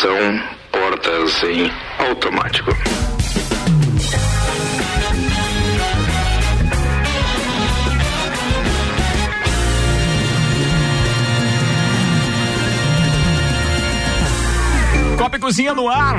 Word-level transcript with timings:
Atenção, 0.00 0.42
portas 0.72 1.42
em 1.42 1.70
automático. 1.98 2.70
Cozinha 15.40 15.74
no 15.74 15.88
ar. 15.88 16.16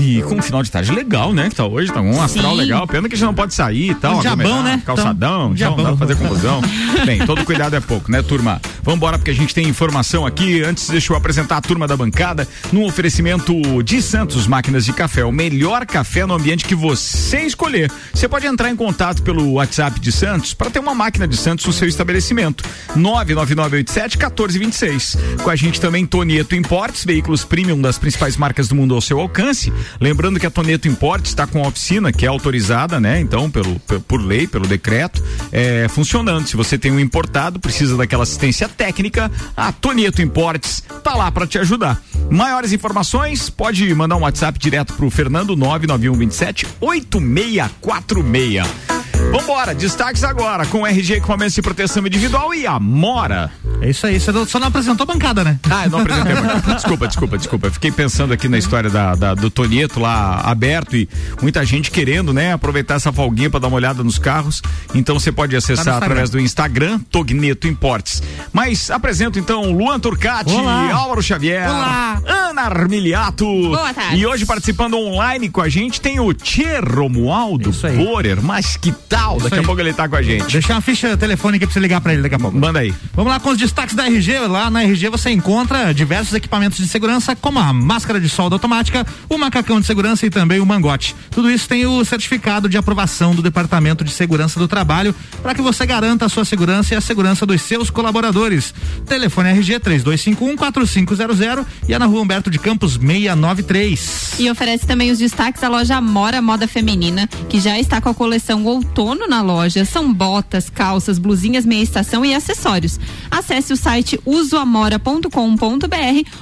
E 0.00 0.22
com 0.22 0.36
um 0.36 0.42
final 0.42 0.62
de 0.62 0.70
tarde 0.70 0.92
legal, 0.92 1.32
né? 1.32 1.48
Que 1.48 1.56
tá 1.56 1.66
hoje, 1.66 1.92
tá 1.92 2.00
um 2.00 2.22
astral 2.22 2.52
Sim. 2.52 2.58
legal. 2.58 2.86
Pena 2.86 3.08
que 3.08 3.14
a 3.14 3.18
gente 3.18 3.26
não 3.26 3.34
pode 3.34 3.54
sair 3.54 3.90
e 3.90 3.94
tal. 3.94 4.18
Um 4.18 4.20
diabão, 4.20 4.62
né? 4.62 4.82
Calçadão, 4.84 5.52
então, 5.54 5.76
não 5.76 5.84
dá 5.84 5.88
pra 5.90 6.06
fazer 6.06 6.16
confusão. 6.16 6.60
Bem, 7.04 7.24
todo 7.26 7.44
cuidado 7.44 7.74
é 7.74 7.80
pouco, 7.80 8.10
né, 8.10 8.22
turma? 8.22 8.60
Vambora, 8.82 9.18
porque 9.18 9.30
a 9.30 9.34
gente 9.34 9.54
tem 9.54 9.66
informação 9.66 10.24
aqui. 10.24 10.62
Antes, 10.62 10.88
deixa 10.88 11.12
eu 11.12 11.16
apresentar 11.16 11.56
a 11.56 11.60
turma 11.60 11.88
da 11.88 11.96
bancada 11.96 12.46
no 12.72 12.84
oferecimento 12.84 13.82
de 13.82 14.00
Santos 14.00 14.46
Máquinas 14.46 14.84
de 14.84 14.92
Café. 14.92 15.24
O 15.24 15.32
melhor 15.32 15.84
café 15.86 16.24
no 16.24 16.34
ambiente 16.34 16.64
que 16.64 16.74
você 16.74 17.40
escolher. 17.40 17.90
Você 18.12 18.28
pode 18.28 18.46
entrar 18.46 18.70
em 18.70 18.76
contato 18.76 19.22
pelo 19.22 19.52
WhatsApp 19.52 19.98
de 19.98 20.12
Santos 20.12 20.54
para 20.54 20.70
ter 20.70 20.78
uma 20.78 20.94
máquina 20.94 21.26
de 21.26 21.36
Santos 21.36 21.66
no 21.66 21.72
seu 21.72 21.88
estabelecimento. 21.88 22.64
99987 22.94 24.16
1426. 24.18 25.16
Com 25.42 25.50
a 25.50 25.56
gente 25.56 25.80
também 25.80 26.06
Tonieto 26.06 26.54
Importes, 26.54 27.04
veículos 27.04 27.44
premium 27.44 27.80
das 27.80 27.98
principais 27.98 28.10
principais 28.10 28.36
marcas 28.50 28.66
do 28.66 28.74
mundo 28.74 28.96
ao 28.96 29.00
seu 29.00 29.20
alcance. 29.20 29.72
Lembrando 30.00 30.40
que 30.40 30.46
a 30.46 30.50
Toneto 30.50 30.88
Import 30.88 31.24
está 31.24 31.46
com 31.46 31.64
a 31.64 31.68
oficina 31.68 32.12
que 32.12 32.26
é 32.26 32.28
autorizada, 32.28 32.98
né? 32.98 33.20
Então, 33.20 33.48
pelo, 33.48 33.78
por 33.78 34.20
lei, 34.20 34.48
pelo 34.48 34.66
decreto, 34.66 35.22
é, 35.52 35.86
funcionando. 35.88 36.48
Se 36.48 36.56
você 36.56 36.76
tem 36.76 36.90
um 36.90 36.98
importado, 36.98 37.60
precisa 37.60 37.96
daquela 37.96 38.24
assistência 38.24 38.68
técnica, 38.68 39.30
a 39.56 39.70
Toneto 39.70 40.20
Importes 40.20 40.82
tá 41.04 41.14
lá 41.14 41.30
para 41.30 41.46
te 41.46 41.58
ajudar. 41.58 42.02
Maiores 42.28 42.72
informações, 42.72 43.48
pode 43.48 43.94
mandar 43.94 44.16
um 44.16 44.22
WhatsApp 44.22 44.58
direto 44.58 44.94
pro 44.94 45.08
Fernando 45.10 45.54
99127 45.54 46.66
8646. 46.80 49.09
Vambora, 49.30 49.72
destaques 49.72 50.24
agora 50.24 50.66
com 50.66 50.84
RG 50.84 51.14
Equipamentos 51.14 51.54
de 51.54 51.62
Proteção 51.62 52.04
Individual 52.04 52.52
e 52.52 52.66
Amora. 52.66 53.52
É 53.80 53.88
isso 53.88 54.04
aí, 54.04 54.18
você 54.18 54.32
só 54.46 54.58
não 54.58 54.66
apresentou 54.66 55.04
a 55.04 55.06
bancada, 55.06 55.44
né? 55.44 55.58
Ah, 55.70 55.84
eu 55.84 55.90
não 55.90 56.00
apresentei 56.00 56.32
a 56.32 56.42
bancada. 56.42 56.74
Desculpa, 56.74 57.06
desculpa, 57.06 57.38
desculpa. 57.38 57.66
Eu 57.68 57.72
fiquei 57.72 57.92
pensando 57.92 58.32
aqui 58.32 58.48
na 58.48 58.58
história 58.58 58.90
da, 58.90 59.14
da, 59.14 59.34
do 59.34 59.48
Tonieto 59.48 60.00
lá 60.00 60.40
aberto 60.40 60.96
e 60.96 61.08
muita 61.40 61.64
gente 61.64 61.90
querendo, 61.92 62.32
né, 62.32 62.52
aproveitar 62.52 62.94
essa 62.94 63.12
folguinha 63.12 63.48
para 63.48 63.60
dar 63.60 63.68
uma 63.68 63.76
olhada 63.76 64.02
nos 64.02 64.18
carros. 64.18 64.62
Então 64.94 65.18
você 65.18 65.30
pode 65.30 65.54
acessar 65.54 65.84
tá 65.84 65.96
através 65.98 66.28
do 66.28 66.40
Instagram, 66.40 66.98
Togneto 67.10 67.68
Importes. 67.68 68.22
Mas 68.52 68.90
apresento 68.90 69.38
então 69.38 69.70
Luan 69.72 70.00
Turcati, 70.00 70.52
Olá. 70.52 70.92
Álvaro 70.92 71.22
Xavier, 71.22 71.70
Olá. 71.70 72.20
Ana 72.26 72.62
Armiliato. 72.62 73.44
Boa 73.44 73.94
tarde. 73.94 74.16
E 74.16 74.26
hoje 74.26 74.44
participando 74.44 74.98
online 74.98 75.48
com 75.48 75.60
a 75.60 75.68
gente 75.68 76.00
tem 76.00 76.18
o 76.18 76.34
Tchê 76.34 76.80
Romualdo 76.80 77.70
Borer, 77.96 78.42
mas 78.42 78.76
que 78.76 78.90
tal? 78.92 79.19
Daqui 79.42 79.58
a 79.58 79.62
pouco 79.62 79.80
ele 79.80 79.92
tá 79.92 80.08
com 80.08 80.16
a 80.16 80.22
gente. 80.22 80.50
Deixar 80.50 80.74
uma 80.74 80.80
ficha 80.80 81.16
telefônica 81.16 81.66
pra 81.66 81.72
você 81.72 81.80
ligar 81.80 82.00
pra 82.00 82.12
ele 82.12 82.22
daqui 82.22 82.34
a 82.34 82.38
pouco. 82.38 82.56
Manda 82.56 82.80
aí. 82.80 82.94
Vamos 83.14 83.30
lá 83.30 83.38
com 83.38 83.50
os 83.50 83.58
destaques 83.58 83.94
da 83.94 84.06
RG. 84.06 84.38
Lá 84.46 84.70
na 84.70 84.82
RG 84.82 85.08
você 85.08 85.30
encontra 85.30 85.92
diversos 85.92 86.34
equipamentos 86.34 86.78
de 86.78 86.88
segurança, 86.88 87.36
como 87.36 87.58
a 87.58 87.72
máscara 87.72 88.20
de 88.20 88.28
solda 88.28 88.56
automática, 88.56 89.06
o 89.28 89.36
macacão 89.36 89.80
de 89.80 89.86
segurança 89.86 90.26
e 90.26 90.30
também 90.30 90.60
o 90.60 90.66
mangote. 90.66 91.14
Tudo 91.30 91.50
isso 91.50 91.68
tem 91.68 91.86
o 91.86 92.04
certificado 92.04 92.68
de 92.68 92.76
aprovação 92.76 93.34
do 93.34 93.42
Departamento 93.42 94.04
de 94.04 94.10
Segurança 94.10 94.58
do 94.58 94.66
Trabalho 94.66 95.14
para 95.42 95.54
que 95.54 95.62
você 95.62 95.84
garanta 95.84 96.26
a 96.26 96.28
sua 96.28 96.44
segurança 96.44 96.94
e 96.94 96.96
a 96.96 97.00
segurança 97.00 97.44
dos 97.44 97.60
seus 97.62 97.90
colaboradores. 97.90 98.74
Telefone 99.06 99.50
RG 99.50 99.80
3251 99.80 100.56
4500 100.56 101.40
e 101.88 101.94
é 101.94 101.98
na 101.98 102.06
rua 102.06 102.22
Humberto 102.22 102.50
de 102.50 102.58
Campos 102.58 102.92
693. 102.92 104.34
E 104.38 104.50
oferece 104.50 104.86
também 104.86 105.10
os 105.10 105.18
destaques 105.18 105.60
da 105.60 105.68
loja 105.68 105.96
Amora 105.96 106.40
Moda 106.40 106.66
Feminina, 106.66 107.26
que 107.48 107.60
já 107.60 107.78
está 107.78 108.00
com 108.00 108.08
a 108.08 108.14
coleção 108.14 108.64
outono 108.64 109.09
outono 109.10 109.26
na 109.26 109.42
loja. 109.42 109.84
São 109.84 110.12
botas, 110.12 110.70
calças, 110.70 111.18
blusinhas, 111.18 111.64
meia 111.64 111.82
estação 111.82 112.24
e 112.24 112.34
acessórios. 112.34 112.98
Acesse 113.30 113.72
o 113.72 113.76
site 113.76 114.20
usoamora.com.br 114.24 115.28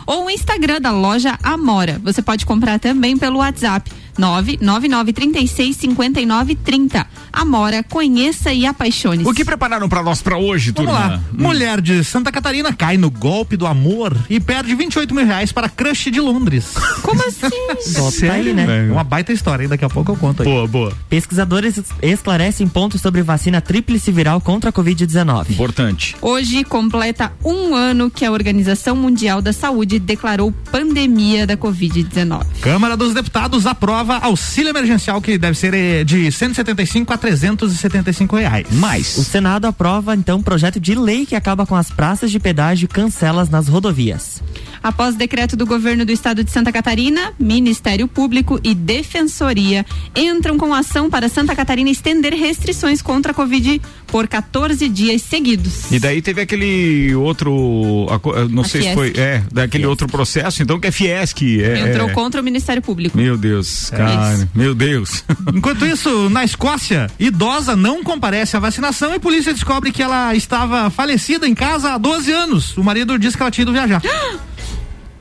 ou 0.06 0.26
o 0.26 0.30
Instagram 0.30 0.80
da 0.80 0.90
loja 0.90 1.38
Amora. 1.42 2.00
Você 2.04 2.20
pode 2.20 2.44
comprar 2.44 2.78
também 2.78 3.16
pelo 3.16 3.38
WhatsApp 3.38 3.90
999365930. 4.18 7.06
Amora, 7.32 7.82
conheça 7.82 8.52
e 8.52 8.66
apaixone-se. 8.66 9.28
O 9.28 9.32
que 9.32 9.44
prepararam 9.44 9.88
para 9.88 10.02
nós 10.02 10.20
para 10.20 10.36
hoje, 10.36 10.72
turma? 10.72 10.92
Vamos 10.92 11.10
lá. 11.10 11.20
Hum. 11.32 11.42
Mulher 11.42 11.80
de 11.80 12.02
Santa 12.02 12.32
Catarina 12.32 12.72
cai 12.72 12.96
no 12.96 13.10
golpe 13.10 13.56
do 13.56 13.66
amor 13.66 14.16
e 14.28 14.40
perde 14.40 14.74
28 14.74 15.14
mil 15.14 15.24
reais 15.24 15.52
para 15.52 15.68
crush 15.68 16.10
de 16.10 16.20
Londres. 16.20 16.74
Como 17.02 17.22
assim? 17.26 17.48
Só 17.80 18.10
tá 18.26 18.34
aí, 18.34 18.52
né? 18.52 18.90
Uma 18.90 19.04
baita 19.04 19.32
história, 19.32 19.62
hein? 19.62 19.68
Daqui 19.68 19.84
a 19.84 19.88
pouco 19.88 20.12
eu 20.12 20.16
conto 20.16 20.42
aí. 20.42 20.48
Boa, 20.48 20.66
boa. 20.66 20.92
Pesquisadores 21.08 21.80
esclarecem 22.02 22.66
pontos 22.66 23.00
sobre 23.00 23.22
vacina 23.22 23.60
tríplice 23.60 24.10
viral 24.10 24.40
contra 24.40 24.70
a 24.70 24.72
Covid-19. 24.72 25.50
Importante. 25.50 26.16
Hoje 26.20 26.64
completa 26.64 27.32
um 27.44 27.74
ano 27.74 28.10
que 28.10 28.24
a 28.24 28.32
Organização 28.32 28.96
Mundial 28.96 29.40
da 29.40 29.52
Saúde 29.52 29.98
declarou 29.98 30.52
pandemia 30.72 31.46
da 31.46 31.56
Covid-19. 31.56 32.44
Câmara 32.60 32.96
dos 32.96 33.14
Deputados 33.14 33.66
aprova 33.66 34.07
nova 34.08 34.24
auxílio 34.24 34.70
emergencial 34.70 35.20
que 35.20 35.36
deve 35.36 35.56
ser 35.56 35.74
eh, 35.74 36.02
de 36.02 36.32
175 36.32 37.12
a 37.12 37.18
375 37.18 38.36
reais. 38.36 38.66
Mais. 38.72 39.18
O 39.18 39.22
Senado 39.22 39.66
aprova 39.66 40.14
então 40.14 40.38
um 40.38 40.42
projeto 40.42 40.80
de 40.80 40.94
lei 40.94 41.26
que 41.26 41.36
acaba 41.36 41.66
com 41.66 41.76
as 41.76 41.90
praças 41.90 42.30
de 42.30 42.40
pedágio 42.40 42.86
e 42.86 42.88
cancelas 42.88 43.50
nas 43.50 43.68
rodovias. 43.68 44.42
Após 44.82 45.14
decreto 45.16 45.56
do 45.56 45.66
governo 45.66 46.04
do 46.04 46.12
estado 46.12 46.44
de 46.44 46.50
Santa 46.50 46.72
Catarina, 46.72 47.32
Ministério 47.38 48.06
Público 48.06 48.60
e 48.62 48.74
Defensoria 48.74 49.84
entram 50.14 50.56
com 50.56 50.72
ação 50.72 51.10
para 51.10 51.28
Santa 51.28 51.54
Catarina 51.54 51.90
estender 51.90 52.34
restrições 52.34 53.02
contra 53.02 53.32
a 53.32 53.34
Covid 53.34 53.80
por 54.06 54.26
14 54.26 54.88
dias 54.88 55.22
seguidos. 55.22 55.90
E 55.90 55.98
daí 55.98 56.22
teve 56.22 56.40
aquele 56.40 57.14
outro, 57.14 58.06
não 58.50 58.62
a 58.62 58.68
sei 58.68 58.82
Fiesc. 58.82 58.88
se 58.88 58.94
foi, 58.94 59.12
é, 59.22 59.42
daquele 59.52 59.84
Fiesc. 59.84 59.88
outro 59.88 60.06
processo, 60.08 60.62
então 60.62 60.80
que 60.80 60.86
é 60.86 60.90
Fiesc. 60.90 61.42
É, 61.60 61.90
Entrou 61.90 62.08
é. 62.08 62.12
contra 62.12 62.40
o 62.40 62.44
Ministério 62.44 62.82
Público. 62.82 63.16
Meu 63.16 63.36
Deus, 63.36 63.92
é 63.92 63.96
cara, 63.96 64.34
isso. 64.34 64.48
meu 64.54 64.74
Deus. 64.74 65.24
Enquanto 65.54 65.84
isso, 65.86 66.30
na 66.30 66.44
Escócia, 66.44 67.08
idosa 67.18 67.76
não 67.76 68.02
comparece 68.02 68.56
à 68.56 68.60
vacinação 68.60 69.14
e 69.14 69.18
polícia 69.18 69.52
descobre 69.52 69.92
que 69.92 70.02
ela 70.02 70.34
estava 70.34 70.90
falecida 70.90 71.46
em 71.46 71.54
casa 71.54 71.94
há 71.94 71.98
12 71.98 72.32
anos. 72.32 72.76
O 72.76 72.82
marido 72.82 73.18
disse 73.18 73.36
que 73.36 73.42
ela 73.42 73.50
tinha 73.50 73.62
ido 73.62 73.72
viajar. 73.72 74.02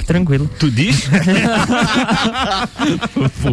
tranquilo. 0.07 0.50
Tu 0.57 0.72
diz? 0.72 1.07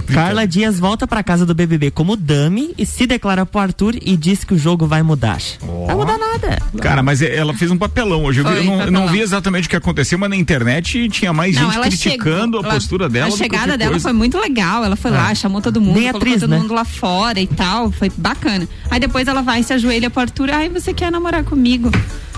Carla 0.06 0.47
Dias 0.47 0.78
volta 0.78 1.06
pra 1.06 1.22
casa 1.22 1.44
do 1.44 1.53
BBB 1.53 1.91
como 1.91 2.16
dummy 2.16 2.72
e 2.78 2.87
se 2.87 3.06
declara 3.06 3.44
pro 3.44 3.60
Arthur 3.60 3.97
e 4.00 4.16
diz 4.16 4.44
que 4.44 4.54
o 4.54 4.59
jogo 4.59 4.87
vai 4.87 5.03
mudar. 5.03 5.38
Oh. 5.60 5.87
Vai 5.87 5.97
mudar 5.97 6.16
nada. 6.16 6.62
Cara, 6.81 7.03
mas 7.03 7.20
ela 7.20 7.53
fez 7.53 7.70
um 7.70 7.76
papelão 7.76 8.25
hoje. 8.25 8.41
Eu, 8.41 8.47
vi, 8.47 8.56
eu 8.56 8.65
não, 8.65 8.91
não, 8.91 9.09
vi 9.09 9.20
exatamente 9.20 9.66
o 9.66 9.70
que 9.70 9.76
aconteceu, 9.76 10.16
mas 10.19 10.31
na 10.31 10.37
internet 10.37 11.09
tinha 11.09 11.32
mais 11.32 11.56
não, 11.56 11.70
gente 11.70 11.98
criticando 11.98 12.59
chegou, 12.59 12.71
a 12.71 12.75
postura 12.75 13.09
dela. 13.09 13.28
A 13.28 13.36
chegada 13.36 13.76
dela 13.76 13.91
coisa. 13.91 14.04
foi 14.04 14.12
muito 14.12 14.38
legal. 14.38 14.84
Ela 14.84 14.97
foi 14.97 15.10
é. 15.10 15.15
lá, 15.15 15.34
chamou 15.34 15.60
todo 15.60 15.81
mundo, 15.81 15.94
Nem 15.94 16.04
colocou 16.04 16.21
atriz, 16.21 16.41
todo 16.41 16.50
né? 16.50 16.59
mundo 16.59 16.72
lá 16.72 16.84
fora 16.84 17.41
e 17.41 17.48
tal. 17.48 17.91
Foi 17.91 18.10
bacana. 18.16 18.69
Aí 18.88 19.00
depois 19.00 19.26
ela 19.26 19.42
vai 19.42 19.62
se 19.62 19.72
ajoelha 19.72 20.09
pro 20.09 20.21
Arthur. 20.21 20.50
Ai, 20.50 20.69
você 20.69 20.94
quer 20.94 21.10
namorar 21.10 21.42
comigo? 21.42 21.91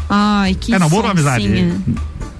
Ai, 0.08 0.54
que 0.54 0.72
É 0.72 0.78
namoro 0.78 1.04
ou 1.04 1.10
amizade? 1.10 1.46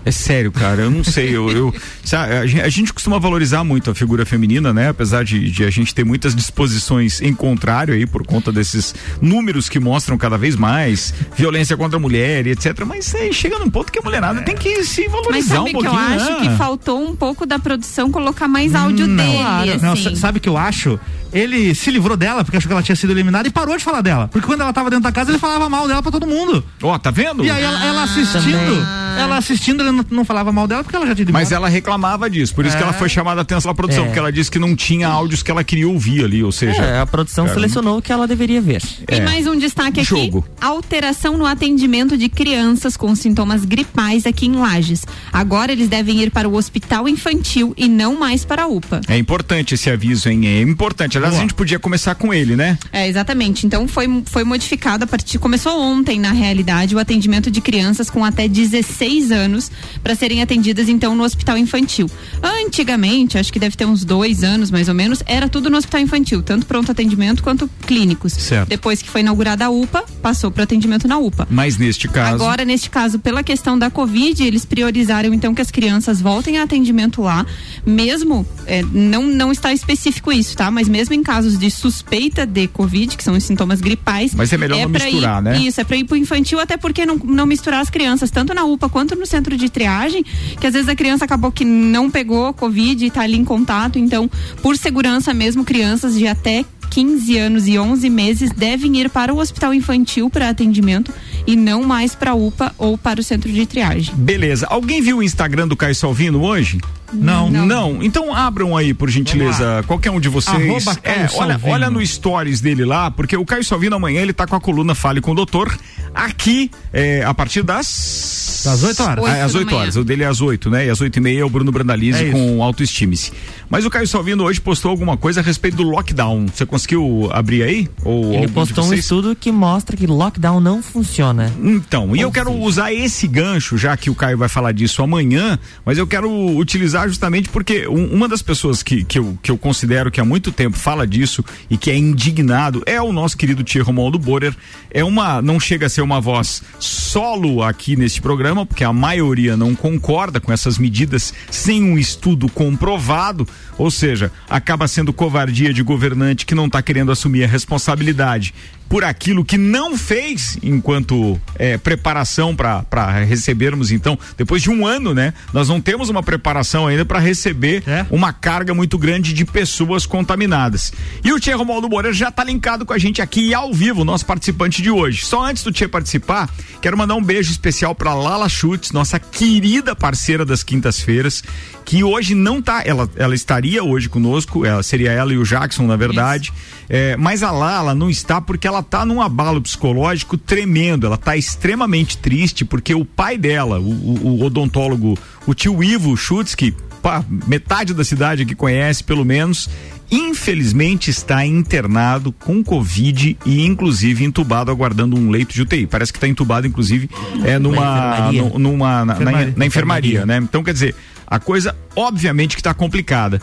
É 0.07 0.13
sério, 0.13 0.53
cara, 0.53 0.83
eu 0.83 0.91
não 0.91 1.03
sei. 1.03 1.37
Eu, 1.37 1.51
eu 1.51 1.75
sabe, 2.05 2.33
a, 2.33 2.69
gente, 2.69 2.93
costuma 2.93 3.19
valorizar 3.19 3.65
muito 3.65 3.91
a 3.91 3.95
figura 3.95 4.25
feminina, 4.25 4.73
né? 4.73 4.91
Apesar 4.91 5.25
de, 5.25 5.51
de, 5.51 5.65
a 5.65 5.71
gente 5.71 5.93
ter 5.93 6.05
muitas 6.05 6.33
disposições 6.33 7.21
em 7.21 7.35
contrário 7.35 7.93
aí, 7.93 8.07
por 8.07 8.25
conta 8.25 8.53
desses 8.53 8.95
números 9.21 9.69
que 9.69 9.81
mostram 9.81 10.17
cada 10.17 10.39
vez 10.39 10.55
mais 10.55 11.13
violência 11.37 11.77
contra 11.77 11.97
a 11.97 12.01
mulher 12.01 12.47
e 12.47 12.51
etc. 12.53 12.85
Mas 12.87 13.13
aí 13.17 13.35
chega 13.35 13.59
num 13.59 13.69
ponto 13.69 13.91
que 13.91 13.99
a 13.99 14.03
mulherada 14.03 14.39
é. 14.39 14.43
tem 14.45 14.55
que 14.55 14.85
se 14.85 15.09
valorizar 15.09 15.63
um 15.63 15.73
pouquinho. 15.73 15.93
Mas 15.93 16.23
sabe 16.23 16.23
que 16.23 16.23
eu 16.23 16.35
acho 16.37 16.45
né? 16.45 16.51
que 16.51 16.57
faltou 16.57 17.03
um 17.03 17.17
pouco 17.17 17.45
da 17.45 17.59
produção 17.59 18.09
colocar 18.13 18.47
mais 18.47 18.77
áudio 18.77 19.09
não, 19.09 19.17
dele. 19.17 19.39
Claro, 19.39 19.73
assim. 19.73 20.05
não, 20.05 20.17
sabe 20.17 20.39
que 20.39 20.49
eu 20.49 20.57
acho? 20.57 21.01
Ele 21.37 21.75
se 21.75 21.91
livrou 21.91 22.17
dela 22.17 22.45
porque 22.45 22.57
achou 22.57 22.69
que 22.69 22.73
ela 22.73 22.83
tinha 22.83 22.97
sido 22.97 23.11
eliminada 23.11 23.47
e 23.47 23.51
parou 23.51 23.77
de 23.77 23.85
falar 23.85 24.01
dela. 24.01 24.29
Porque 24.29 24.47
quando 24.47 24.61
ela 24.61 24.73
tava 24.73 24.91
dentro 24.91 25.05
da 25.05 25.13
casa, 25.13 25.31
ele 25.31 25.39
falava 25.39 25.69
mal 25.69 25.87
dela 25.87 26.03
pra 26.03 26.11
todo 26.11 26.27
mundo. 26.27 26.65
Ó, 26.83 26.95
oh, 26.95 26.99
tá 26.99 27.11
vendo? 27.11 27.45
E 27.45 27.51
aí 27.51 27.63
ela, 27.63 27.85
ela 27.85 28.03
assistindo, 28.05 28.85
ah. 28.85 29.17
ela 29.19 29.37
assistindo, 29.37 29.83
ele 29.83 29.93
não, 29.93 30.05
não, 30.11 30.25
falava 30.25 30.53
mal 30.53 30.67
dela 30.67 30.83
porque 30.83 30.97
ela 30.97 31.07
já 31.07 31.15
tinha 31.15 31.29
Mas 31.31 31.53
ela 31.53 31.69
reclamava 31.69 32.29
disso, 32.31 32.55
por 32.55 32.65
isso 32.65 32.75
é. 32.75 32.79
que 32.79 32.83
ela 32.83 32.95
é. 32.95 32.99
foi 32.99 33.09
chamada 33.09 33.41
a 33.41 33.43
atenção 33.43 33.71
da 33.71 33.75
produção, 33.75 34.05
é. 34.05 34.07
porque 34.07 34.19
ela 34.19 34.33
disse 34.33 34.51
que 34.51 34.59
não 34.59 34.75
tinha 34.75 35.09
áudios 35.09 35.43
que 35.43 35.51
ela 35.51 35.63
queria 35.63 35.89
ouvir 35.89 36.25
ali, 36.25 36.43
ou 36.43 36.53
seja. 36.53 36.83
É, 36.83 37.01
a 37.01 37.07
produção 37.07 37.45
cara, 37.45 37.57
selecionou 37.57 37.99
o 37.99 38.03
que 38.03 38.13
ela 38.13 38.27
deveria 38.27 38.61
ver. 38.61 38.83
E 39.11 39.21
mais 39.21 39.47
um 39.47 39.57
destaque 39.57 40.01
aqui: 40.01 40.05
Jogo. 40.05 40.47
alteração 40.61 41.37
no 41.37 41.47
atendimento 41.47 42.17
de 42.17 42.29
crianças 42.29 42.97
com 42.97 43.15
sintomas 43.15 43.65
gripais 43.65 44.27
aqui 44.27 44.47
em 44.47 44.57
Lages. 44.57 45.05
Agora 45.33 45.73
eles 45.73 45.89
devem 45.89 46.23
ir 46.23 46.31
para 46.31 46.49
o 46.49 46.55
hospital 46.55 47.09
infantil 47.09 47.75
e 47.77 47.89
não 47.89 48.19
mais 48.19 48.45
para 48.45 48.65
a 48.65 48.67
UPA. 48.67 49.01
É 49.09 49.17
importante 49.17 49.75
esse 49.75 49.91
aviso, 49.91 50.29
hein? 50.29 50.47
É 50.47 50.61
importante. 50.61 51.19
Aliás, 51.27 51.35
Boa. 51.35 51.39
a 51.39 51.43
gente 51.43 51.55
podia 51.55 51.79
começar 51.79 52.15
com 52.15 52.33
ele, 52.33 52.57
né? 52.57 52.79
É, 52.93 53.09
exatamente. 53.09 53.67
Então 53.67 53.87
foi, 53.89 54.23
foi 54.27 54.45
modificado 54.45 55.05
a 55.05 55.07
partir. 55.07 55.39
Começou 55.39 55.81
ontem, 55.81 56.19
na 56.19 56.33
realidade, 56.33 56.95
o 56.95 56.99
atendimento 56.99 57.51
de 57.51 57.61
crianças 57.61 58.09
com 58.09 58.25
até 58.25 58.49
16 58.49 59.31
anos 59.31 59.71
para 60.03 60.15
serem 60.15 60.43
atendidas 60.43 60.89
então 60.89 61.15
no 61.15 61.25
hospital 61.25 61.59
infantil. 61.59 62.11
Antigamente, 62.43 63.39
acho 63.39 63.53
que 63.53 63.59
deve 63.59 63.77
ter 63.77 63.85
uns 63.85 64.05
dois 64.05 64.45
anos 64.45 64.71
mais 64.71 64.89
ou 64.89 64.95
menos, 64.95 65.23
era 65.27 65.49
tudo 65.49 65.69
no 65.71 65.77
hospital 65.77 66.01
infantil, 66.01 66.43
tanto 66.43 66.67
pronto 66.67 66.91
atendimento 66.93 67.43
quanto 67.43 67.69
clínicos. 67.87 68.33
Certo. 68.33 68.69
Depois 68.69 69.03
que 69.03 69.11
foi 69.11 69.21
inaugurada 69.21 69.65
a 69.65 69.71
UPA, 69.71 70.05
passou 70.23 70.51
para 70.51 70.65
atendimento 70.65 71.09
na 71.09 71.19
UPA. 71.19 71.47
Mas 71.51 71.77
neste 71.77 72.09
caso. 72.09 72.35
Agora, 72.35 72.65
neste 72.65 72.91
caso, 72.91 73.19
pela 73.19 73.43
questão 73.43 73.79
da 73.79 73.91
Covid, 73.91 74.43
eles 74.43 74.65
priorizaram 74.65 75.33
então 75.35 75.55
que 75.55 75.63
as 75.63 75.71
crianças 75.71 76.21
voltem 76.21 76.59
a 76.59 76.63
atendimento 76.63 77.23
lá, 77.23 77.45
mesmo, 77.85 78.47
é, 78.67 78.83
não, 78.83 79.25
não 79.25 79.51
está 79.51 79.73
específico 79.73 80.33
isso, 80.33 80.57
tá? 80.57 80.71
Mas 80.71 80.89
mesmo 80.89 81.15
em 81.17 81.23
casos 81.23 81.59
de 81.59 81.71
suspeita 81.71 82.47
de 82.47 82.69
Covid, 82.69 83.17
que 83.17 83.25
são 83.25 83.35
os 83.35 83.45
sintomas 83.45 83.81
gripais. 83.81 84.35
Mas 84.35 84.53
é 84.53 84.57
melhor 84.57 84.79
não 84.79 84.93
pra 84.93 85.05
misturar, 85.05 85.41
ir, 85.41 85.45
né? 85.45 85.59
Isso, 85.59 85.81
é 85.81 85.85
para 85.85 85.97
ir 85.97 86.05
pro 86.05 86.17
infantil, 86.17 86.61
até 86.61 86.77
porque 86.77 87.05
não, 87.05 87.17
não 87.17 87.47
misturar 87.47 87.81
as 87.81 87.91
crianças, 87.91 88.31
tanto 88.31 88.55
na 88.55 88.65
UPA 88.65 88.89
quanto 88.89 89.17
no 89.17 89.27
centro 89.27 89.57
de 89.57 89.69
triagem, 89.69 90.25
que 90.61 90.67
às 90.67 90.75
vezes 90.75 90.89
a 90.89 90.95
criança 90.95 91.25
acabou 91.25 91.51
que 91.51 91.65
não 91.65 92.11
pegou 92.11 92.53
Covid 92.53 93.05
e 93.05 93.11
tá 93.11 93.23
ali 93.23 93.37
em 93.37 93.45
contato, 93.45 93.99
então, 93.99 94.31
por 94.63 94.77
segurança 94.77 95.35
mesmo, 95.35 95.65
crianças 95.65 96.15
de 96.15 96.27
até 96.27 96.65
15 96.91 97.39
anos 97.39 97.67
e 97.67 97.79
11 97.79 98.09
meses 98.11 98.51
devem 98.51 98.99
ir 98.99 99.11
para 99.11 99.33
o 99.33 99.39
hospital 99.39 99.75
infantil 99.75 100.31
para 100.31 100.49
atendimento 100.49 101.13
e 101.47 101.57
não 101.57 101.83
mais 101.83 102.15
para 102.15 102.33
a 102.33 102.35
UPA 102.35 102.75
ou 102.79 102.97
para 102.99 103.21
o 103.21 103.23
centro 103.23 103.51
de 103.51 103.67
triagem. 103.67 104.15
Beleza. 104.15 104.67
Alguém 104.69 105.01
viu 105.01 105.19
o 105.19 105.23
Instagram 105.23 105.69
do 105.69 105.77
Caio 105.77 105.95
Salvino 105.95 106.43
hoje? 106.43 106.81
Não. 107.13 107.51
Não. 107.51 108.03
Então 108.03 108.35
abram 108.35 108.77
aí, 108.77 108.93
por 108.93 109.09
gentileza, 109.09 109.85
qualquer 109.87 110.11
um 110.11 110.21
de 110.21 110.29
vocês. 110.29 110.87
É, 111.03 111.29
olha, 111.35 111.61
olha 111.63 111.91
no 111.91 112.05
stories 112.05 112.61
dele 112.61 112.85
lá, 112.85 113.11
porque 113.11 113.37
o 113.37 113.45
Caio 113.45 113.65
Salvino 113.65 113.97
amanhã 113.97 114.21
ele 114.21 114.33
tá 114.33 114.47
com 114.47 114.57
a 114.57 114.61
coluna 114.61 114.95
Fale 114.95 115.21
com 115.21 115.33
o 115.33 115.35
Doutor 115.35 115.77
aqui 116.15 116.71
é, 116.93 117.23
a 117.25 117.35
partir 117.35 117.63
das. 117.63 118.46
Das 118.65 118.83
oito 118.83 119.03
horas. 119.03 119.25
Oito 119.25 119.37
Ah, 119.37 119.45
às 119.45 119.53
da 119.53 119.59
8 119.59 119.67
manhã. 119.71 119.79
horas. 119.81 119.97
O 119.97 120.05
dele 120.05 120.23
é 120.23 120.27
às 120.27 120.41
8, 120.41 120.71
né? 120.71 120.87
E 120.87 120.91
às 120.91 121.01
8 121.01 121.17
e 121.17 121.21
meia 121.21 121.41
é 121.41 121.45
o 121.45 121.51
Bruno 121.51 121.71
Brandalize 121.73 122.25
É 122.25 122.31
com 122.31 122.63
Autoestime-se. 122.63 123.33
Mas 123.69 123.85
o 123.85 123.91
Caio 123.91 124.07
Salvino 124.07 124.45
hoje 124.45 124.61
postou 124.61 124.91
alguma 124.91 125.17
coisa 125.17 125.41
a 125.41 125.43
respeito 125.43 125.77
do 125.77 125.83
lockdown. 125.83 126.47
Você 126.55 126.65
conseguiu 126.67 127.29
abrir 127.33 127.63
aí? 127.63 127.89
Ou 128.05 128.33
Ele 128.35 128.49
postou 128.49 128.85
um 128.85 128.95
estudo 128.95 129.35
que 129.35 129.51
mostra 129.51 129.97
que 129.97 130.07
lockdown 130.07 130.61
não 130.61 130.83
funciona. 130.83 131.53
Então, 131.63 132.15
e 132.15 132.21
eu 132.21 132.31
quero 132.31 132.53
usar 132.53 132.93
esse 132.93 133.27
gancho, 133.27 133.77
já 133.77 133.97
que 133.97 134.09
o 134.11 134.15
Caio 134.15 134.39
vai 134.39 134.49
falar 134.49 134.73
disso 134.73 135.03
amanhã, 135.03 135.59
mas 135.85 135.99
eu 135.99 136.07
quero 136.07 136.31
utilizar 136.57 137.09
justamente 137.09 137.49
porque 137.49 137.87
um- 137.89 138.15
uma 138.15 138.29
das 138.29 138.43
pessoas 138.43 138.83
que, 138.83 139.05
que, 139.05 139.19
eu, 139.19 139.37
que 139.43 139.51
eu 139.51 139.59
considero 139.59 140.11
que 140.11 140.21
há 140.21 140.25
muito 140.25 140.53
tempo 140.53 140.77
fala 140.77 141.07
disso 141.07 141.45
e 141.69 141.77
que 141.77 141.91
é 141.91 141.97
indignado 141.97 142.83
é 142.87 143.01
o 143.03 143.13
nosso 143.13 143.37
querido 143.37 143.65
Tia 143.65 143.83
Romualdo 143.83 144.19
Borer. 144.19 144.55
É 144.91 145.03
uma, 145.05 145.43
não 145.43 145.59
chega 145.59 145.87
a 145.87 145.89
ser 145.89 146.03
uma 146.03 146.21
voz 146.21 146.63
solo 146.79 147.63
aqui 147.63 147.97
neste 147.97 148.21
programa, 148.23 148.46
porque 148.67 148.85
a 148.85 148.93
maioria 148.93 149.57
não 149.57 149.75
concorda 149.75 150.41
com 150.41 150.53
essas 150.53 150.79
medidas 150.79 151.35
sem 151.51 151.83
um 151.83 151.99
estudo 151.99 152.49
comprovado, 152.49 153.49
ou 153.79 153.91
seja, 153.91 154.31
acaba 154.49 154.87
sendo 154.87 155.13
covardia 155.13 155.73
de 155.73 155.83
governante 155.83 156.47
que 156.47 156.55
não 156.55 156.67
está 156.67 156.81
querendo 156.83 157.11
assumir 157.11 157.45
a 157.45 157.49
responsabilidade 157.49 158.55
por 158.89 159.03
aquilo 159.05 159.45
que 159.45 159.59
não 159.59 159.97
fez 159.97 160.59
enquanto 160.63 161.41
é, 161.57 161.77
preparação 161.77 162.55
para 162.55 163.11
recebermos 163.27 163.91
então 163.91 164.19
depois 164.37 164.63
de 164.63 164.71
um 164.71 164.87
ano 164.87 165.13
né 165.13 165.35
nós 165.53 165.69
não 165.69 165.81
temos 165.81 166.09
uma 166.09 166.23
preparação 166.23 166.87
ainda 166.87 167.05
para 167.05 167.19
receber 167.19 167.83
É. 167.87 168.07
uma 168.11 168.33
carga 168.33 168.75
muito 168.75 168.97
grande 168.99 169.33
de 169.33 169.45
pessoas 169.45 170.07
contaminadas. 170.07 170.93
E 171.25 171.33
o 171.33 171.41
Tia 171.41 171.57
Romualdo 171.57 171.89
Moreira 171.89 172.15
já 172.17 172.29
está 172.29 172.43
linkado 172.45 172.85
com 172.87 172.93
a 172.93 172.99
gente 172.99 173.21
aqui 173.23 173.53
ao 173.55 173.73
vivo 173.73 174.05
nosso 174.05 174.25
participante 174.27 174.83
de 174.83 174.91
hoje. 174.91 175.25
Só 175.25 175.45
antes 175.45 175.63
do 175.63 175.73
Tia 175.73 175.89
participar 175.89 176.49
quero 176.81 176.97
mandar 176.97 177.15
um 177.15 177.23
beijo 177.23 177.51
especial 177.51 177.95
para 177.95 178.15
Lala 178.15 178.49
Schutz 178.49 178.93
nossa 178.93 179.19
querida 179.19 179.95
parceira 179.97 180.45
das 180.45 180.63
quintas-feiras 180.63 181.43
que 181.85 182.03
hoje 182.03 182.35
não 182.35 182.61
tá 182.61 182.83
ela 182.85 183.09
ela 183.17 183.35
estaria 183.35 183.83
hoje 183.83 184.09
conosco 184.09 184.65
ela 184.65 184.83
seria 184.83 185.13
ela 185.13 185.33
e 185.33 185.39
o 185.39 185.45
Jackson 185.45 185.87
na 185.87 185.97
verdade. 185.97 186.53
É, 186.89 187.17
mas 187.17 187.43
a 187.43 187.51
Lala 187.51 187.95
não 187.95 188.09
está 188.09 188.41
porque 188.41 188.67
ela 188.67 188.76
tá 188.83 189.05
num 189.05 189.21
abalo 189.21 189.61
psicológico 189.61 190.37
tremendo. 190.37 191.07
Ela 191.07 191.17
tá 191.17 191.37
extremamente 191.37 192.17
triste 192.19 192.65
porque 192.65 192.95
o 192.95 193.05
pai 193.05 193.37
dela, 193.39 193.79
o, 193.79 193.89
o- 193.91 194.27
o 194.41 194.45
odontólogo, 194.45 195.17
o 195.47 195.55
tio 195.55 195.83
Ivo 195.83 196.17
Schutz, 196.17 196.55
que 196.55 196.75
pá, 197.03 197.25
metade 197.47 197.95
da 197.95 198.05
cidade 198.05 198.43
aqui 198.43 198.55
conhece, 198.55 199.05
pelo 199.05 199.25
menos, 199.25 199.69
infelizmente 200.11 201.11
está 201.11 201.45
internado 201.47 202.33
com 202.33 202.63
Covid 202.63 203.37
e, 203.47 203.65
inclusive, 203.65 204.25
entubado, 204.25 204.71
aguardando 204.71 205.17
um 205.17 205.31
leito 205.31 205.55
de 205.55 205.63
UTI. 205.63 205.87
Parece 205.87 206.13
que 206.13 206.19
está 206.19 206.29
entubado, 206.29 206.67
inclusive, 206.67 207.09
é 207.45 207.59
numa. 207.59 208.31
numa 208.59 209.05
na, 209.05 209.15
na- 209.15 209.15
Enfermaria. 209.15 209.55
na 209.57 209.67
enfermaria, 209.67 210.27
né? 210.27 210.39
Então, 210.39 210.63
quer 210.65 210.73
dizer, 210.73 210.95
a 211.27 211.39
coisa, 211.39 211.77
obviamente, 211.95 212.57
que 212.57 212.61
está 212.61 212.75
complicada. 212.75 213.41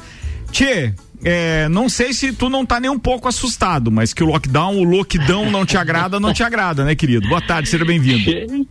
Tchê, 0.52 0.94
é, 1.24 1.68
não 1.70 1.88
sei 1.90 2.14
se 2.14 2.32
tu 2.34 2.50
não 2.50 2.66
tá 2.66 2.80
nem 2.80 2.90
um 2.90 3.00
pouco 3.00 3.28
assustado, 3.28 3.92
mas 3.92 4.14
que 4.14 4.24
o 4.24 4.28
lockdown, 4.28 4.78
o 4.80 4.84
lockdown 4.84 5.50
não 5.50 5.66
te 5.66 5.78
agrada, 5.78 6.20
não 6.20 6.34
te 6.34 6.44
agrada, 6.44 6.84
né, 6.84 6.96
querido? 6.96 7.28
Boa 7.30 7.42
tarde, 7.42 7.70
seja 7.70 7.86
bem-vindo. 7.86 8.68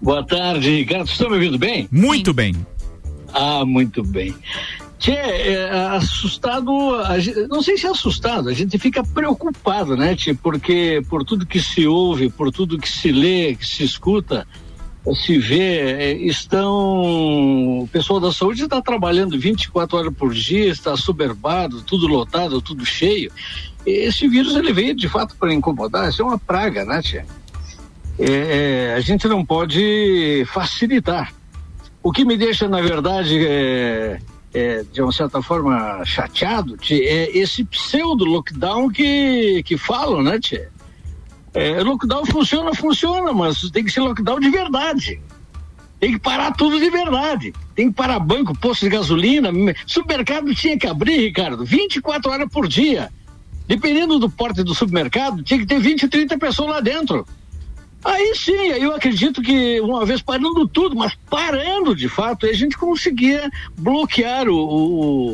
Boa 0.00 0.24
tarde, 0.24 0.68
Ricardo. 0.76 1.06
Estão 1.08 1.28
me 1.30 1.36
ouvindo 1.36 1.58
bem? 1.58 1.88
Muito 1.90 2.32
bem. 2.34 2.54
Ah, 3.32 3.64
muito 3.64 4.02
bem. 4.02 4.34
Tchê, 4.98 5.12
é, 5.12 5.70
assustado, 5.90 6.94
a 7.04 7.18
gen- 7.18 7.46
não 7.48 7.60
sei 7.62 7.76
se 7.76 7.86
é 7.86 7.90
assustado, 7.90 8.48
a 8.48 8.52
gente 8.54 8.78
fica 8.78 9.02
preocupado, 9.02 9.96
né, 9.96 10.14
Tchê? 10.14 10.32
Porque 10.34 11.02
por 11.10 11.24
tudo 11.24 11.44
que 11.44 11.60
se 11.60 11.86
ouve, 11.86 12.30
por 12.30 12.50
tudo 12.52 12.78
que 12.78 12.88
se 12.88 13.10
lê, 13.12 13.54
que 13.54 13.66
se 13.66 13.82
escuta, 13.84 14.46
se 15.12 15.38
vê, 15.38 15.80
é, 15.80 16.12
estão. 16.12 17.82
O 17.82 17.88
pessoal 17.92 18.20
da 18.20 18.32
saúde 18.32 18.62
está 18.62 18.80
trabalhando 18.80 19.38
24 19.38 19.98
horas 19.98 20.14
por 20.14 20.32
dia, 20.32 20.70
está 20.70 20.96
soberbado, 20.96 21.82
tudo 21.82 22.06
lotado, 22.06 22.62
tudo 22.62 22.86
cheio. 22.86 23.32
Esse 23.84 24.28
vírus 24.28 24.54
ele 24.54 24.72
veio 24.72 24.94
de 24.94 25.08
fato 25.08 25.36
para 25.36 25.52
incomodar, 25.52 26.08
isso 26.08 26.22
é 26.22 26.24
uma 26.24 26.38
praga, 26.38 26.84
né, 26.84 27.02
Tchê? 27.02 27.24
É, 28.18 28.90
é, 28.90 28.94
a 28.94 29.00
gente 29.00 29.26
não 29.26 29.44
pode 29.44 30.44
facilitar. 30.46 31.34
O 32.02 32.12
que 32.12 32.24
me 32.24 32.36
deixa, 32.36 32.68
na 32.68 32.80
verdade, 32.80 33.44
é, 33.46 34.18
é, 34.54 34.84
de 34.92 35.02
uma 35.02 35.12
certa 35.12 35.42
forma 35.42 36.02
chateado, 36.04 36.76
tchê, 36.76 37.02
é 37.04 37.36
esse 37.36 37.64
pseudo 37.64 38.24
lockdown 38.24 38.88
que, 38.88 39.62
que 39.64 39.76
falam, 39.76 40.22
né, 40.22 40.38
Tchê? 40.38 40.68
É, 41.54 41.80
lockdown 41.82 42.26
funciona, 42.26 42.74
funciona, 42.74 43.32
mas 43.32 43.70
tem 43.70 43.84
que 43.84 43.90
ser 43.92 44.00
lockdown 44.00 44.40
de 44.40 44.50
verdade. 44.50 45.20
Tem 46.00 46.12
que 46.12 46.18
parar 46.18 46.52
tudo 46.52 46.78
de 46.80 46.90
verdade. 46.90 47.54
Tem 47.74 47.88
que 47.88 47.94
parar 47.94 48.18
banco, 48.18 48.58
posto 48.58 48.82
de 48.82 48.90
gasolina. 48.90 49.52
me- 49.52 49.74
Supermercado 49.86 50.52
tinha 50.54 50.76
que 50.76 50.86
abrir, 50.86 51.16
Ricardo, 51.18 51.64
24 51.64 52.30
horas 52.30 52.48
por 52.50 52.66
dia. 52.68 53.08
Dependendo 53.66 54.18
do 54.18 54.28
porte 54.28 54.62
do 54.62 54.74
supermercado, 54.74 55.42
tinha 55.42 55.58
que 55.60 55.64
ter 55.66 55.78
20, 55.78 56.08
30 56.08 56.36
pessoas 56.36 56.70
lá 56.70 56.80
dentro. 56.80 57.26
Aí 58.04 58.34
sim, 58.34 58.52
eu 58.52 58.94
acredito 58.94 59.40
que 59.40 59.80
uma 59.80 60.04
vez 60.04 60.20
parando 60.20 60.68
tudo, 60.68 60.94
mas 60.94 61.14
parando 61.30 61.94
de 61.96 62.06
fato, 62.08 62.44
a 62.44 62.52
gente 62.52 62.76
conseguia 62.76 63.50
bloquear 63.78 64.46
o, 64.46 64.56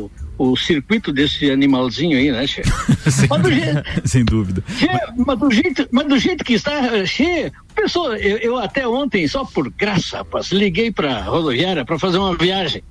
o, 0.05 0.11
o 0.49 0.57
circuito 0.57 1.13
desse 1.13 1.51
animalzinho 1.51 2.17
aí, 2.17 2.31
né, 2.31 2.47
chefe? 2.47 2.71
sem, 3.11 3.27
do 3.27 3.51
jeito- 3.51 3.83
sem 4.07 4.25
dúvida. 4.25 4.63
Che, 4.77 4.87
mas, 5.17 5.37
do 5.37 5.51
jeito, 5.51 5.87
mas 5.91 6.07
do 6.07 6.17
jeito 6.17 6.43
que 6.43 6.53
está, 6.53 7.05
che, 7.05 7.51
pessoa, 7.75 8.17
eu, 8.17 8.37
eu 8.37 8.57
até 8.57 8.87
ontem, 8.87 9.27
só 9.27 9.45
por 9.45 9.69
graça, 9.69 10.17
rapaz, 10.17 10.51
liguei 10.51 10.91
pra 10.91 11.21
rodoviária 11.23 11.85
para 11.85 11.99
fazer 11.99 12.17
uma 12.17 12.35
viagem. 12.35 12.83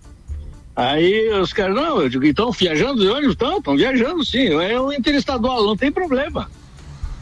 Aí 0.76 1.28
os 1.30 1.52
caras, 1.52 1.74
não, 1.74 2.00
eu 2.00 2.08
digo, 2.08 2.24
então 2.24 2.52
viajando 2.52 3.00
de 3.00 3.08
ônibus? 3.08 3.32
Estão, 3.32 3.58
estão 3.58 3.76
viajando 3.76 4.24
sim, 4.24 4.46
é 4.46 4.80
um 4.80 4.92
interestadual, 4.92 5.64
não 5.66 5.76
tem 5.76 5.90
problema. 5.90 6.50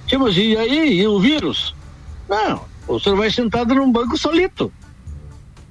Che, 0.06 0.16
mas 0.18 0.36
e 0.36 0.56
aí, 0.56 1.00
e 1.00 1.06
o 1.06 1.18
vírus? 1.18 1.74
Não, 2.28 2.64
o 2.86 3.00
senhor 3.00 3.16
vai 3.16 3.30
sentado 3.30 3.74
num 3.74 3.90
banco 3.90 4.16
solito. 4.16 4.70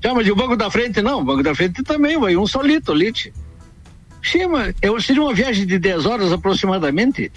Já, 0.03 0.13
mas 0.13 0.27
e 0.27 0.31
o 0.31 0.35
banco 0.35 0.55
da 0.55 0.69
frente? 0.69 1.01
Não, 1.01 1.21
o 1.21 1.23
banco 1.23 1.41
da 1.43 1.55
frente 1.55 1.81
também, 1.83 2.19
vai 2.19 2.35
um 2.35 2.45
solito 2.47 2.91
ali. 2.91 3.11
Che, 4.27 4.45
mas 4.45 4.75
seria 5.05 5.21
uma 5.21 5.33
viagem 5.33 5.65
de 5.65 5.79
10 5.79 6.05
horas 6.05 6.33
aproximadamente. 6.33 7.31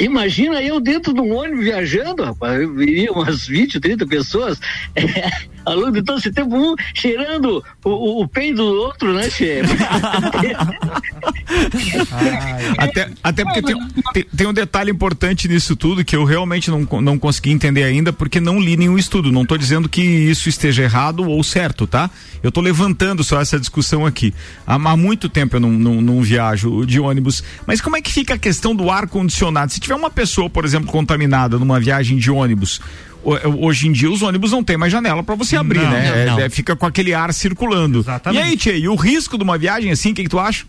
Imagina 0.00 0.62
eu 0.62 0.80
dentro 0.80 1.12
de 1.12 1.20
um 1.20 1.34
ônibus 1.34 1.64
viajando, 1.64 2.24
rapaz, 2.24 2.62
eu 2.62 2.72
viria 2.74 3.12
umas 3.12 3.46
20, 3.46 3.78
30 3.78 4.06
pessoas, 4.06 4.58
é, 4.96 5.30
ao 5.64 5.76
longo 5.76 5.92
de 5.92 6.02
todo 6.02 6.18
esse 6.18 6.32
tempo, 6.32 6.54
um 6.56 6.74
cheirando 6.94 7.64
o, 7.84 7.90
o, 7.90 8.22
o 8.22 8.28
peido 8.28 8.64
do 8.64 8.80
outro, 8.80 9.12
né, 9.12 9.28
chefe? 9.30 9.74
Até, 12.78 13.10
até 13.22 13.44
porque 13.44 13.62
tem, 13.62 13.76
tem, 14.12 14.24
tem 14.24 14.46
um 14.46 14.52
detalhe 14.52 14.90
importante 14.90 15.46
nisso 15.46 15.76
tudo 15.76 16.04
que 16.04 16.16
eu 16.16 16.24
realmente 16.24 16.70
não, 16.70 16.86
não 17.00 17.18
consegui 17.18 17.50
entender 17.50 17.82
ainda, 17.82 18.12
porque 18.12 18.40
não 18.40 18.58
li 18.60 18.76
nenhum 18.76 18.96
estudo. 18.96 19.30
Não 19.30 19.42
estou 19.42 19.58
dizendo 19.58 19.88
que 19.88 20.02
isso 20.02 20.48
esteja 20.48 20.82
errado 20.82 21.28
ou 21.28 21.42
certo, 21.42 21.86
tá? 21.86 22.10
Eu 22.42 22.48
estou 22.48 22.62
levantando 22.62 23.22
só 23.22 23.40
essa 23.40 23.58
discussão 23.58 24.06
aqui. 24.06 24.34
Há, 24.66 24.74
há 24.74 24.96
muito 24.96 25.28
tempo 25.28 25.56
eu 25.56 25.60
não, 25.60 25.70
não, 25.70 26.00
não 26.00 26.22
viajo 26.22 26.84
de 26.86 27.00
ônibus. 27.00 27.42
Mas 27.66 27.80
como 27.80 27.96
é 27.96 28.02
que 28.02 28.12
fica 28.12 28.34
a 28.34 28.38
questão 28.38 28.74
do 28.74 28.90
ar-condicionado? 28.90 29.72
Se 29.72 29.80
tiver 29.80 29.94
uma 29.94 30.10
pessoa, 30.10 30.48
por 30.48 30.64
exemplo, 30.64 30.90
contaminada 30.90 31.58
numa 31.58 31.78
viagem 31.80 32.16
de 32.16 32.30
ônibus. 32.30 32.80
Ho- 33.24 33.66
Hoje 33.66 33.88
em 33.88 33.92
dia 33.92 34.10
os 34.10 34.22
ônibus 34.22 34.52
não 34.52 34.62
tem 34.62 34.76
mais 34.76 34.92
janela 34.92 35.22
para 35.22 35.34
você 35.34 35.56
abrir, 35.56 35.80
Não, 35.80 35.90
né? 35.90 36.06
não, 36.08 36.14
É- 36.16 36.26
não. 36.26 36.40
é- 36.40 36.50
fica 36.50 36.76
com 36.76 36.86
aquele 36.86 37.12
ar 37.14 37.32
circulando. 37.32 37.98
Exatamente. 38.00 38.40
E 38.40 38.42
aí, 38.50 38.56
Tchê, 38.56 38.78
e 38.78 38.88
o 38.88 38.94
risco 38.94 39.36
de 39.38 39.44
uma 39.44 39.56
viagem 39.58 39.90
assim, 39.90 40.12
o 40.12 40.14
que, 40.14 40.22
que 40.24 40.28
tu 40.28 40.38
acha? 40.38 40.66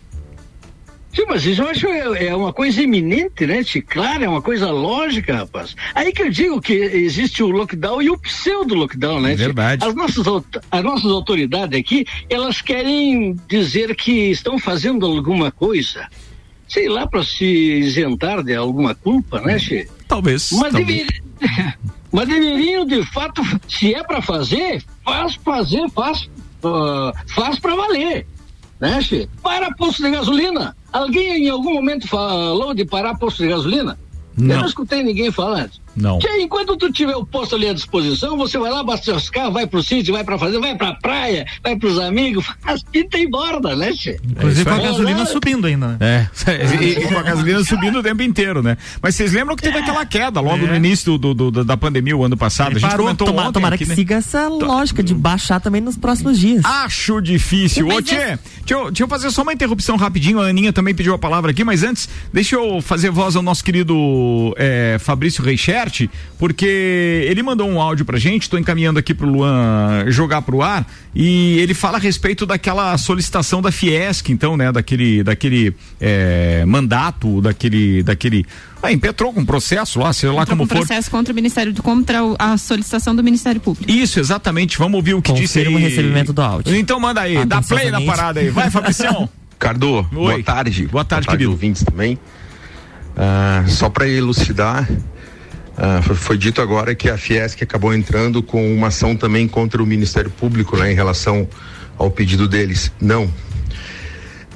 Sim, 1.14 1.24
mas 1.28 1.46
isso 1.46 1.62
eu 1.62 1.68
acho 1.70 1.86
é, 1.86 2.26
é 2.26 2.36
uma 2.36 2.52
coisa 2.52 2.82
iminente, 2.82 3.46
né? 3.46 3.62
Claro, 3.88 4.22
é 4.24 4.28
uma 4.28 4.42
coisa 4.42 4.70
lógica, 4.70 5.34
rapaz. 5.34 5.74
Aí 5.94 6.12
que 6.12 6.20
eu 6.22 6.30
digo 6.30 6.60
que 6.60 6.74
existe 6.74 7.42
o 7.42 7.48
lockdown 7.48 8.02
e 8.02 8.10
o 8.10 8.18
pseudo-lockdown, 8.18 9.20
né? 9.22 9.34
Verdade. 9.34 9.82
As 9.82 9.94
nossas, 9.94 10.26
as 10.70 10.84
nossas 10.84 11.10
autoridades 11.10 11.78
aqui, 11.80 12.04
elas 12.28 12.60
querem 12.60 13.34
dizer 13.48 13.96
que 13.96 14.30
estão 14.30 14.58
fazendo 14.58 15.06
alguma 15.06 15.50
coisa, 15.50 16.06
sei 16.68 16.86
lá, 16.86 17.06
para 17.06 17.24
se 17.24 17.46
isentar 17.46 18.42
de 18.42 18.54
alguma 18.54 18.94
culpa, 18.94 19.40
né, 19.40 19.58
Che? 19.58 19.88
Talvez. 20.06 20.50
Mas, 20.52 20.72
talvez. 20.74 21.06
dever... 21.06 21.22
mas 22.16 22.28
deveriam, 22.28 22.86
de 22.86 23.04
fato, 23.12 23.42
se 23.68 23.94
é 23.94 24.02
para 24.02 24.22
fazer, 24.22 24.82
faz 25.04 25.34
fazer, 25.34 25.86
faz, 25.90 26.30
uh, 26.64 27.12
faz 27.26 27.58
para 27.58 27.76
valer. 27.76 28.26
Né, 28.80 29.02
che? 29.02 29.28
Para 29.42 29.70
posto 29.74 30.02
de 30.02 30.10
gasolina. 30.10 30.74
Alguém 30.90 31.44
em 31.44 31.50
algum 31.50 31.74
momento 31.74 32.08
falou 32.08 32.72
de 32.72 32.86
parar 32.86 33.18
posto 33.18 33.42
de 33.42 33.50
gasolina? 33.50 33.98
Não. 34.34 34.54
Eu 34.54 34.60
não 34.60 34.66
escutei 34.66 35.02
ninguém 35.02 35.30
falando. 35.30 35.72
Não. 35.96 36.18
Que 36.18 36.28
enquanto 36.42 36.76
tu 36.76 36.92
tiver 36.92 37.16
o 37.16 37.24
posto 37.24 37.54
ali 37.54 37.68
à 37.68 37.72
disposição, 37.72 38.36
você 38.36 38.58
vai 38.58 38.70
lá, 38.70 38.82
bate 38.84 39.10
os 39.10 39.30
carros, 39.30 39.52
vai 39.54 39.66
pro 39.66 39.82
sítio, 39.82 40.12
vai 40.14 40.22
pra 40.24 40.38
fazer, 40.38 40.58
vai 40.58 40.76
pra 40.76 40.94
praia, 40.94 41.46
vai 41.62 41.76
pros 41.76 41.98
amigos, 41.98 42.44
faz 42.60 42.82
pinta 42.82 43.18
e 43.18 43.28
borda, 43.28 43.74
né, 43.74 43.92
che? 43.92 44.16
Inclusive 44.28 44.64
com 44.64 44.70
a 44.70 44.74
aí. 44.78 44.82
gasolina 44.82 45.22
É. 45.22 45.26
subindo 45.26 45.66
ainda, 45.66 45.88
né? 45.98 45.98
É, 46.46 46.84
e, 46.84 46.90
e 46.98 47.08
com 47.08 47.18
a 47.18 47.22
gasolina 47.22 47.64
subindo 47.64 47.98
o 47.98 48.02
tempo 48.02 48.22
inteiro, 48.22 48.62
né? 48.62 48.76
Mas 49.02 49.14
vocês 49.14 49.32
lembram 49.32 49.56
que 49.56 49.62
teve 49.62 49.78
aquela 49.78 50.04
queda 50.04 50.40
logo 50.40 50.64
É. 50.64 50.68
no 50.68 50.74
início 50.76 51.16
do, 51.18 51.32
do- 51.34 51.50
do- 51.50 51.64
da 51.64 51.76
pandemia, 51.76 52.16
o 52.16 52.24
ano 52.24 52.36
passado? 52.36 52.68
Ele 52.72 52.76
a 52.76 52.80
gente 52.80 52.90
parou. 52.90 53.06
comentou 53.06 53.26
Toma- 53.28 53.42
ontem 53.42 53.52
tomara 53.52 53.74
aqui, 53.74 53.84
que 53.84 53.90
né? 53.90 53.94
siga 53.96 54.16
essa 54.16 54.48
lógica 54.48 55.02
de 55.02 55.14
baixar 55.14 55.60
também 55.60 55.80
nos 55.80 55.96
próximos 55.96 56.38
dias. 56.38 56.64
Acho 56.64 57.20
difícil. 57.20 57.88
Ô, 57.88 58.02
Tchê, 58.02 58.14
é- 58.16 58.38
deixa, 58.58 58.74
eu, 58.74 58.84
deixa 58.86 59.02
eu 59.04 59.08
fazer 59.08 59.30
só 59.30 59.42
uma 59.42 59.52
interrupção 59.52 59.96
rapidinho. 59.96 60.40
A 60.40 60.46
Aninha 60.48 60.72
também 60.72 60.94
pediu 60.94 61.14
a 61.14 61.18
palavra 61.18 61.50
aqui, 61.52 61.64
mas 61.64 61.82
antes, 61.82 62.08
deixa 62.32 62.56
eu 62.56 62.80
fazer 62.80 63.10
voz 63.10 63.34
ao 63.36 63.42
nosso 63.42 63.64
querido 63.64 64.54
é, 64.58 64.96
Fabrício 65.00 65.42
Reichert, 65.86 66.10
porque 66.38 67.26
ele 67.28 67.42
mandou 67.42 67.68
um 67.68 67.80
áudio 67.80 68.04
pra 68.04 68.18
gente, 68.18 68.50
tô 68.50 68.58
encaminhando 68.58 68.98
aqui 68.98 69.14
pro 69.14 69.28
Luan 69.28 70.04
jogar 70.08 70.42
pro 70.42 70.62
ar, 70.62 70.86
e 71.14 71.58
ele 71.58 71.74
fala 71.74 71.96
a 71.96 72.00
respeito 72.00 72.44
daquela 72.44 72.96
solicitação 72.98 73.62
da 73.62 73.70
Fiesc, 73.70 74.30
então, 74.30 74.56
né, 74.56 74.70
daquele, 74.70 75.22
daquele 75.22 75.74
é, 76.00 76.64
mandato, 76.66 77.40
daquele, 77.40 78.02
daquele, 78.02 78.44
ah, 78.82 78.92
impetrou 78.92 79.32
com 79.32 79.44
processo 79.44 79.98
lá, 79.98 80.12
sei 80.12 80.28
lá 80.28 80.42
Entrou 80.42 80.58
como 80.58 80.68
com 80.68 80.74
for. 80.74 80.86
processo 80.86 81.10
contra 81.10 81.32
o 81.32 81.34
Ministério 81.34 81.72
do 81.72 81.82
contra 81.82 82.18
a 82.38 82.56
solicitação 82.56 83.14
do 83.14 83.22
Ministério 83.22 83.60
Público. 83.60 83.90
Isso, 83.90 84.20
exatamente. 84.20 84.78
Vamos 84.78 84.96
ouvir 84.96 85.14
o 85.14 85.22
que 85.22 85.32
disse 85.32 85.58
aí. 85.58 85.64
Confirma 85.64 85.86
o 85.86 85.88
recebimento 85.88 86.32
do 86.32 86.42
áudio. 86.42 86.76
Então 86.76 87.00
manda 87.00 87.20
aí, 87.20 87.44
dá 87.44 87.62
play 87.62 87.90
na 87.90 88.00
parada 88.02 88.40
aí. 88.40 88.50
Vai, 88.50 88.70
Fabricião. 88.70 89.28
Cardo, 89.58 90.02
boa 90.12 90.42
tarde. 90.42 90.86
Boa 90.86 91.04
tarde, 91.04 91.26
querido. 91.26 91.50
ouvintes 91.50 91.82
também. 91.82 92.18
Ah, 93.16 93.64
só 93.66 93.88
para 93.88 94.06
elucidar, 94.06 94.86
ah, 95.76 96.00
foi, 96.02 96.38
dito 96.38 96.62
agora 96.62 96.94
que 96.94 97.08
a 97.08 97.18
Fiesc 97.18 97.62
acabou 97.62 97.92
entrando 97.92 98.42
com 98.42 98.74
uma 98.74 98.88
ação 98.88 99.14
também 99.14 99.46
contra 99.46 99.82
o 99.82 99.86
Ministério 99.86 100.30
Público, 100.30 100.76
né, 100.76 100.90
em 100.90 100.94
relação 100.94 101.46
ao 101.98 102.10
pedido 102.10 102.48
deles. 102.48 102.90
Não. 103.00 103.30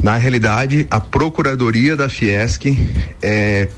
Na 0.03 0.17
realidade, 0.17 0.87
a 0.91 0.99
Procuradoria 0.99 1.95
da 1.95 2.09
Fiesc 2.09 2.75
eh, 3.21 3.69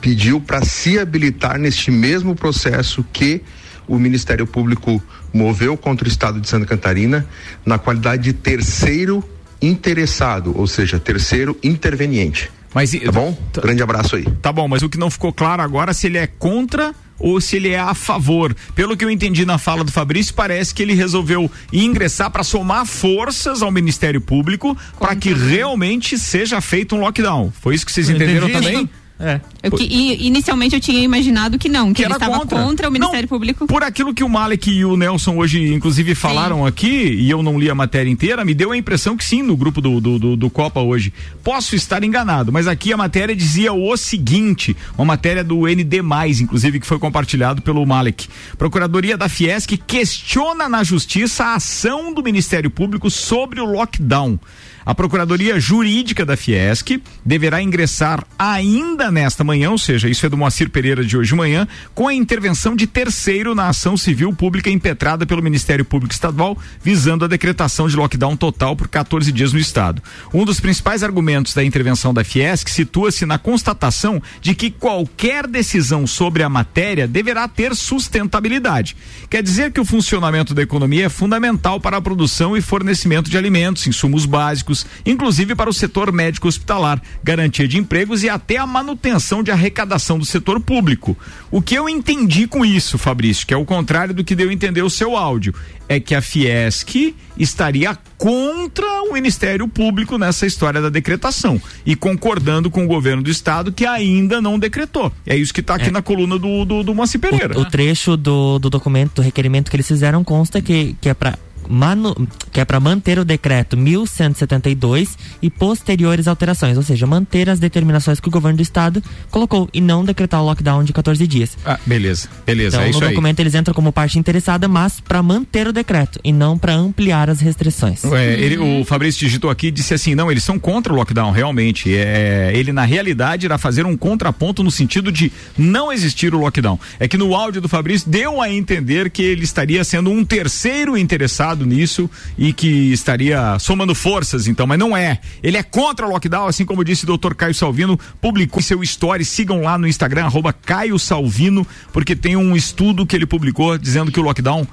pediu 0.00 0.40
para 0.40 0.64
se 0.64 0.98
habilitar 0.98 1.58
neste 1.58 1.90
mesmo 1.90 2.34
processo 2.34 3.04
que 3.12 3.42
o 3.86 3.98
Ministério 3.98 4.46
Público 4.46 5.02
moveu 5.32 5.76
contra 5.76 6.06
o 6.06 6.10
Estado 6.10 6.40
de 6.40 6.48
Santa 6.48 6.64
Catarina 6.64 7.26
na 7.64 7.78
qualidade 7.78 8.22
de 8.22 8.32
terceiro 8.32 9.22
interessado, 9.60 10.58
ou 10.58 10.66
seja, 10.66 10.98
terceiro 10.98 11.56
interveniente. 11.62 12.50
Mas, 12.74 12.92
Tá 12.92 13.12
bom? 13.12 13.36
Grande 13.54 13.82
abraço 13.82 14.16
aí. 14.16 14.24
Tá 14.42 14.52
bom, 14.52 14.68
mas 14.68 14.82
o 14.82 14.88
que 14.88 14.98
não 14.98 15.10
ficou 15.10 15.32
claro 15.32 15.62
agora 15.62 15.90
é 15.90 15.94
se 15.94 16.06
ele 16.06 16.18
é 16.18 16.26
contra 16.26 16.94
ou 17.18 17.40
se 17.40 17.56
ele 17.56 17.70
é 17.70 17.78
a 17.78 17.94
favor. 17.94 18.54
Pelo 18.74 18.96
que 18.96 19.04
eu 19.04 19.10
entendi 19.10 19.46
na 19.46 19.56
fala 19.56 19.82
do 19.82 19.90
Fabrício, 19.90 20.34
parece 20.34 20.74
que 20.74 20.82
ele 20.82 20.92
resolveu 20.94 21.50
ingressar 21.72 22.30
para 22.30 22.42
somar 22.44 22.84
forças 22.84 23.62
ao 23.62 23.70
Ministério 23.70 24.20
Público 24.20 24.76
para 24.98 25.16
que 25.16 25.32
realmente 25.32 26.18
seja 26.18 26.60
feito 26.60 26.94
um 26.94 27.00
lockdown. 27.00 27.50
Foi 27.60 27.74
isso 27.74 27.86
que 27.86 27.92
vocês 27.92 28.08
Eu 28.10 28.16
entenderam 28.16 28.48
entendi 28.48 28.66
também? 28.66 28.82
isso. 28.84 29.05
É. 29.18 29.40
Que- 29.70 29.84
e, 29.84 30.26
inicialmente 30.26 30.74
eu 30.74 30.80
tinha 30.80 31.02
imaginado 31.02 31.58
que 31.58 31.68
não, 31.68 31.92
que, 31.92 32.02
ele 32.02 32.12
era 32.12 32.16
estava 32.16 32.46
contra, 32.46 32.88
o 32.88 32.92
Ministério 32.92 33.22
Não, 33.22 33.28
Público. 33.28 33.66
Por 33.66 33.82
aquilo 33.82 34.12
que 34.12 34.22
o 34.22 34.28
Malek 34.28 34.70
e 34.70 34.84
o 34.84 34.96
Nelson 34.96 35.36
hoje, 35.36 35.72
inclusive, 35.72 36.14
falaram 36.14 36.66
aqui, 36.66 36.86
e 36.86 37.30
eu 37.30 37.42
não 37.42 37.58
li 37.58 37.70
a 37.70 37.74
matéria 37.74 38.10
inteira, 38.10 38.44
me 38.44 38.52
deu 38.52 38.72
a 38.72 38.76
impressão 38.76 39.16
que 39.16 39.24
sim, 39.24 39.42
no 39.42 39.56
grupo 39.56 39.80
do, 39.80 40.00
do, 40.00 40.18
do, 40.18 40.36
do 40.36 40.50
Copa 40.50 40.80
hoje. 40.80 41.12
Posso 41.42 41.74
estar 41.74 42.04
enganado, 42.04 42.52
mas 42.52 42.68
aqui 42.68 42.92
a 42.92 42.96
matéria 42.96 43.34
dizia 43.34 43.72
o 43.72 43.96
seguinte: 43.96 44.76
uma 44.98 45.04
matéria 45.06 45.42
do 45.42 45.66
ND, 45.66 46.02
inclusive, 46.40 46.78
que 46.78 46.86
foi 46.86 46.98
compartilhado 46.98 47.62
pelo 47.62 47.84
Malek. 47.86 48.28
Procuradoria 48.58 49.16
da 49.16 49.28
Fiesc 49.28 49.76
questiona 49.86 50.68
na 50.68 50.84
justiça 50.84 51.44
a 51.44 51.54
ação 51.54 52.12
do 52.12 52.22
Ministério 52.22 52.70
Público 52.70 53.10
sobre 53.10 53.60
o 53.60 53.64
lockdown. 53.64 54.38
A 54.86 54.94
Procuradoria 54.94 55.58
Jurídica 55.58 56.24
da 56.24 56.36
Fiesc 56.36 57.02
deverá 57.24 57.60
ingressar 57.60 58.24
ainda 58.38 59.10
nesta 59.10 59.42
manhã, 59.42 59.72
ou 59.72 59.78
seja, 59.78 60.08
isso 60.08 60.24
é 60.24 60.28
do 60.28 60.36
Moacir 60.36 60.70
Pereira 60.70 61.04
de 61.04 61.18
hoje 61.18 61.30
de 61.30 61.34
manhã, 61.34 61.66
com 61.92 62.06
a 62.06 62.14
intervenção 62.14 62.76
de 62.76 62.86
terceiro 62.86 63.52
na 63.52 63.68
ação 63.68 63.96
civil 63.96 64.32
pública 64.32 64.70
impetrada 64.70 65.26
pelo 65.26 65.42
Ministério 65.42 65.84
Público 65.84 66.14
Estadual, 66.14 66.56
visando 66.80 67.24
a 67.24 67.28
decretação 67.28 67.88
de 67.88 67.96
lockdown 67.96 68.36
total 68.36 68.76
por 68.76 68.86
14 68.86 69.32
dias 69.32 69.52
no 69.52 69.58
estado. 69.58 70.00
Um 70.32 70.44
dos 70.44 70.60
principais 70.60 71.02
argumentos 71.02 71.52
da 71.52 71.64
intervenção 71.64 72.14
da 72.14 72.22
Fiesc 72.22 72.70
situa-se 72.70 73.26
na 73.26 73.38
constatação 73.38 74.22
de 74.40 74.54
que 74.54 74.70
qualquer 74.70 75.48
decisão 75.48 76.06
sobre 76.06 76.44
a 76.44 76.48
matéria 76.48 77.08
deverá 77.08 77.48
ter 77.48 77.74
sustentabilidade. 77.74 78.96
Quer 79.28 79.42
dizer 79.42 79.72
que 79.72 79.80
o 79.80 79.84
funcionamento 79.84 80.54
da 80.54 80.62
economia 80.62 81.06
é 81.06 81.08
fundamental 81.08 81.80
para 81.80 81.96
a 81.96 82.00
produção 82.00 82.56
e 82.56 82.60
fornecimento 82.60 83.28
de 83.28 83.36
alimentos, 83.36 83.84
insumos 83.88 84.24
básicos, 84.24 84.75
inclusive 85.04 85.54
para 85.54 85.70
o 85.70 85.72
setor 85.72 86.10
médico 86.12 86.48
hospitalar, 86.48 87.00
garantia 87.22 87.68
de 87.68 87.78
empregos 87.78 88.24
e 88.24 88.28
até 88.28 88.56
a 88.56 88.66
manutenção 88.66 89.42
de 89.42 89.50
arrecadação 89.50 90.18
do 90.18 90.24
setor 90.24 90.58
público. 90.60 91.16
O 91.50 91.62
que 91.62 91.74
eu 91.76 91.88
entendi 91.88 92.46
com 92.46 92.64
isso, 92.64 92.98
Fabrício, 92.98 93.46
que 93.46 93.54
é 93.54 93.56
o 93.56 93.64
contrário 93.64 94.12
do 94.12 94.24
que 94.24 94.34
deu 94.34 94.50
a 94.50 94.52
entender 94.52 94.82
o 94.82 94.90
seu 94.90 95.16
áudio, 95.16 95.54
é 95.88 96.00
que 96.00 96.14
a 96.14 96.20
Fiesc 96.20 97.14
estaria 97.38 97.96
contra 98.18 99.02
o 99.02 99.12
Ministério 99.12 99.68
Público 99.68 100.18
nessa 100.18 100.46
história 100.46 100.80
da 100.80 100.88
decretação 100.88 101.60
e 101.84 101.94
concordando 101.94 102.70
com 102.70 102.84
o 102.84 102.88
governo 102.88 103.22
do 103.22 103.30
estado 103.30 103.70
que 103.70 103.86
ainda 103.86 104.40
não 104.40 104.58
decretou. 104.58 105.12
É 105.24 105.36
isso 105.36 105.54
que 105.54 105.60
está 105.60 105.74
aqui 105.74 105.90
na 105.90 106.02
coluna 106.02 106.38
do, 106.38 106.64
do, 106.64 106.82
do 106.82 106.94
Moacir 106.94 107.20
Pereira. 107.20 107.56
O, 107.56 107.62
o 107.62 107.64
trecho 107.64 108.16
do, 108.16 108.58
do 108.58 108.70
documento, 108.70 109.16
do 109.16 109.22
requerimento 109.22 109.70
que 109.70 109.76
eles 109.76 109.86
fizeram 109.86 110.24
consta 110.24 110.60
que, 110.60 110.96
que 111.00 111.08
é 111.08 111.14
para 111.14 111.38
Manu, 111.68 112.14
que 112.52 112.60
é 112.60 112.64
para 112.64 112.78
manter 112.80 113.18
o 113.18 113.24
decreto 113.24 113.76
1172 113.76 115.16
e 115.42 115.50
posteriores 115.50 116.26
alterações, 116.28 116.76
ou 116.76 116.82
seja, 116.82 117.06
manter 117.06 117.48
as 117.48 117.58
determinações 117.58 118.20
que 118.20 118.28
o 118.28 118.30
governo 118.30 118.56
do 118.58 118.62
estado 118.62 119.02
colocou 119.30 119.68
e 119.72 119.80
não 119.80 120.04
decretar 120.04 120.40
o 120.42 120.44
lockdown 120.44 120.84
de 120.84 120.92
14 120.92 121.26
dias. 121.26 121.56
Ah, 121.64 121.78
beleza, 121.86 122.28
beleza, 122.44 122.76
Então, 122.76 122.88
é 122.88 122.92
no 122.92 123.02
aí. 123.04 123.08
documento 123.10 123.40
eles 123.40 123.54
entram 123.54 123.74
como 123.74 123.92
parte 123.92 124.18
interessada, 124.18 124.68
mas 124.68 125.00
para 125.00 125.22
manter 125.22 125.66
o 125.66 125.72
decreto 125.72 126.18
e 126.24 126.32
não 126.32 126.58
para 126.58 126.74
ampliar 126.74 127.30
as 127.30 127.40
restrições. 127.40 128.04
É, 128.04 128.34
ele- 128.40 128.58
o 128.58 128.84
Fabrício 128.84 129.20
digitou 129.20 129.50
aqui 129.50 129.68
e 129.68 129.70
disse 129.70 129.94
assim: 129.94 130.14
não, 130.14 130.30
eles 130.30 130.42
são 130.44 130.58
contra 130.58 130.92
o 130.92 130.96
lockdown, 130.96 131.30
realmente. 131.30 131.94
É, 131.94 132.52
ele, 132.54 132.72
na 132.72 132.84
realidade, 132.84 133.46
irá 133.46 133.58
fazer 133.58 133.86
um 133.86 133.96
contraponto 133.96 134.62
no 134.62 134.70
sentido 134.70 135.10
de 135.12 135.32
não 135.56 135.92
existir 135.92 136.34
o 136.34 136.38
lockdown. 136.38 136.78
É 136.98 137.06
que 137.08 137.16
no 137.16 137.34
áudio 137.34 137.60
do 137.60 137.68
Fabrício 137.68 138.08
deu 138.10 138.40
a 138.40 138.50
entender 138.52 139.10
que 139.10 139.22
ele 139.22 139.44
estaria 139.44 139.82
sendo 139.84 140.10
um 140.10 140.24
terceiro 140.24 140.96
interessado 140.96 141.55
nisso 141.64 142.10
e 142.36 142.52
que 142.52 142.92
estaria 142.92 143.58
somando 143.58 143.94
forças, 143.94 144.46
então, 144.46 144.66
mas 144.66 144.78
não 144.78 144.96
é. 144.96 145.20
Ele 145.42 145.56
é 145.56 145.62
contra 145.62 146.06
o 146.06 146.10
lockdown, 146.10 146.46
assim 146.46 146.64
como 146.64 146.84
disse 146.84 147.04
o 147.04 147.06
doutor 147.06 147.34
Caio 147.34 147.54
Salvino, 147.54 147.98
publicou 148.20 148.60
seu 148.60 148.82
story, 148.82 149.24
sigam 149.24 149.62
lá 149.62 149.78
no 149.78 149.86
Instagram, 149.86 150.24
arroba 150.24 150.52
Caio 150.52 150.98
Salvino, 150.98 151.66
porque 151.92 152.16
tem 152.16 152.36
um 152.36 152.56
estudo 152.56 153.06
que 153.06 153.14
ele 153.14 153.26
publicou 153.26 153.78
dizendo 153.78 154.10
que 154.10 154.20
o 154.20 154.22
lockdown 154.22 154.66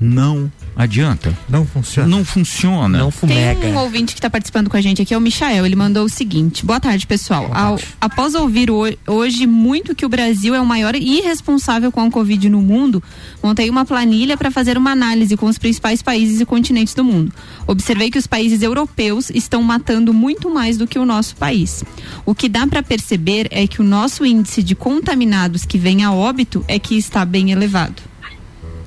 não 0.00 0.50
adianta. 0.76 1.36
Não 1.48 1.64
funciona. 1.66 2.08
Não 2.08 2.24
funciona. 2.24 2.98
Não 2.98 3.10
fumega. 3.10 3.60
Tem 3.60 3.72
um 3.72 3.78
ouvinte 3.78 4.12
que 4.14 4.18
está 4.18 4.28
participando 4.28 4.68
com 4.68 4.76
a 4.76 4.80
gente 4.80 5.00
aqui, 5.00 5.14
é 5.14 5.18
o 5.18 5.20
Michael. 5.20 5.64
Ele 5.66 5.76
mandou 5.76 6.04
o 6.04 6.08
seguinte: 6.08 6.64
Boa 6.64 6.80
tarde, 6.80 7.06
pessoal. 7.06 7.50
Ao- 7.52 7.78
após 8.00 8.34
ouvir 8.34 8.70
ho- 8.70 8.92
hoje 9.06 9.46
muito 9.46 9.94
que 9.94 10.04
o 10.04 10.08
Brasil 10.08 10.54
é 10.54 10.60
o 10.60 10.66
maior 10.66 10.94
irresponsável 10.96 11.90
com 11.92 12.00
a 12.00 12.10
Covid 12.10 12.48
no 12.48 12.60
mundo, 12.60 13.02
montei 13.42 13.70
uma 13.70 13.84
planilha 13.84 14.36
para 14.36 14.50
fazer 14.50 14.76
uma 14.76 14.90
análise 14.90 15.36
com 15.36 15.46
os 15.46 15.58
principais 15.58 16.02
países 16.02 16.40
e 16.40 16.44
continentes 16.44 16.94
do 16.94 17.04
mundo. 17.04 17.32
Observei 17.66 18.10
que 18.10 18.18
os 18.18 18.26
países 18.26 18.62
europeus 18.62 19.30
estão 19.30 19.62
matando 19.62 20.12
muito 20.12 20.50
mais 20.52 20.76
do 20.76 20.86
que 20.86 20.98
o 20.98 21.06
nosso 21.06 21.36
país. 21.36 21.84
O 22.26 22.34
que 22.34 22.48
dá 22.48 22.66
para 22.66 22.82
perceber 22.82 23.46
é 23.50 23.66
que 23.66 23.80
o 23.80 23.84
nosso 23.84 24.24
índice 24.26 24.62
de 24.62 24.74
contaminados 24.74 25.64
que 25.64 25.78
vem 25.78 26.02
a 26.04 26.12
óbito 26.12 26.64
é 26.68 26.78
que 26.78 26.96
está 26.96 27.24
bem 27.24 27.50
elevado. 27.52 28.02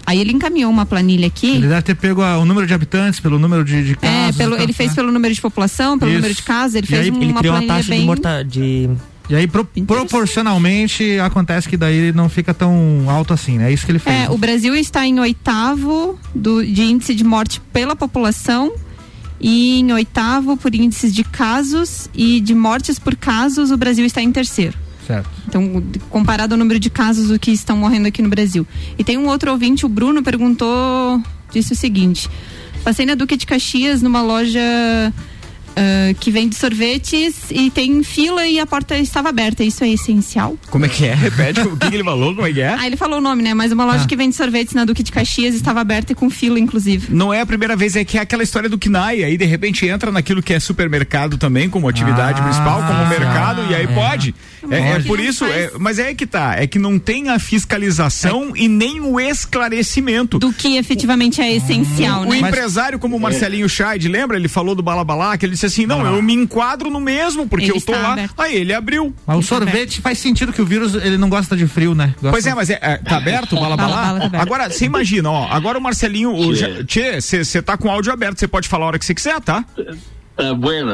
Aí 0.08 0.20
ele 0.20 0.32
encaminhou 0.32 0.72
uma 0.72 0.86
planilha 0.86 1.28
aqui. 1.28 1.52
Ele 1.56 1.68
deve 1.68 1.82
ter 1.82 1.94
pego 1.96 2.22
a- 2.22 2.38
o 2.40 2.46
número 2.46 2.66
de 2.66 2.74
habitantes 2.74 3.20
pelo 3.20 3.38
número 3.38 3.66
de, 3.66 3.84
de 3.84 3.92
É, 3.92 3.96
casos. 3.96 4.38
pelo, 4.38 4.54
e 4.54 4.56
tal, 4.56 4.64
ele 4.64 4.72
fez 4.74 4.90
né? 4.92 4.96
pelo 4.96 5.12
número 5.12 5.34
de 5.34 5.42
população, 5.42 6.00
pelo 6.00 6.10
Isso. 6.12 6.18
número 6.20 6.34
de 6.34 6.44
casos, 6.44 6.76
ele 6.76 6.86
E 6.86 6.90
fez 6.90 7.02
aí 7.02 7.10
uma 7.12 7.24
Ele 7.24 7.34
criou 7.34 7.54
a 7.54 7.58
planilha 7.58 7.76
taxa 7.76 7.90
bem... 7.90 8.00
de 8.00 8.06
mortalidade. 8.06 8.50
De... 8.60 8.90
E 9.30 9.36
aí, 9.36 9.46
pro- 9.46 9.68
proporcionalmente, 9.86 11.20
acontece 11.20 11.68
que 11.68 11.76
daí 11.76 12.12
não 12.14 12.30
fica 12.30 12.54
tão 12.54 13.06
alto 13.10 13.34
assim, 13.34 13.58
né? 13.58 13.70
É 13.70 13.74
isso 13.74 13.86
que 13.86 13.92
ele 13.92 14.00
fez. 14.00 14.16
É, 14.16 14.30
o 14.30 14.38
Brasil 14.38 14.74
está 14.76 15.06
em 15.06 15.20
oitavo 15.20 16.18
do, 16.34 16.66
de 16.66 16.84
índice 16.84 17.14
de 17.14 17.24
morte 17.24 17.60
pela 17.74 17.96
população 17.96 18.72
e 19.40 19.80
em 19.80 19.92
oitavo 19.92 20.56
por 20.58 20.74
índices 20.74 21.14
de 21.14 21.24
casos 21.24 22.10
e 22.14 22.40
de 22.40 22.56
mortes 22.56 22.98
por 22.98 23.16
casos, 23.16 23.72
o 23.72 23.78
Brasil 23.78 24.06
está 24.06 24.22
em 24.22 24.32
terceiro. 24.32 24.78
Certo. 25.08 25.30
Então, 25.48 25.82
comparado 26.10 26.54
ao 26.54 26.58
número 26.58 26.80
de 26.80 26.90
casos 26.90 27.30
do 27.30 27.40
que 27.40 27.52
estão 27.52 27.78
morrendo 27.78 28.08
aqui 28.10 28.22
no 28.22 28.28
Brasil. 28.28 28.68
E 29.00 29.04
tem 29.06 29.18
um 29.18 29.28
outro 29.28 29.52
ouvinte, 29.52 29.86
o 29.86 29.90
Bruno, 29.90 30.22
perguntou, 30.22 31.24
disse 31.52 31.72
o 31.72 31.76
seguinte: 31.76 32.30
passei 32.84 33.06
na 33.06 33.16
Duque 33.16 33.38
de 33.38 33.46
Caxias 33.46 34.02
numa 34.02 34.22
loja 34.22 34.60
ah, 35.78 36.12
que 36.20 36.32
vende 36.32 36.56
sorvetes 36.56 37.52
e 37.52 37.70
tem 37.70 38.02
fila 38.02 38.48
e 38.48 38.60
a 38.60 38.66
porta 38.66 38.98
estava 38.98 39.30
aberta. 39.30 39.64
Isso 39.64 39.84
é 39.84 39.90
essencial? 39.90 40.58
Como 40.72 40.88
é 40.88 40.90
que 40.90 41.06
é? 41.06 41.14
Repete 41.14 41.60
o 41.62 41.78
que, 41.78 41.90
que 41.90 41.96
ele 41.96 42.04
falou, 42.04 42.34
como 42.34 42.48
é 42.48 42.52
que 42.52 42.62
é? 42.62 42.74
Ah, 42.74 42.88
ele 42.88 42.98
falou 42.98 43.20
o 43.20 43.22
nome, 43.22 43.44
né? 43.44 43.54
Mas 43.54 43.72
uma 43.72 43.86
loja 43.86 44.08
que 44.08 44.16
vende 44.16 44.36
sorvetes 44.36 44.74
na 44.74 44.86
Duque 44.86 45.04
de 45.04 45.12
Caxias 45.12 45.54
estava 45.54 45.80
aberta 45.80 46.14
e 46.14 46.16
com 46.16 46.32
fila, 46.32 46.60
inclusive. 46.60 47.14
Não 47.14 47.32
é 47.32 47.42
a 47.42 47.46
primeira 47.46 47.76
vez, 47.76 47.96
é 47.96 48.04
que 48.04 48.18
é 48.18 48.22
aquela 48.22 48.42
história 48.42 48.68
do 48.68 48.78
KNAI, 48.80 49.24
aí 49.24 49.38
de 49.38 49.46
repente 49.46 49.86
entra 49.86 50.12
naquilo 50.12 50.42
que 50.42 50.52
é 50.52 50.60
supermercado 50.60 51.38
também, 51.38 51.70
como 51.70 51.88
atividade 51.88 52.42
Ah, 52.42 52.44
principal, 52.44 52.82
como 52.82 53.00
ah, 53.00 53.06
mercado, 53.06 53.62
e 53.70 53.76
aí 53.76 53.84
é. 53.84 53.88
pode. 53.88 54.34
É, 54.76 54.92
é 54.98 55.00
por 55.02 55.20
isso, 55.20 55.46
é- 55.46 55.72
mas 55.80 56.00
é 56.00 56.14
que 56.14 56.26
tá, 56.26 56.56
é 56.58 56.66
que 56.68 56.78
não 56.80 56.98
tem 57.00 57.30
a 57.30 57.40
fiscalização 57.40 58.54
e 58.56 58.68
nem 58.68 59.00
o 59.02 59.20
esclarecimento. 59.20 60.40
Do 60.40 60.52
que 60.54 60.78
efetivamente 60.78 61.42
é 61.42 61.54
essencial, 61.56 62.22
O 62.24 62.30
né? 62.30 62.38
empresário, 62.40 63.00
como 63.00 63.16
o 63.16 63.20
Marcelinho 63.20 63.68
Scheid, 63.70 64.08
lembra? 64.08 64.38
Ele 64.38 64.48
falou 64.48 64.76
do 64.76 64.84
Balabalá, 64.84 65.38
que 65.38 65.46
ele 65.46 65.54
disse 65.54 65.66
assim: 65.66 65.86
não, 65.86 66.06
eu 66.06 66.22
me 66.22 66.34
enquadro 66.34 66.90
no 66.90 67.00
mesmo, 67.00 67.48
porque 67.48 67.66
Ele 67.66 67.72
eu 67.78 67.82
tô 67.82 67.94
está 67.94 68.02
lá. 68.08 68.14
aberto. 68.14 68.34
Aí 68.40 68.56
ele 68.56 68.74
abriu. 68.74 69.14
Mas 69.26 69.38
o 69.38 69.42
sorvete 69.42 70.02
faz 70.02 70.18
sentido 70.20 70.52
que 70.54 70.62
o 70.62 70.66
vírus 70.66 70.96
ele 70.96 71.18
não 71.18 71.30
gosta 71.30 71.56
de 71.56 71.68
frio, 71.68 71.94
né? 71.96 72.14
Gosta- 72.22 72.32
Pois 72.32 72.46
é, 72.46 72.54
mas 72.56 72.70
é, 72.70 72.80
é, 72.82 72.98
tá 72.98 73.18
aberto 73.18 73.54
o 73.56 73.60
Bala, 73.60 73.76
bala, 73.78 73.90
Balabalá? 73.94 74.20
tá 74.20 74.26
aberto. 74.28 74.42
Agora, 74.44 74.70
você 74.70 74.86
imagina, 74.86 75.30
ó, 75.32 75.48
agora 75.50 75.78
o 75.78 75.82
Marcelinho, 75.82 76.32
o 76.34 76.54
você 76.56 77.62
tá 77.62 77.78
com 77.78 77.88
o 77.88 77.92
áudio 77.92 78.12
aberto, 78.12 78.40
você 78.40 78.48
pode 78.48 78.68
falar 78.68 78.86
a 78.86 78.88
hora 78.90 79.00
que 79.00 79.06
você 79.06 79.14
quiser, 79.14 79.40
tá? 79.42 79.64
Ah, 80.38 80.54
bueno. 80.54 80.92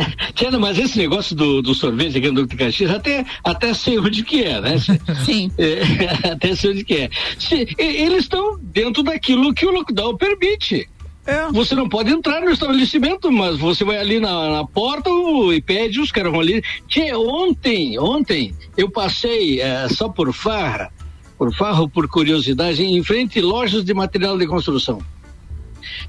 Tiana, 0.34 0.58
mas 0.58 0.78
esse 0.78 0.96
negócio 0.98 1.34
do, 1.34 1.60
do 1.60 1.74
sorvete 1.74 2.18
aqui 2.18 2.28
no 2.28 2.34
Duque 2.42 2.56
de 2.56 2.64
Caxias, 2.64 2.90
até, 2.90 3.24
até 3.42 3.74
sei 3.74 3.98
onde 3.98 4.22
que 4.22 4.44
é, 4.44 4.60
né? 4.60 4.76
Sim. 5.24 5.50
É, 5.58 6.28
até 6.30 6.54
sei 6.54 6.70
onde 6.70 6.84
que 6.84 6.94
é. 6.94 7.10
Se- 7.38 7.66
eles 7.78 8.20
estão 8.24 8.58
dentro 8.62 9.02
daquilo 9.02 9.52
que 9.52 9.66
o 9.66 9.70
lockdown 9.72 10.16
permite. 10.16 10.88
É. 11.26 11.50
Você 11.52 11.74
não 11.74 11.88
pode 11.88 12.10
entrar 12.12 12.42
no 12.42 12.50
estabelecimento, 12.50 13.32
mas 13.32 13.58
você 13.58 13.82
vai 13.82 13.96
ali 13.96 14.20
na, 14.20 14.50
na 14.50 14.64
porta 14.66 15.08
e 15.54 15.60
pede, 15.60 15.98
os 15.98 16.12
caras 16.12 16.30
vão 16.30 16.40
ali. 16.40 16.62
Tchê, 16.86 17.14
ontem, 17.14 17.98
ontem, 17.98 18.54
eu 18.76 18.90
passei 18.90 19.58
eh, 19.58 19.88
só 19.88 20.06
por 20.10 20.34
farra, 20.34 20.92
por 21.38 21.50
farra 21.54 21.80
ou 21.80 21.88
por 21.88 22.06
curiosidade, 22.08 22.82
em 22.82 23.02
frente 23.02 23.38
a 23.40 23.42
lojas 23.42 23.82
de 23.82 23.94
material 23.94 24.36
de 24.36 24.46
construção. 24.46 24.98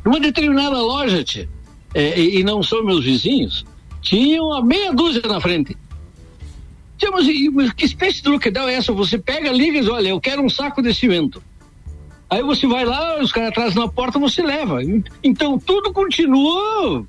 Numa 0.04 0.20
determinada 0.20 0.82
loja, 0.82 1.24
tchê, 1.24 1.48
eh, 1.96 2.20
e, 2.20 2.40
e 2.40 2.44
não 2.44 2.62
são 2.62 2.84
meus 2.84 3.06
vizinhos, 3.06 3.66
tinha 4.02 4.44
uma 4.44 4.64
meia 4.64 4.94
dúzia 4.94 5.24
na 5.26 5.40
frente. 5.40 5.76
Tchê, 6.98 7.10
mas, 7.10 7.74
que 7.74 7.86
espécie 7.86 8.22
de 8.22 8.30
lockdown 8.30 8.70
é 8.70 8.76
essa? 8.76 8.94
Você 8.94 9.18
pega, 9.18 9.52
liga 9.52 9.78
e 9.78 9.82
diz, 9.82 9.90
olha, 9.90 10.10
eu 10.10 10.20
quero 10.20 10.44
um 10.44 10.50
saco 10.50 10.82
de 10.82 10.94
cimento. 10.94 11.42
Aí 12.30 12.44
você 12.44 12.68
vai 12.68 12.86
lá, 12.86 13.20
os 13.22 13.32
caras 13.32 13.54
trazem 13.54 13.80
na 13.80 13.88
porta, 13.88 14.20
você 14.20 14.42
leva. 14.42 14.80
Então 15.24 15.58
tudo 15.58 15.94
continua 15.94 17.06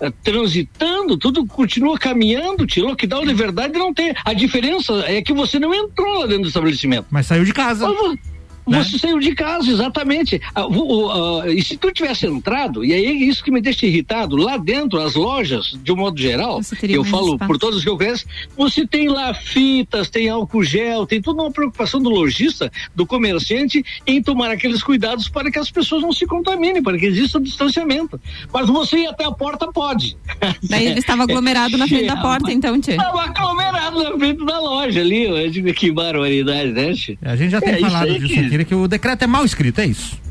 eh, 0.00 0.12
transitando, 0.22 1.16
tudo 1.16 1.46
continua 1.46 1.98
caminhando. 1.98 2.66
Tio. 2.66 2.86
Lockdown 2.86 3.26
de 3.26 3.34
verdade 3.34 3.78
não 3.78 3.92
tem. 3.92 4.14
A 4.24 4.32
diferença 4.32 4.92
é 5.06 5.22
que 5.22 5.32
você 5.32 5.58
não 5.58 5.74
entrou 5.74 6.18
lá 6.18 6.26
dentro 6.26 6.42
do 6.42 6.48
estabelecimento. 6.48 7.06
Mas 7.10 7.26
saiu 7.26 7.44
de 7.44 7.52
casa. 7.52 7.86
Mas 7.86 8.18
Né? 8.66 8.82
Você 8.82 8.98
saiu 8.98 9.18
de 9.18 9.34
casa, 9.34 9.70
exatamente. 9.70 10.40
Ah, 10.54 10.62
ah, 10.62 11.50
e 11.50 11.62
se 11.62 11.76
tu 11.76 11.92
tivesse 11.92 12.26
entrado, 12.26 12.84
e 12.84 12.92
aí 12.92 13.04
é 13.04 13.12
isso 13.12 13.42
que 13.44 13.50
me 13.50 13.60
deixa 13.60 13.86
irritado, 13.86 14.36
lá 14.36 14.56
dentro, 14.56 15.00
as 15.00 15.14
lojas, 15.14 15.76
de 15.82 15.92
um 15.92 15.96
modo 15.96 16.18
geral, 16.20 16.60
eu 16.88 17.04
falo 17.04 17.32
espaço. 17.34 17.46
por 17.46 17.58
todos 17.58 17.82
que 17.82 17.88
eu 17.88 17.96
conheço, 17.96 18.24
você 18.56 18.86
tem 18.86 19.08
lá 19.08 19.34
fitas, 19.34 20.08
tem 20.08 20.28
álcool 20.28 20.62
gel, 20.64 21.06
tem 21.06 21.20
toda 21.20 21.42
uma 21.42 21.50
preocupação 21.50 22.00
do 22.02 22.08
lojista, 22.08 22.70
do 22.94 23.06
comerciante, 23.06 23.84
em 24.06 24.22
tomar 24.22 24.50
aqueles 24.50 24.82
cuidados 24.82 25.28
para 25.28 25.50
que 25.50 25.58
as 25.58 25.70
pessoas 25.70 26.02
não 26.02 26.12
se 26.12 26.26
contaminem, 26.26 26.82
para 26.82 26.96
que 26.98 27.06
exista 27.06 27.38
o 27.38 27.42
distanciamento. 27.42 28.20
Mas 28.52 28.68
você 28.68 28.98
ir 28.98 29.06
até 29.06 29.24
a 29.24 29.32
porta 29.32 29.70
pode. 29.70 30.16
Daí 30.68 30.86
ele 30.86 31.00
estava 31.00 31.22
aglomerado 31.24 31.76
na 31.76 31.86
frente 31.86 32.06
da 32.06 32.16
porta, 32.16 32.52
então, 32.52 32.80
Tchê. 32.80 32.92
Estava 32.92 33.22
aglomerado 33.24 34.02
na 34.02 34.18
frente 34.18 34.44
da 34.44 34.60
loja 34.60 35.00
ali, 35.00 35.24
eu 35.24 35.50
digo 35.50 35.72
que 35.74 35.90
barbaridade, 35.90 36.72
né? 36.72 36.92
Tchê? 36.92 37.18
A 37.22 37.36
gente 37.36 37.50
já 37.50 37.60
tem 37.60 37.74
É, 37.74 37.78
falado 37.80 38.18
disso 38.18 38.28
que- 38.28 38.53
aqui, 38.60 38.70
que 38.70 38.74
o 38.74 38.88
decreto 38.88 39.22
é 39.22 39.26
mal 39.26 39.44
escrito, 39.44 39.80
é 39.80 39.86
isso. 39.86 40.22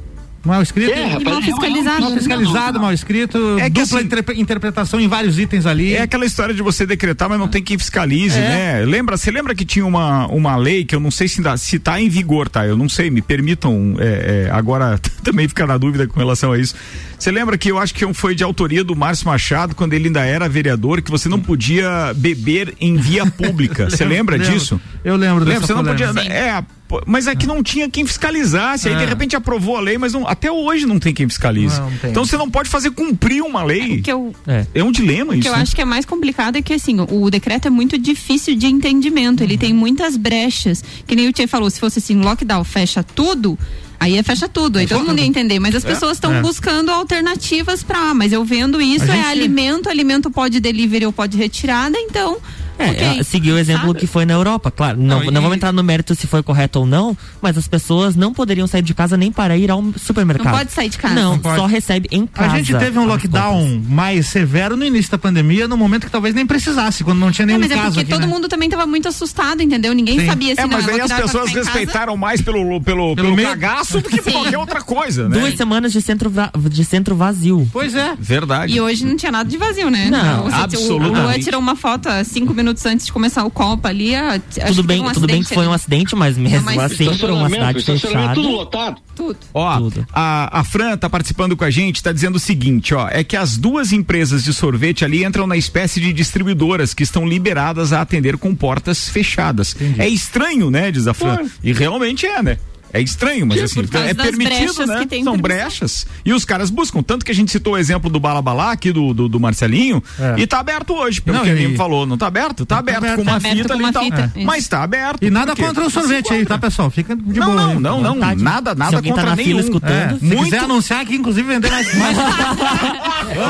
Mal 0.45 0.61
escrito. 0.61 0.91
É, 0.91 1.05
rapaz, 1.05 1.23
mal 1.23 1.41
fiscalizado. 1.41 2.01
Mal 2.01 2.11
fiscalizado, 2.11 2.79
mal 2.81 2.91
escrito, 2.93 3.37
É 3.59 3.69
que 3.69 3.79
dupla 3.79 3.99
assim- 3.99 4.05
interpre- 4.07 4.41
interpretação 4.41 4.99
em 4.99 5.07
vários 5.07 5.39
itens 5.39 5.65
ali. 5.65 5.93
É 5.93 6.01
aquela 6.01 6.25
história 6.25 6.53
de 6.53 6.61
você 6.61 6.85
decretar, 6.85 7.29
mas 7.29 7.39
não 7.39 7.47
tem 7.47 7.63
quem 7.63 7.77
fiscalize, 7.77 8.37
É. 8.37 8.41
né? 8.81 8.85
Lembra, 8.85 9.15
você 9.15 9.31
lembra 9.31 9.55
que 9.55 9.63
tinha 9.63 9.85
uma, 9.85 10.27
uma 10.27 10.57
lei 10.57 10.83
que 10.83 10.93
eu 10.93 10.99
não 10.99 11.11
sei 11.11 11.29
se, 11.29 11.41
dá, 11.41 11.55
se 11.55 11.79
tá 11.79 12.01
em 12.01 12.09
vigor, 12.09 12.49
tá? 12.49 12.67
Eu 12.67 12.75
não 12.75 12.89
sei, 12.89 13.09
me 13.09 13.21
permitam 13.21 13.95
é, 13.97 14.47
é, 14.47 14.51
agora 14.51 14.99
também 15.23 15.47
ficar 15.47 15.65
na 15.65 15.77
dúvida 15.77 16.07
com 16.07 16.19
relação 16.19 16.51
a 16.51 16.59
isso. 16.59 16.75
Você 17.23 17.31
lembra 17.31 17.57
que 17.57 17.71
eu 17.71 17.79
acho 17.79 17.93
que 17.95 18.13
foi 18.13 18.35
de 18.35 18.43
autoria 18.43 18.83
do 18.83 18.97
Márcio 18.97 19.27
Machado, 19.27 19.73
quando 19.75 19.93
ele 19.93 20.07
ainda 20.07 20.25
era 20.25 20.49
vereador, 20.49 21.01
que 21.01 21.09
você 21.09 21.29
não 21.29 21.39
podia 21.39 22.13
beber 22.17 22.75
em 22.81 22.97
via 22.97 23.25
pública. 23.25 23.89
Você 23.89 24.03
lembra 24.03 24.35
Lembro. 24.35 24.51
disso? 24.51 24.77
Eu 25.05 25.15
lembro 25.15 25.45
Lembra? 25.45 25.53
dessa 25.61 25.67
Você 25.67 25.73
não 25.73 25.85
podia. 25.85 26.07
É, 26.29 26.61
mas 27.05 27.25
é 27.27 27.33
que 27.33 27.47
não 27.47 27.63
tinha 27.63 27.89
quem 27.89 28.05
fiscalizasse. 28.05 28.89
Aí 28.89 28.95
É. 28.95 28.97
de 28.97 29.05
repente 29.05 29.37
aprovou 29.37 29.77
a 29.77 29.79
lei, 29.79 29.97
mas 29.97 30.11
não- 30.11 30.27
até 30.27 30.51
hoje 30.51 30.85
não 30.85 30.99
tem 30.99 31.13
quem 31.13 31.25
fiscalize. 31.29 31.79
Não, 31.79 31.89
não 31.89 31.97
tem. 31.97 32.09
Então 32.11 32.25
você 32.25 32.35
não 32.35 32.49
pode 32.51 32.67
fazer 32.67 32.91
cumprir 32.91 33.41
uma 33.41 33.63
lei. 33.63 33.99
O 33.99 34.01
que 34.01 34.11
eu, 34.11 34.35
É. 34.45 34.65
É 34.75 34.83
um 34.83 34.91
dilema 34.91 35.31
o 35.31 35.33
isso. 35.33 35.43
que 35.43 35.47
eu 35.47 35.55
né? 35.55 35.61
acho 35.61 35.73
que 35.73 35.81
é 35.81 35.85
mais 35.85 36.03
complicado 36.05 36.57
é 36.57 36.61
que, 36.61 36.73
assim, 36.73 36.99
o, 36.99 37.23
o 37.23 37.31
decreto 37.31 37.69
é 37.69 37.71
muito 37.71 37.97
difícil 37.97 38.53
de 38.57 38.65
entendimento. 38.67 39.41
Ele 39.41 39.57
tem 39.57 39.71
muitas 39.73 40.17
brechas. 40.17 40.83
Que 41.07 41.15
nem 41.15 41.29
o 41.29 41.31
Tchê 41.31 41.47
falou, 41.47 41.69
se 41.69 41.79
fosse 41.79 41.99
assim, 41.99 42.19
lockdown, 42.21 42.65
fecha 42.65 43.01
tudo. 43.01 43.57
Aí 44.03 44.17
é 44.17 44.23
fecha 44.23 44.49
tudo, 44.49 44.79
aí 44.79 44.85
todo 44.85 45.05
mundo 45.05 45.19
ia 45.19 45.25
entender. 45.25 45.59
Mas 45.59 45.73
as 45.75 45.83
pessoas 45.85 46.17
estão 46.17 46.33
É. 46.33 46.41
buscando 46.41 46.91
alternativas 46.91 47.83
ah, 48.09 48.13
Mas 48.13 48.33
eu 48.33 48.43
vendo 48.43 48.81
isso, 48.81 49.05
A 49.09 49.13
é 49.15 49.17
gente- 49.17 49.27
alimento, 49.27 49.87
alimento 49.87 50.29
pode 50.29 50.59
delivery 50.59 51.05
ou 51.05 51.13
pode 51.13 51.37
retirada, 51.37 51.97
então. 51.97 52.37
É, 52.77 52.89
ok. 52.91 53.01
ela 53.05 53.23
seguiu 53.23 53.55
o 53.55 53.57
exemplo 53.57 53.87
Sabe? 53.87 53.99
que 53.99 54.07
foi 54.07 54.25
na 54.25 54.33
Europa, 54.33 54.71
claro. 54.71 54.97
Não, 54.97 55.19
Não, 55.19 55.25
não, 55.31 55.39
e- 55.39 55.43
vamos 55.43 55.55
entrar 55.57 55.71
no 55.71 55.83
mérito 55.83 56.15
se 56.15 56.27
foi 56.27 56.41
correto 56.43 56.79
ou 56.79 56.85
não, 56.85 57.15
mas 57.41 57.57
as 57.57 57.67
pessoas 57.67 58.15
não 58.15 58.33
poderiam 58.33 58.65
sair 58.67 58.81
de 58.81 58.93
casa 58.93 59.15
nem 59.15 59.31
para 59.31 59.55
ir 59.57 59.69
ao 59.71 59.83
supermercado. 59.97 60.51
Não 60.51 60.57
pode 60.59 60.71
sair 60.71 60.89
de 60.89 60.97
casa. 60.97 61.13
Não, 61.13 61.37
Não 61.37 61.55
só 61.55 61.65
recebe 61.65 62.07
em 62.11 62.23
A 62.23 62.27
casa. 62.27 62.55
gente 62.57 62.75
teve 62.77 62.97
um 62.97 63.05
lockdown 63.05 63.59
compras. 63.63 63.87
mais 63.89 64.27
severo 64.27 64.75
no 64.75 64.83
início 64.85 65.11
da 65.11 65.17
pandemia, 65.17 65.67
no 65.67 65.77
momento 65.77 66.05
que 66.05 66.11
talvez 66.11 66.33
nem 66.33 66.45
precisasse, 66.45 67.03
quando 67.03 67.19
não 67.19 67.31
tinha 67.31 67.45
É, 67.45 67.47
nenhum 67.47 67.59
mas 67.59 67.71
é 67.71 67.75
caso 67.75 67.85
porque 67.87 67.99
aqui, 68.01 68.09
todo 68.11 68.21
né? 68.21 68.27
mundo 68.27 68.47
também 68.47 68.69
tava 68.69 68.85
muito 68.85 69.07
assustado, 69.07 69.61
entendeu? 69.61 69.93
Ninguém 69.93 70.19
Sim. 70.19 70.25
sabia 70.25 70.55
se 70.55 70.61
É, 70.61 70.63
não, 70.65 70.71
mas 70.71 70.87
aí 70.89 71.01
as 71.01 71.11
pessoas 71.13 71.51
respeitaram 71.53 72.17
mais 72.17 72.41
pelo, 72.41 72.81
pelo, 72.81 73.15
pelo, 73.15 73.35
medo. 73.35 73.49
cagaço 73.49 74.01
do 74.01 74.09
que 74.09 74.17
por 74.21 74.25
Sim. 74.31 74.39
qualquer 74.39 74.57
outra 74.57 74.81
coisa, 74.81 75.29
né? 75.29 75.37
Duas 75.39 75.55
semanas 75.55 75.91
de 75.91 76.01
centro, 76.01 76.31
de 76.69 76.83
centro 76.85 77.15
vazio. 77.15 77.69
Pois 77.71 77.93
é. 77.95 78.15
Verdade. 78.19 78.73
E 78.73 78.81
hoje 78.81 79.05
não 79.05 79.15
tinha 79.15 79.31
nada 79.31 79.47
de 79.49 79.57
vazio, 79.57 79.89
né? 79.89 80.09
Não, 80.09 80.43
Você- 80.43 80.55
absolutamente. 80.55 81.19
O 81.19 81.23
Luan 81.23 81.39
tirou 81.39 81.59
uma 81.59 81.75
foto 81.75 82.07
há 82.07 82.23
cinco 82.23 82.53
minutos 82.53 82.62
antes 82.85 83.05
de 83.05 83.11
começar 83.11 83.43
o 83.43 83.51
Copa 83.51 83.89
ali. 83.89 84.15
a- 84.15 84.39
Tudo 84.67 84.83
bem, 84.83 85.01
um 85.01 85.11
tudo 85.11 85.27
bem 85.27 85.37
que 85.37 85.41
acidente 85.41 85.53
foi 85.53 85.67
um 85.67 85.73
acidente, 85.73 86.15
mas 86.15 86.37
mesmo 86.37 86.65
mas 86.65 86.79
assim, 86.91 87.17
para 87.17 87.33
uma 87.33 87.49
cidade 87.49 87.81
fechada. 87.83 88.33
tudo 88.33 88.49
lotado. 88.51 89.01
Tudo. 89.15 89.37
Ó, 89.53 89.77
Tudo. 89.77 90.07
a, 90.11 90.59
a 90.59 90.63
Fran 90.63 90.97
tá 90.97 91.07
participando 91.07 91.55
com 91.55 91.63
a 91.63 91.69
gente, 91.69 92.01
tá 92.01 92.11
dizendo 92.11 92.37
o 92.37 92.39
seguinte, 92.39 92.95
ó, 92.95 93.07
é 93.09 93.23
que 93.23 93.37
as 93.37 93.57
duas 93.57 93.91
empresas 93.93 94.43
de 94.43 94.51
sorvete 94.53 95.05
ali 95.05 95.23
entram 95.23 95.45
na 95.45 95.55
espécie 95.55 95.99
de 96.01 96.11
distribuidoras 96.11 96.93
que 96.95 97.03
estão 97.03 97.27
liberadas 97.27 97.93
a 97.93 98.01
atender 98.01 98.37
com 98.37 98.55
portas 98.55 99.07
fechadas. 99.09 99.75
É 99.99 100.07
estranho, 100.07 100.71
né, 100.71 100.91
diz 100.91 101.05
a 101.05 101.13
Fran. 101.13 101.35
Foi. 101.37 101.47
E 101.63 101.71
realmente 101.73 102.25
é, 102.25 102.41
né? 102.41 102.57
É 102.93 103.01
estranho, 103.01 103.47
mas 103.47 103.57
Sim, 103.57 103.81
assim, 103.81 103.97
é 104.07 104.13
permitido, 104.13 104.85
né? 104.85 105.05
São 105.23 105.35
brechas. 105.35 106.05
E 106.23 106.31
os 106.31 106.45
caras 106.45 106.69
buscam. 106.69 107.01
Tanto 107.01 107.25
que 107.25 107.31
a 107.31 107.35
gente 107.35 107.51
citou 107.51 107.73
o 107.73 107.77
exemplo 107.77 108.07
do 108.07 108.19
Balabalá 108.19 108.71
aqui 108.71 108.91
do, 108.91 109.13
do, 109.15 109.27
do 109.27 109.39
Marcelinho. 109.39 110.01
É. 110.19 110.35
E 110.41 110.45
tá 110.45 110.59
aberto 110.59 110.93
hoje, 110.93 111.19
pelo 111.19 111.37
Não, 111.37 111.43
que 111.43 111.49
ele 111.49 111.69
me 111.69 111.75
falou. 111.75 112.05
Não 112.05 112.17
tá 112.19 112.27
aberto? 112.27 112.65
Tá, 112.67 112.77
aberto, 112.77 112.97
aberto. 112.99 113.15
com 113.15 113.21
uma 113.23 113.31
Tá 113.31 113.37
aberto 113.37 113.55
fita 113.57 113.67
com 113.69 113.73
ali 113.73 113.83
uma 113.83 113.89
e 113.89 113.93
tal. 113.93 114.03
fita, 114.03 114.31
isso. 114.35 114.45
Mas 114.45 114.67
tá 114.67 114.83
aberto. 114.83 115.23
E 115.23 115.29
nada 115.31 115.55
contra 115.55 115.81
o 115.83 115.89
se 115.89 115.91
sorvete 115.93 116.33
aí, 116.33 116.45
tá, 116.45 116.57
pessoal? 116.59 116.91
Fica 116.91 117.15
de 117.15 117.39
Não, 117.39 117.47
boa. 117.47 117.61
não, 117.61 117.79
não, 117.79 118.01
não. 118.01 118.13
Vontade. 118.13 118.43
Nada, 118.43 118.71
Se 118.73 118.77
nada 118.77 118.95
alguém 118.97 119.11
tá 119.11 119.21
contra 119.21 119.29
na 119.31 119.37
fila 119.37 119.47
nenhum. 119.47 119.59
escutando, 119.59 119.91
É, 120.15 120.17
se 120.19 120.25
Muito- 120.25 120.43
quiser 120.43 120.59
anunciar 120.59 121.01
aqui, 121.01 121.15
inclusive, 121.15 121.47
vender 121.47 121.71
mais. 121.71 121.93
mais... 121.97 122.17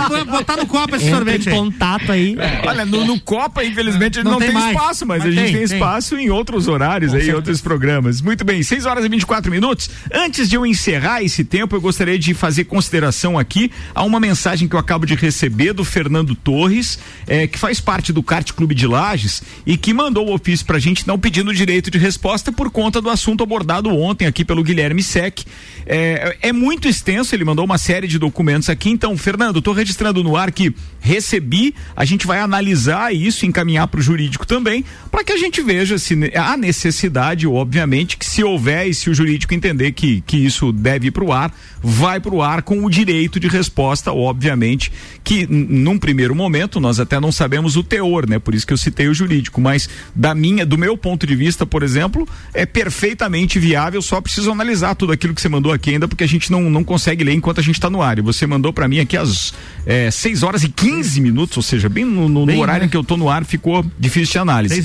Vamos 0.10 0.24
botar 0.30 0.56
no 0.58 0.66
copo 0.66 0.96
esse 0.96 1.06
Entra 1.06 1.18
sorvete 1.18 1.50
aí. 1.50 1.56
contato 1.56 2.12
aí. 2.12 2.38
Olha, 2.66 2.86
no, 2.86 3.06
no 3.06 3.20
Copa, 3.20 3.64
infelizmente, 3.64 4.20
ele 4.20 4.26
Não 4.26 4.34
não, 4.34 4.40
tem 4.40 4.50
espaço, 4.50 5.06
mas, 5.06 5.24
a 5.26 5.30
gente 5.32 5.52
tem, 5.54 5.64
espaço 5.64 6.16
em 6.16 6.30
outros 6.30 6.68
horários 6.68 7.14
aí, 7.14 7.30
em 7.30 7.34
outros 7.34 7.60
programas. 7.62 8.22
Muito 8.22 8.46
bem, 8.46 8.64
6 8.64 8.86
horas 8.86 9.04
e 9.04 9.10
24 9.10 9.33
24 9.34 9.52
minutos. 9.52 9.90
Antes 10.14 10.48
de 10.48 10.56
eu 10.56 10.66
encerrar 10.66 11.24
esse 11.24 11.44
tempo, 11.44 11.76
eu 11.76 11.82
gostaria 11.82 12.20
de 12.20 12.34
fazer 12.34 12.66
consideração 12.66 13.40
aqui 13.40 13.72
a 13.96 14.04
uma 14.04 14.20
mensagem 14.20 14.68
que 14.68 14.76
eu 14.76 14.80
acabo 14.80 15.06
de 15.06 15.16
receber 15.16 15.74
do 15.74 15.84
Fernando 15.84 16.36
Torres, 16.36 17.00
eh, 17.26 17.48
que 17.48 17.58
faz 17.58 17.80
parte 17.80 18.14
do 18.14 18.22
Kart 18.22 18.52
Clube 18.52 18.76
de 18.76 18.86
Lages 18.86 19.42
e 19.66 19.76
que 19.76 19.94
mandou 19.94 20.30
o 20.30 20.34
ofício 20.34 20.66
pra 20.66 20.78
gente 20.78 21.08
não 21.08 21.18
pedindo 21.18 21.54
direito 21.54 21.90
de 21.90 21.98
resposta 21.98 22.52
por 22.52 22.70
conta 22.70 23.02
do 23.02 23.10
assunto 23.10 23.44
abordado 23.44 23.90
ontem 23.90 24.28
aqui 24.28 24.46
pelo 24.46 24.64
Guilherme 24.64 25.02
Sec. 25.02 25.42
É, 25.86 26.38
é 26.42 26.54
muito 26.54 26.88
extenso, 26.88 27.34
ele 27.34 27.44
mandou 27.44 27.66
uma 27.66 27.78
série 27.78 28.08
de 28.08 28.20
documentos 28.20 28.70
aqui. 28.70 28.90
Então, 28.90 29.18
Fernando, 29.18 29.60
estou 29.60 29.74
registrando 29.74 30.24
no 30.24 30.38
ar 30.38 30.52
que 30.52 30.74
recebi, 31.00 31.74
a 31.96 32.06
gente 32.06 32.28
vai 32.28 32.40
analisar 32.40 33.14
isso, 33.14 33.46
encaminhar 33.46 33.88
para 33.88 34.00
o 34.00 34.04
jurídico 34.04 34.46
também, 34.46 34.86
para 35.12 35.24
que 35.24 35.34
a 35.34 35.38
gente 35.38 35.62
veja 35.62 35.98
se 35.98 36.16
há 36.36 36.56
necessidade, 36.56 37.48
obviamente, 37.48 38.16
que 38.16 38.26
se 38.26 38.44
houver 38.44 38.88
e 38.88 38.94
se 38.94 39.10
o 39.10 39.14
jurídico 39.24 39.54
entender 39.54 39.94
que, 39.94 40.22
que 40.22 40.38
isso 40.38 40.72
deve 40.72 41.08
ir 41.08 41.12
para 41.12 41.24
o 41.24 41.32
ar, 41.32 41.54
vai 41.82 42.20
para 42.20 42.34
o 42.34 42.42
ar 42.42 42.62
com 42.62 42.84
o 42.86 42.90
direito 42.90 43.40
de 43.40 43.48
resposta, 43.48 44.12
obviamente, 44.12 44.92
que 45.24 45.48
num 45.48 45.98
primeiro 45.98 46.36
momento 46.36 46.80
nós 46.80 47.00
até 47.00 47.20
não 47.20 47.32
sabemos 47.32 47.76
o 47.76 47.84
teor, 47.84 48.28
né? 48.30 48.38
Por 48.40 48.54
isso 48.54 48.68
que 48.68 48.74
eu 48.74 48.78
citei 48.78 49.08
o 49.08 49.14
jurídico, 49.14 49.62
mas 49.62 49.90
da 50.14 50.36
minha, 50.36 50.66
do 50.66 50.78
meu 50.78 50.98
ponto 50.98 51.26
de 51.26 51.36
vista, 51.36 51.66
por 51.66 51.84
exemplo, 51.84 52.28
é 52.54 52.66
perfeitamente 52.66 53.60
viável, 53.60 54.02
só 54.02 54.20
preciso 54.20 54.52
analisar 54.52 54.96
tudo 54.96 55.14
aquilo 55.14 55.34
que 55.34 55.42
você 55.42 55.50
mandou 55.50 55.72
aqui 55.72 55.92
ainda, 55.92 56.08
porque 56.08 56.24
a 56.24 56.28
gente 56.28 56.52
não, 56.52 56.70
não 56.70 56.84
consegue 56.84 57.24
ler 57.24 57.34
enquanto 57.34 57.60
a 57.60 57.64
gente 57.64 57.76
está 57.76 57.90
no 57.90 58.02
ar. 58.02 58.18
E 58.18 58.22
você 58.22 58.46
mandou 58.46 58.74
para 58.74 58.88
mim 58.88 59.00
aqui 59.00 59.16
às 59.16 59.54
é, 59.86 60.12
6 60.12 60.44
horas 60.44 60.64
e 60.64 60.70
15 60.70 61.22
minutos, 61.22 61.58
ou 61.58 61.64
seja, 61.64 61.88
bem 61.88 62.06
no, 62.06 62.28
no, 62.28 62.46
bem, 62.46 62.56
no 62.56 62.62
horário 62.62 62.82
né? 62.82 62.88
em 62.88 62.90
que 62.90 62.98
eu 62.98 63.04
tô 63.04 63.18
no 63.18 63.30
ar, 63.30 63.46
ficou 63.46 63.86
difícil 63.98 64.34
de 64.34 64.38
análise. 64.40 64.76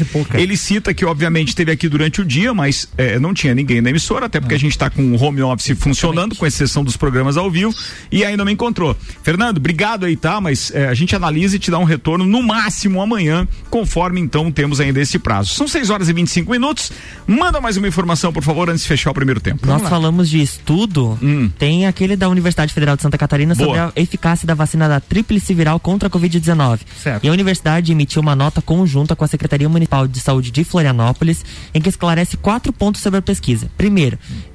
Ele 0.40 0.56
cita 0.56 0.94
que, 0.94 1.04
obviamente, 1.04 1.48
esteve 1.48 1.72
aqui 1.72 1.88
durante 1.88 2.20
o 2.20 2.24
dia, 2.24 2.54
mas 2.54 2.88
é, 2.96 3.18
não 3.18 3.34
tinha 3.34 3.54
ninguém 3.54 3.80
na 3.80 3.90
emissora, 3.90 4.27
até 4.28 4.40
porque 4.40 4.54
a 4.54 4.58
gente 4.58 4.72
está 4.72 4.88
com 4.88 5.02
o 5.02 5.22
home 5.22 5.42
office 5.42 5.76
funcionando, 5.78 6.36
com 6.36 6.46
exceção 6.46 6.84
dos 6.84 6.96
programas 6.96 7.36
ao 7.36 7.50
vivo, 7.50 7.74
e 8.12 8.24
não 8.36 8.44
me 8.44 8.52
encontrou. 8.52 8.96
Fernando, 9.22 9.58
obrigado 9.58 10.06
aí, 10.06 10.16
tá? 10.16 10.40
Mas 10.40 10.70
é, 10.70 10.88
a 10.88 10.94
gente 10.94 11.14
analisa 11.16 11.56
e 11.56 11.58
te 11.58 11.70
dá 11.70 11.78
um 11.78 11.84
retorno 11.84 12.24
no 12.24 12.42
máximo 12.42 13.02
amanhã, 13.02 13.46
conforme 13.68 14.20
então 14.20 14.50
temos 14.50 14.80
ainda 14.80 15.00
esse 15.00 15.18
prazo. 15.18 15.54
São 15.54 15.66
6 15.66 15.90
horas 15.90 16.08
e 16.08 16.12
25 16.12 16.50
minutos. 16.50 16.92
Manda 17.26 17.60
mais 17.60 17.76
uma 17.76 17.88
informação, 17.88 18.32
por 18.32 18.42
favor, 18.42 18.70
antes 18.70 18.82
de 18.82 18.88
fechar 18.88 19.10
o 19.10 19.14
primeiro 19.14 19.40
tempo. 19.40 19.66
Nós 19.66 19.82
falamos 19.88 20.30
de 20.30 20.40
estudo, 20.40 21.18
hum. 21.22 21.50
tem 21.58 21.86
aquele 21.86 22.16
da 22.16 22.28
Universidade 22.28 22.72
Federal 22.72 22.96
de 22.96 23.02
Santa 23.02 23.18
Catarina 23.18 23.54
Boa. 23.54 23.66
sobre 23.66 23.80
a 23.80 23.92
eficácia 23.96 24.46
da 24.46 24.54
vacina 24.54 24.88
da 24.88 25.00
tríplice 25.00 25.52
viral 25.52 25.80
contra 25.80 26.08
a 26.08 26.10
Covid-19. 26.10 26.80
E 27.22 27.28
a 27.28 27.32
universidade 27.32 27.92
emitiu 27.92 28.22
uma 28.22 28.36
nota 28.36 28.62
conjunta 28.62 29.16
com 29.16 29.24
a 29.24 29.28
Secretaria 29.28 29.68
Municipal 29.68 30.06
de 30.06 30.20
Saúde 30.20 30.50
de 30.50 30.64
Florianópolis, 30.64 31.44
em 31.74 31.80
que 31.80 31.88
esclarece 31.88 32.36
quatro 32.36 32.72
pontos 32.72 33.02
sobre 33.02 33.18
a 33.18 33.22
pesquisa. 33.22 33.70
Primeiro, 33.76 34.07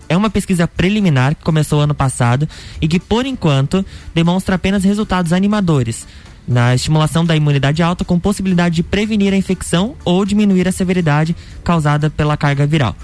é 0.07 0.15
uma 0.15 0.29
pesquisa 0.29 0.67
preliminar 0.67 1.35
que 1.35 1.43
começou 1.43 1.81
ano 1.81 1.93
passado 1.93 2.47
e 2.81 2.87
que, 2.87 2.99
por 2.99 3.25
enquanto, 3.25 3.85
demonstra 4.13 4.55
apenas 4.55 4.83
resultados 4.83 5.33
animadores 5.33 6.07
na 6.47 6.75
estimulação 6.75 7.25
da 7.25 7.35
imunidade 7.35 7.81
alta 7.81 8.03
com 8.03 8.19
possibilidade 8.19 8.75
de 8.75 8.83
prevenir 8.83 9.33
a 9.33 9.37
infecção 9.37 9.95
ou 10.03 10.25
diminuir 10.25 10.67
a 10.67 10.71
severidade 10.71 11.35
causada 11.63 12.09
pela 12.09 12.35
carga 12.35 12.65
viral 12.65 12.95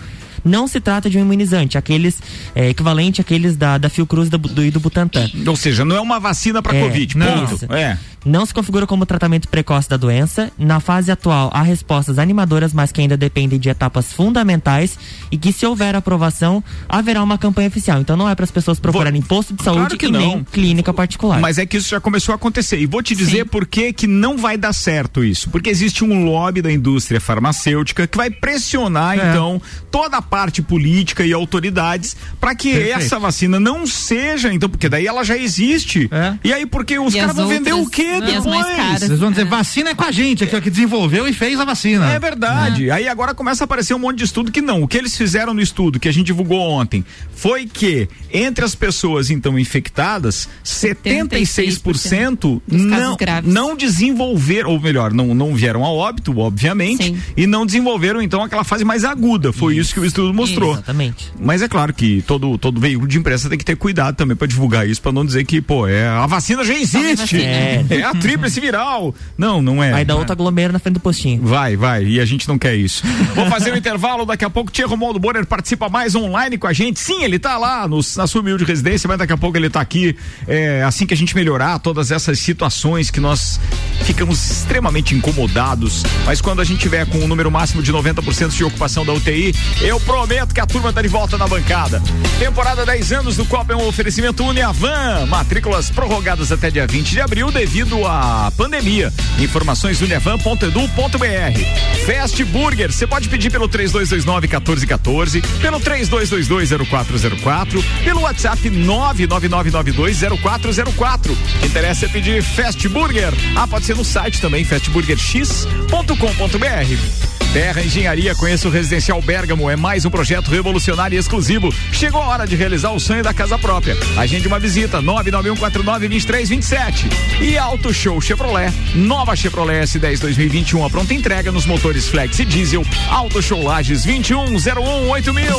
não 0.44 0.68
se 0.68 0.80
trata 0.80 1.10
de 1.10 1.18
um 1.18 1.22
imunizante, 1.22 1.78
aqueles 1.78 2.22
é, 2.56 2.70
equivalente 2.70 3.22
àqueles 3.22 3.56
da, 3.56 3.78
da 3.78 3.90
Fiocruz 3.90 4.30
do, 4.30 4.38
do, 4.38 4.64
e 4.64 4.72
do 4.72 4.80
Butantan. 4.80 5.30
Ou 5.46 5.56
seja, 5.56 5.84
não 5.84 5.96
é 5.96 6.02
uma 6.02 6.20
vacina 6.20 6.62
para 6.62 6.78
é, 6.78 6.82
Covid, 6.82 7.16
ponto. 7.16 7.74
É. 7.74 7.98
Não 8.26 8.46
se 8.46 8.54
configura 8.54 8.86
como 8.86 9.06
tratamento 9.06 9.48
precoce 9.48 9.90
da 9.90 9.98
doença. 9.98 10.52
Na 10.58 10.80
fase 10.80 11.12
atual, 11.12 11.50
há 11.54 11.62
respostas 11.62 12.20
animadoras, 12.20 12.74
mas 12.74 12.92
que 12.92 13.02
ainda 13.02 13.16
dependem 13.16 13.60
de 13.60 13.70
etapas 13.70 14.12
fundamentais 14.12 14.98
e 15.32 15.38
que, 15.38 15.54
se 15.54 15.66
houver 15.66 15.96
aprovação, 15.96 16.64
haverá 16.88 17.24
uma 17.24 17.38
campanha 17.38 17.70
oficial. 17.70 18.02
Então, 18.02 18.18
não 18.18 18.30
é 18.30 18.36
para 18.36 18.44
as 18.44 18.52
pessoas 18.52 18.80
procurarem 18.80 19.22
posto 19.22 19.54
de 19.54 19.64
saúde 19.64 19.98
claro 19.98 20.06
e 20.06 20.12
não. 20.12 20.20
nem 20.20 20.44
clínica 20.44 20.94
particular. 20.94 21.40
Mas 21.40 21.58
é 21.58 21.66
que 21.66 21.78
isso 21.78 21.90
já 21.90 22.00
começou 22.00 22.34
a 22.34 22.36
acontecer. 22.36 22.80
E 22.80 22.86
vou 22.86 23.02
te 23.02 23.16
dizer 23.16 23.44
Sim. 23.44 23.46
por 23.46 23.66
que, 23.66 23.94
que 23.94 24.08
não 24.08 24.38
vai 24.38 24.58
dar 24.58 24.74
certo 24.74 25.24
isso. 25.24 25.50
Porque 25.50 25.70
existe 25.70 26.04
um 26.04 26.26
lobby 26.26 26.62
da 26.62 26.72
indústria 26.72 27.22
farmacêutica 27.22 28.06
que 28.06 28.18
vai 28.18 28.30
pressionar, 28.30 29.18
é. 29.18 29.30
então, 29.30 29.62
toda 29.90 30.18
a 30.18 30.22
parte 30.22 30.62
política 30.62 31.26
e 31.26 31.32
autoridades 31.32 32.16
para 32.40 32.54
que 32.54 32.74
Perfeito. 32.74 33.00
essa 33.00 33.20
vacina 33.20 33.60
não 33.60 33.88
seja, 33.88 34.54
então, 34.54 34.70
porque 34.70 34.90
daí 34.90 35.08
ela 35.08 35.24
já 35.24 35.38
existe. 35.38 36.10
É. 36.12 36.36
E 36.44 36.54
aí, 36.54 36.66
porque 36.66 37.00
os 37.00 37.14
caras 37.14 37.36
vão 37.36 37.48
vender 37.48 37.74
o 37.74 37.88
quê 37.90 38.09
depois? 38.14 39.02
Eles 39.02 39.20
vão 39.20 39.32
dizer, 39.32 39.42
é. 39.42 39.46
vacina 39.46 39.90
é 39.90 39.96
com 39.96 40.04
a 40.04 40.12
gente, 40.12 40.44
aqui, 40.44 40.56
ó, 40.56 40.62
que 40.62 40.70
desenvolveu 40.70 41.28
e 41.28 41.34
fez 41.34 41.60
a 41.60 41.66
vacina. 41.66 42.12
É 42.12 42.20
verdade. 42.20 42.90
É. 42.90 42.94
Aí 42.94 43.08
agora 43.08 43.34
começa 43.34 43.64
a 43.64 43.66
aparecer 43.66 43.94
um 43.94 44.00
monte 44.00 44.20
de 44.20 44.26
estudo 44.26 44.52
que 44.52 44.62
não. 44.62 44.84
O 44.84 44.88
que 44.88 44.98
eles 44.98 45.18
fizeram 45.18 45.54
no 45.54 45.62
estudo 45.62 46.00
que 46.00 46.08
a 46.08 46.12
gente 46.12 46.28
divulgou 46.28 46.60
ontem 46.60 47.04
foi 47.36 47.66
que 47.66 48.08
entre 48.32 48.64
as 48.64 48.76
pessoas 48.76 49.30
então 49.30 49.58
infectadas, 49.58 50.48
76%, 50.64 51.30
76% 51.68 52.62
não, 52.68 53.18
não 53.44 53.76
desenvolveram, 53.76 54.70
ou 54.72 54.80
melhor, 54.80 55.14
não, 55.14 55.34
não 55.34 55.56
vieram 55.56 55.84
a 55.84 55.90
óbito, 55.90 56.38
obviamente, 56.38 57.06
Sim. 57.06 57.20
e 57.36 57.48
não 57.48 57.66
desenvolveram 57.66 58.22
então 58.22 58.44
aquela 58.44 58.64
fase 58.64 58.86
mais 58.86 59.04
aguda. 59.04 59.52
Foi 59.52 59.74
isso, 59.74 59.82
isso 59.82 59.94
que 59.96 60.00
o 60.00 60.06
estudo 60.06 60.20
estudo 60.30 60.34
mostrou. 60.34 60.74
Exatamente. 60.74 61.32
Mas 61.40 61.62
é 61.62 61.68
claro 61.68 61.94
que 61.94 62.22
todo, 62.24 62.58
todo 62.58 62.80
veículo 62.80 63.08
de 63.08 63.18
imprensa 63.18 63.50
tem 63.50 63.58
que 63.58 63.66
ter 63.66 63.76
cuidado 63.76 64.16
também 64.16 64.36
para 64.36 64.48
divulgar 64.48 64.88
isso, 64.88 65.02
para 65.02 65.12
não 65.12 65.26
dizer 65.26 65.46
que, 65.46 65.62
pô, 65.62 65.88
é, 65.88 66.08
a 66.08 66.26
vacina 66.26 66.64
já 66.64 66.74
existe. 66.74 67.42
É, 67.42 67.86
é 67.90 67.99
a 68.04 68.14
tríplice 68.14 68.60
viral. 68.60 69.14
Não, 69.38 69.62
não 69.62 69.84
é. 69.84 69.94
Aí 69.94 70.06
dá 70.06 70.16
outra 70.16 70.34
aglomera 70.34 70.74
na 70.74 70.80
frente 70.80 70.96
do 70.96 71.00
postinho. 71.00 71.42
Vai, 71.42 71.76
vai. 71.76 72.04
E 72.06 72.20
a 72.20 72.26
gente 72.26 72.48
não 72.48 72.58
quer 72.58 72.76
isso. 72.76 73.04
Vou 73.36 73.46
fazer 73.48 73.74
um 73.74 73.78
intervalo, 73.78 74.26
daqui 74.26 74.46
a 74.46 74.50
pouco 74.50 74.70
o 74.70 74.74
Tia 74.74 74.88
Romualdo 74.88 75.20
Borer 75.20 75.46
participa 75.46 75.90
mais 75.90 76.16
online 76.16 76.58
com 76.58 76.68
a 76.68 76.74
gente. 76.74 77.00
Sim, 77.00 77.24
ele 77.24 77.40
tá 77.40 77.58
lá 77.58 77.88
no, 77.88 78.00
na 78.16 78.28
sua 78.28 78.42
humilde 78.42 78.64
residência, 78.64 79.08
mas 79.08 79.18
daqui 79.18 79.34
a 79.34 79.38
pouco 79.38 79.58
ele 79.58 79.70
tá 79.70 79.82
aqui. 79.82 80.16
É, 80.48 80.84
assim 80.84 81.06
que 81.06 81.14
a 81.14 81.18
gente 81.18 81.36
melhorar 81.36 81.80
todas 81.80 82.12
essas 82.12 82.40
situações 82.40 83.10
que 83.10 83.20
nós 83.20 83.60
ficamos 84.04 84.52
extremamente 84.52 85.16
incomodados. 85.16 86.04
Mas 86.26 86.42
quando 86.42 86.62
a 86.62 86.64
gente 86.64 86.80
tiver 86.80 87.06
com 87.06 87.20
um 87.20 87.28
número 87.28 87.50
máximo 87.52 87.82
de 87.82 87.92
90% 87.92 88.50
de 88.50 88.64
ocupação 88.64 89.06
da 89.06 89.14
UTI, 89.14 89.54
eu 89.82 90.00
prometo 90.00 90.54
que 90.54 90.60
a 90.60 90.66
turma 90.66 90.92
tá 90.92 91.02
de 91.02 91.08
volta 91.08 91.38
na 91.38 91.48
bancada. 91.48 92.02
Temporada 92.40 92.86
10 92.86 93.12
anos 93.12 93.38
do 93.38 93.46
Copa 93.46 93.74
é 93.74 93.76
um 93.76 93.88
oferecimento 93.88 94.44
Uniavan. 94.44 95.26
Matrículas 95.28 95.90
prorrogadas 95.90 96.52
até 96.52 96.70
dia 96.72 96.88
20 96.88 97.10
de 97.10 97.22
abril 97.22 97.52
devido 97.52 97.89
à 98.06 98.52
pandemia. 98.56 99.12
Informações 99.40 100.00
uniavan.edu.br. 100.02 102.06
Fast 102.06 102.44
Burger, 102.46 102.90
você 102.92 103.08
pode 103.08 103.28
pedir 103.30 103.50
pelo 103.52 103.68
3229 103.68 104.48
1414, 104.48 105.42
pelo 105.62 105.80
3222 105.80 106.70
0404, 106.90 107.84
pelo 108.04 108.22
WhatsApp 108.22 108.70
999920404. 108.70 111.36
Interessa 111.64 112.06
é 112.06 112.10
pedir 112.10 112.44
Fast 112.44 112.88
Burger. 112.88 113.34
Ah, 113.56 113.68
pode 113.68 113.86
ser 113.86 113.96
no 113.96 114.06
site 114.06 114.42
também, 114.42 114.64
fastburgerx.com.br. 114.64 117.30
Terra 117.54 117.82
Engenharia, 117.82 118.36
conheça 118.36 118.68
o 118.68 118.72
Residencial 118.72 119.20
Bergamo, 119.24 119.68
é 119.70 119.76
mais 119.76 120.06
um 120.06 120.12
projeto 120.12 120.52
revolucionário 120.52 121.16
e 121.16 121.20
exclusivo. 121.20 121.74
Chegou 121.92 122.22
a 122.22 122.28
hora 122.28 122.46
de 122.46 122.56
realizar 122.56 122.92
o 122.92 123.00
sonho 123.00 123.24
da 123.24 123.34
casa 123.34 123.58
própria. 123.58 123.98
Agende 124.18 124.48
uma 124.48 124.60
visita, 124.60 125.02
991492327. 125.02 127.12
E 127.42 127.58
Auto 127.58 127.92
Show 127.92 128.22
Chevrolet, 128.22 128.72
nova 128.94 129.36
Chevrolet 129.36 129.82
S10 129.82 130.20
2021, 130.20 130.86
a 130.86 130.90
pronta 130.92 131.12
entrega 131.14 131.52
nos 131.52 131.66
motores 131.66 132.08
Flex 132.08 132.38
e 132.38 132.46
Diesel. 132.46 132.86
Auto 133.10 133.42
Show 133.42 133.64
Lages 133.64 134.06
21018000. 134.06 135.56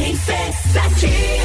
RC7 0.00 1.44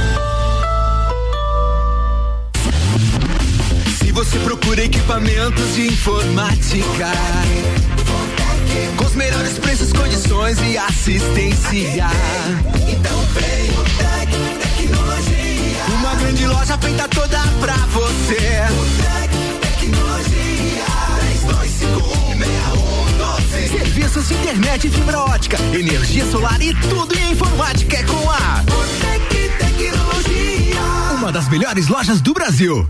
Procura 4.71 4.85
equipamentos 4.85 5.75
de 5.75 5.87
informática. 5.87 7.11
Com 8.95 9.03
os 9.03 9.15
melhores 9.15 9.59
preços, 9.59 9.91
condições 9.91 10.57
e 10.61 10.77
assistência. 10.77 12.07
Então 12.87 13.19
vem 13.33 13.69
o 13.71 13.83
Tec 13.97 14.29
Tecnologia. 14.61 15.83
Uma 15.93 16.15
grande 16.15 16.47
loja 16.47 16.77
feita 16.77 17.05
toda 17.09 17.37
pra 17.59 17.75
você. 17.87 18.61
O 18.71 18.85
Tec 19.01 19.29
Tecnologia. 19.59 20.85
3251 21.19 23.67
Serviços 23.67 24.29
de 24.29 24.35
internet 24.35 24.89
fibra 24.89 25.19
ótica, 25.19 25.57
energia 25.73 26.25
solar 26.31 26.61
e 26.61 26.73
tudo 26.75 27.13
em 27.17 27.31
informática 27.31 27.97
é 27.97 28.03
com 28.03 28.29
a 28.29 28.63
Tec 29.01 29.27
Tecnologia 29.57 30.31
uma 31.21 31.31
das 31.31 31.47
melhores 31.49 31.87
lojas 31.87 32.19
do 32.19 32.33
Brasil. 32.33 32.89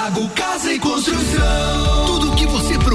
Zago 0.01 0.27
Casa 0.29 0.73
e 0.73 0.79
Construção. 0.79 2.05
Tudo 2.07 2.35
que 2.35 2.47
você 2.47 2.75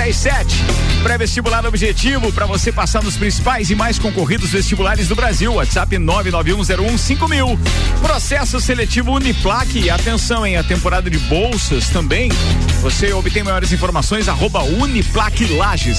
às 0.00 0.16
sete. 0.16 0.56
Pré-vestibular 1.02 1.64
objetivo 1.66 2.32
para 2.32 2.46
você 2.46 2.72
passar 2.72 3.02
nos 3.02 3.16
principais 3.16 3.70
e 3.70 3.74
mais 3.74 3.98
concorridos 3.98 4.50
vestibulares 4.50 5.08
do 5.08 5.14
Brasil. 5.14 5.54
WhatsApp 5.54 5.96
991015000. 5.96 7.28
mil. 7.28 7.58
Processo 8.00 8.60
seletivo 8.60 9.12
Uniplaque. 9.12 9.90
Atenção, 9.90 10.46
em 10.46 10.56
a 10.56 10.64
temporada 10.64 11.10
de 11.10 11.18
bolsas 11.18 11.88
também. 11.88 12.30
Você 12.80 13.12
obtém 13.12 13.42
maiores 13.42 13.72
informações 13.72 14.28
arroba 14.28 14.62
Uniplaque 14.62 15.46
Lages. 15.46 15.98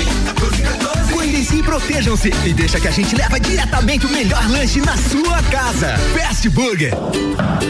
Cuidem-se 1.41 1.55
e 1.55 1.63
protejam-se 1.63 2.31
e 2.45 2.53
deixa 2.53 2.79
que 2.79 2.87
a 2.87 2.91
gente 2.91 3.15
leva 3.15 3.39
diretamente 3.39 4.05
o 4.05 4.09
melhor 4.09 4.47
lanche 4.51 4.79
na 4.79 4.95
sua 4.95 5.41
casa. 5.43 5.97
Fast 6.15 6.47
Burger. 6.49 6.93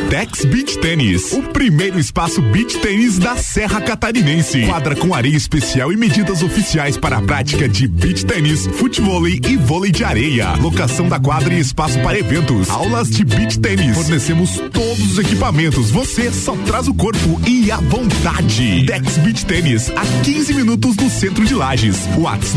Dex 0.10 0.43
Beach 0.43 0.77
Tênis, 0.79 1.31
o 1.31 1.41
primeiro 1.41 1.97
espaço 1.97 2.41
beach 2.41 2.77
tênis 2.79 3.17
da 3.17 3.38
Serra 3.38 3.79
Catarinense. 3.79 4.65
Quadra 4.65 4.93
com 4.93 5.13
areia 5.13 5.38
especial 5.38 5.91
e 5.93 5.95
medidas 5.95 6.43
oficiais 6.43 6.97
para 6.97 7.17
a 7.17 7.21
prática 7.21 7.69
de 7.69 7.88
beach 7.88 8.25
tênis, 8.25 8.67
futebol 8.67 9.25
e 9.25 9.55
vôlei 9.55 9.89
de 9.89 10.03
areia. 10.03 10.51
Locação 10.60 11.07
da 11.07 11.17
quadra 11.17 11.53
e 11.53 11.60
espaço 11.60 11.97
para 12.01 12.19
eventos. 12.19 12.69
Aulas 12.69 13.10
de 13.10 13.23
beach 13.23 13.57
tênis. 13.60 13.95
Fornecemos 13.95 14.62
todos 14.73 15.13
os 15.13 15.17
equipamentos. 15.17 15.91
Você 15.91 16.29
só 16.29 16.57
traz 16.65 16.89
o 16.89 16.93
corpo 16.93 17.39
e 17.47 17.71
a 17.71 17.77
vontade. 17.77 18.84
Dex 18.84 19.17
Beach 19.19 19.45
Tênis, 19.45 19.89
a 19.91 20.23
15 20.23 20.53
minutos 20.53 20.95
do 20.97 21.10
centro 21.10 21.45
de 21.45 21.53
Lages. 21.53 21.97
Whats 22.17 22.53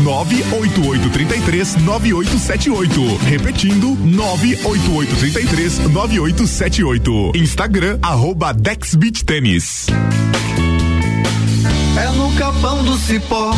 98833 1.09 1.75
9878. 1.83 3.17
Repetindo, 3.25 3.95
98833 3.95 5.79
9878. 5.89 7.31
Instagram, 7.35 7.99
arroba 8.01 8.53
Dex 8.53 8.95
Beach 8.95 9.23
Tênis. 9.23 9.87
É 11.97 12.09
no 12.11 12.31
capão 12.33 12.83
do 12.83 12.97
cipó 12.97 13.55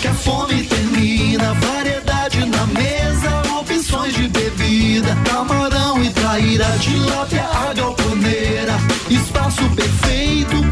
que 0.00 0.08
a 0.08 0.14
fome 0.14 0.62
termina. 0.64 1.54
Variedade 1.54 2.44
na 2.46 2.66
mesa, 2.66 3.42
opções 3.60 4.14
de 4.14 4.28
bebida. 4.28 5.14
Camarão 5.30 6.02
e 6.02 6.10
traíra, 6.10 6.66
tilápia, 6.80 7.44
a 7.44 7.74
galponeira. 7.74 8.74
Espaço 9.10 9.68
perfeito 9.70 10.67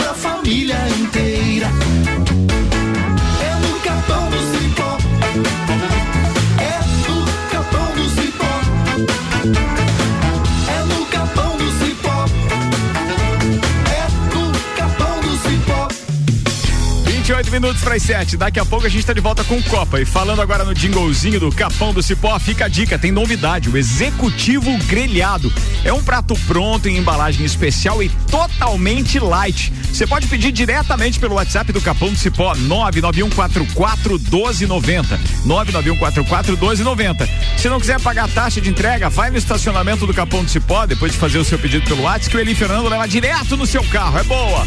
minutos 17.61 17.83
para 17.83 17.95
as 17.95 18.03
7. 18.03 18.37
Daqui 18.37 18.61
a 18.61 18.65
pouco 18.65 18.87
a 18.87 18.89
gente 18.89 19.01
está 19.01 19.13
de 19.13 19.21
volta 19.21 19.43
com 19.45 19.63
Copa. 19.63 20.01
E 20.01 20.05
falando 20.05 20.43
agora 20.43 20.65
no 20.65 20.75
jinglezinho 20.75 21.41
do 21.41 21.51
Capão 21.51 21.93
do 21.93 22.03
Cipó, 22.03 22.39
fica 22.39 22.67
a 22.67 22.69
dica: 22.69 22.99
tem 22.99 23.11
novidade, 23.11 23.69
o 23.69 23.77
Executivo 23.77 24.77
Grelhado. 24.85 25.53
É 25.85 25.93
um 25.93 26.03
prato 26.03 26.35
pronto 26.47 26.89
em 26.89 26.99
embalagem 26.99 27.45
especial 27.45 28.03
e 28.03 28.09
totalmente 28.31 29.19
light. 29.19 29.73
Você 29.93 30.07
pode 30.07 30.27
pedir 30.27 30.53
diretamente 30.53 31.19
pelo 31.19 31.37
WhatsApp 31.37 31.73
do 31.73 31.81
Capão 31.81 32.11
do 32.11 32.19
Cipó 32.19 32.55
99144 32.55 34.19
1290. 34.19 35.21
99144 35.45 36.53
1290. 36.53 37.29
Se 37.57 37.69
não 37.69 37.81
quiser 37.81 38.01
pagar 38.01 38.25
a 38.25 38.29
taxa 38.29 38.61
de 38.61 38.69
entrega, 38.69 39.09
vai 39.09 39.31
no 39.31 39.39
estacionamento 39.39 40.07
do 40.07 40.15
Capão 40.15 40.45
do 40.45 40.51
Cipó, 40.51 40.87
depois 40.87 41.13
de 41.13 41.19
fazer 41.19 41.39
o 41.39 41.45
seu 41.45 41.59
pedido 41.59 41.87
pelo 41.87 42.03
WhatsApp, 42.03 42.31
que 42.31 42.37
o 42.37 42.41
Eli 42.41 42.55
Fernando 42.55 42.89
leva 42.89 43.07
direto 43.07 43.57
no 43.57 43.67
seu 43.67 43.83
carro. 43.85 44.19
É 44.19 44.23
boa. 44.23 44.67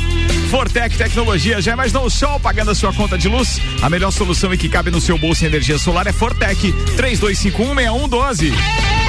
Fortec 0.50 0.98
Tecnologia, 0.98 1.62
já 1.62 1.74
imaginou 1.74 2.06
o 2.06 2.10
sol 2.10 2.40
pagando 2.40 2.72
a 2.72 2.76
sua 2.76 2.94
conta 2.94 3.18
de 3.18 3.28
luz? 3.28 3.60
A 3.82 3.90
melhor 3.90 4.12
solução 4.12 4.54
e 4.54 4.58
que 4.58 4.68
cabe 4.68 4.92
no 4.92 5.00
seu 5.00 5.18
bolso 5.18 5.44
em 5.44 5.48
energia 5.48 5.78
solar 5.78 6.08
é 6.08 6.12
Fortec 6.12 6.74
32516112. 6.98 9.09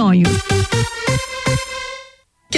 sonho. 0.00 0.59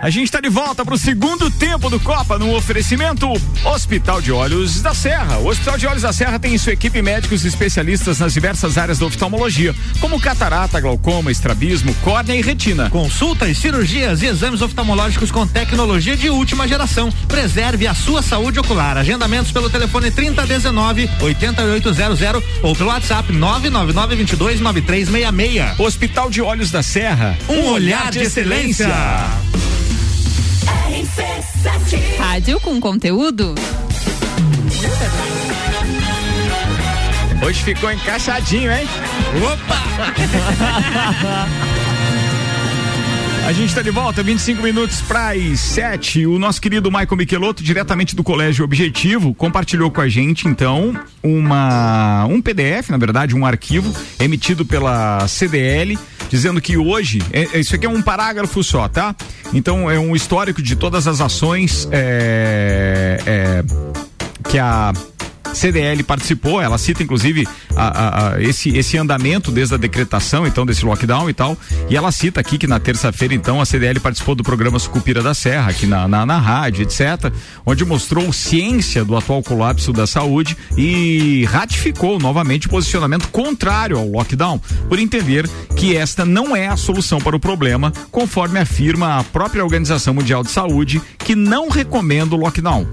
A 0.00 0.10
gente 0.10 0.24
está 0.24 0.40
de 0.40 0.48
volta 0.48 0.84
para 0.84 0.94
o 0.94 0.98
segundo 0.98 1.50
tempo 1.50 1.88
do 1.88 1.98
Copa 1.98 2.38
no 2.38 2.54
oferecimento 2.54 3.32
Hospital 3.64 4.20
de 4.20 4.30
Olhos 4.30 4.82
da 4.82 4.92
Serra. 4.92 5.38
O 5.38 5.48
Hospital 5.48 5.78
de 5.78 5.86
Olhos 5.86 6.02
da 6.02 6.12
Serra 6.12 6.38
tem 6.38 6.54
em 6.54 6.58
sua 6.58 6.74
equipe 6.74 7.00
médicos 7.00 7.44
especialistas 7.44 8.18
nas 8.18 8.34
diversas 8.34 8.76
áreas 8.76 8.98
da 8.98 9.06
oftalmologia, 9.06 9.74
como 9.98 10.20
catarata, 10.20 10.80
glaucoma, 10.80 11.32
estrabismo, 11.32 11.94
córnea 12.02 12.36
e 12.36 12.42
retina. 12.42 12.90
Consultas, 12.90 13.56
cirurgias 13.56 14.22
e 14.22 14.26
exames 14.26 14.60
oftalmológicos 14.60 15.30
com 15.30 15.46
tecnologia 15.46 16.16
de 16.16 16.28
última 16.28 16.68
geração. 16.68 17.10
Preserve 17.26 17.86
a 17.86 17.94
sua 17.94 18.22
saúde 18.22 18.60
ocular. 18.60 18.98
Agendamentos 18.98 19.50
pelo 19.50 19.70
telefone 19.70 20.10
3019 20.10 21.08
8800 21.20 22.42
ou 22.62 22.76
pelo 22.76 22.90
WhatsApp 22.90 23.32
999 23.32 24.16
22 24.16 24.60
9366. 24.60 25.80
Hospital 25.80 26.30
de 26.30 26.42
Olhos 26.42 26.70
da 26.70 26.82
Serra. 26.82 27.36
Um 27.48 27.70
olhar 27.70 28.10
de 28.10 28.20
excelência. 28.20 28.86
Rádio 32.18 32.60
com 32.60 32.80
conteúdo. 32.80 33.54
Hoje 37.44 37.62
ficou 37.62 37.92
encaixadinho, 37.92 38.72
hein? 38.72 38.88
Opa! 39.52 39.76
A 43.46 43.52
gente 43.52 43.68
está 43.68 43.80
de 43.80 43.92
volta, 43.92 44.24
25 44.24 44.60
minutos 44.60 45.00
para 45.02 45.30
as 45.30 45.60
7. 45.60 46.26
O 46.26 46.36
nosso 46.36 46.60
querido 46.60 46.90
Michael 46.90 47.16
Michelotto, 47.16 47.62
diretamente 47.62 48.16
do 48.16 48.24
Colégio 48.24 48.64
Objetivo, 48.64 49.32
compartilhou 49.32 49.88
com 49.88 50.00
a 50.00 50.08
gente, 50.08 50.48
então, 50.48 50.92
uma 51.22 52.26
um 52.26 52.42
PDF, 52.42 52.90
na 52.90 52.96
verdade, 52.96 53.36
um 53.36 53.46
arquivo 53.46 53.94
emitido 54.18 54.66
pela 54.66 55.28
CDL, 55.28 55.96
dizendo 56.28 56.60
que 56.60 56.76
hoje, 56.76 57.22
é, 57.32 57.58
isso 57.58 57.74
aqui 57.74 57.86
é 57.86 57.88
um 57.88 58.02
parágrafo 58.02 58.62
só, 58.62 58.88
tá? 58.88 59.14
Então, 59.52 59.90
é 59.90 59.98
um 59.98 60.14
histórico 60.14 60.60
de 60.62 60.76
todas 60.76 61.06
as 61.06 61.20
ações 61.20 61.88
é, 61.90 63.18
é, 63.26 63.64
que 64.48 64.58
a 64.58 64.92
CDL 65.56 66.02
participou, 66.02 66.60
ela 66.60 66.78
cita 66.78 67.02
inclusive 67.02 67.48
a, 67.74 67.86
a, 67.86 68.34
a, 68.34 68.42
esse, 68.42 68.76
esse 68.76 68.96
andamento 68.98 69.50
desde 69.50 69.74
a 69.74 69.78
decretação, 69.78 70.46
então, 70.46 70.66
desse 70.66 70.84
lockdown 70.84 71.28
e 71.28 71.34
tal. 71.34 71.56
E 71.88 71.96
ela 71.96 72.12
cita 72.12 72.40
aqui 72.40 72.58
que 72.58 72.66
na 72.66 72.78
terça-feira, 72.78 73.34
então, 73.34 73.60
a 73.60 73.66
CDL 73.66 73.98
participou 74.00 74.34
do 74.34 74.42
programa 74.42 74.78
Sucupira 74.78 75.22
da 75.22 75.34
Serra, 75.34 75.70
aqui 75.70 75.86
na, 75.86 76.06
na, 76.06 76.26
na 76.26 76.38
rádio, 76.38 76.82
etc., 76.82 77.32
onde 77.64 77.84
mostrou 77.84 78.32
ciência 78.32 79.04
do 79.04 79.16
atual 79.16 79.42
colapso 79.42 79.92
da 79.92 80.06
saúde 80.06 80.56
e 80.76 81.44
ratificou 81.46 82.18
novamente 82.18 82.66
o 82.66 82.70
posicionamento 82.70 83.28
contrário 83.28 83.98
ao 83.98 84.06
lockdown, 84.06 84.60
por 84.88 84.98
entender 84.98 85.48
que 85.74 85.96
esta 85.96 86.24
não 86.24 86.54
é 86.54 86.68
a 86.68 86.76
solução 86.76 87.18
para 87.18 87.36
o 87.36 87.40
problema, 87.40 87.92
conforme 88.10 88.58
afirma 88.58 89.18
a 89.18 89.24
própria 89.24 89.64
Organização 89.64 90.14
Mundial 90.14 90.42
de 90.42 90.50
Saúde, 90.50 91.00
que 91.18 91.34
não 91.34 91.68
recomenda 91.68 92.34
o 92.34 92.38
lockdown. 92.38 92.86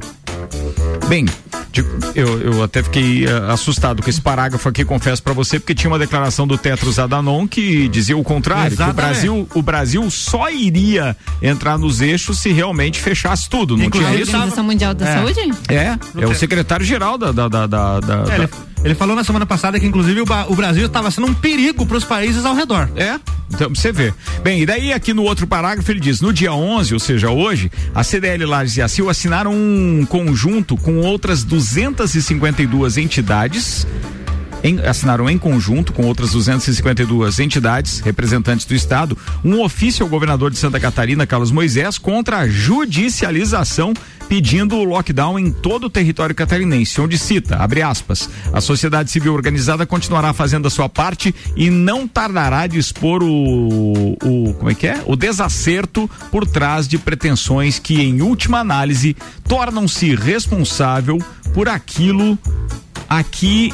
Bem, 1.08 1.26
de- 1.74 1.86
eu, 2.16 2.40
eu 2.42 2.64
até 2.64 2.82
fiquei 2.84 3.26
eh, 3.26 3.30
assustado 3.52 4.02
com 4.04 4.10
esse 4.10 4.22
parágrafo 4.22 4.70
aqui, 4.70 4.86
confesso 4.86 5.22
pra 5.24 5.34
você, 5.34 5.60
porque 5.60 5.74
tinha 5.74 5.90
uma 5.92 6.00
declaração 6.00 6.46
do 6.48 6.58
Tetros 6.58 7.00
Adanon 7.00 7.48
que 7.48 7.88
dizia 7.90 8.16
o 8.16 8.24
contrário, 8.24 8.68
que 8.76 8.82
o 8.82 8.86
Exatamente. 8.86 8.96
Brasil, 8.96 9.48
o 9.56 9.62
Brasil 9.62 10.10
só 10.12 10.50
iria 10.50 11.16
entrar 11.42 11.78
nos 11.78 12.00
eixos 12.02 12.40
se 12.40 12.52
realmente 12.52 13.00
fechasse 13.02 13.50
tudo, 13.50 13.76
não 13.76 13.88
A 13.88 13.90
tinha 13.90 14.04
isso? 14.16 14.32
Organização 14.32 14.64
Mundial 14.64 14.94
da 14.94 15.08
É. 15.08 15.14
Saúde? 15.18 15.40
É, 15.70 15.98
é 16.22 16.28
o 16.28 16.36
secretário-geral 16.36 17.18
da, 17.18 17.32
da, 17.32 17.48
da, 17.48 17.68
da- 17.68 18.00
da- 18.00 18.34
É, 18.44 18.50
ele, 18.84 18.96
falou 18.96 19.16
na 19.16 19.24
semana 19.24 19.46
passada 19.46 19.80
que, 19.80 19.86
inclusive, 19.86 20.22
o, 20.22 20.26
o 20.50 20.56
Brasil 20.56 20.86
estava 20.86 21.10
sendo 21.12 21.28
um 21.28 21.34
perigo 21.34 21.86
para 21.86 21.98
os 21.98 22.04
países 22.04 22.46
ao 22.46 22.56
redor. 22.56 22.90
É, 22.96 23.20
então 23.54 23.70
você 23.70 23.92
vê. 23.92 24.14
Bem, 24.44 24.62
e 24.62 24.66
daí 24.66 24.92
aqui 24.94 25.14
no 25.14 25.24
outro 25.24 25.46
parágrafo 25.48 25.90
ele 25.92 26.00
diz: 26.00 26.20
no 26.22 26.34
dia 26.34 26.54
11, 26.54 26.94
ou 26.94 27.00
seja, 27.00 27.30
hoje, 27.30 27.72
a 27.96 28.04
CDL 28.04 28.46
Lages 28.46 28.78
e 28.78 28.82
a 28.82 28.88
CIL 28.88 29.10
assinaram 29.10 29.54
um 29.54 30.06
conjunto 30.08 30.76
com 30.78 30.98
outras 31.00 31.44
252 31.44 32.98
entidades. 32.98 33.86
em- 34.66 34.80
assinaram 34.80 35.30
em 35.30 35.38
conjunto 35.38 35.92
com 35.92 36.04
outras 36.04 36.32
252 36.32 37.38
entidades 37.40 38.00
representantes 38.00 38.66
do 38.66 38.74
estado 38.74 39.18
um 39.44 39.62
ofício 39.62 40.04
ao 40.06 40.10
governador 40.10 40.52
de 40.52 40.58
Santa 40.58 40.80
Catarina, 40.80 41.28
Carlos 41.28 41.52
Moisés, 41.52 41.98
contra 41.98 42.38
a 42.40 42.48
judicialização 42.48 43.94
pedindo 44.34 44.78
o 44.78 44.84
lockdown 44.84 45.38
em 45.38 45.52
todo 45.52 45.84
o 45.84 45.90
território 45.92 46.34
catarinense, 46.34 47.00
onde 47.00 47.20
cita, 47.20 47.58
abre 47.58 47.84
aspas, 47.84 48.28
a 48.52 48.60
sociedade 48.60 49.12
civil 49.12 49.32
organizada 49.32 49.86
continuará 49.86 50.34
fazendo 50.34 50.68
a 50.68 50.72
sua 50.72 50.90
parte 50.90 51.36
e 51.56 51.70
não 51.70 52.08
tardará 52.08 52.66
de 52.66 52.80
expor 52.80 53.22
o, 53.22 54.14
o 54.14 54.56
como 54.56 54.72
é 54.72 54.74
que 54.74 54.88
é? 54.88 55.04
O 55.06 55.16
desacerto 55.16 56.10
por 56.32 56.48
trás 56.48 56.88
de 56.88 56.98
pretensões 56.98 57.78
que, 57.78 58.02
em 58.02 58.24
última 58.24 58.58
análise, 58.58 59.16
tornam-se 59.48 60.16
responsável 60.16 61.20
por 61.54 61.70
aquilo 61.70 62.36
a 63.08 63.22
que 63.22 63.72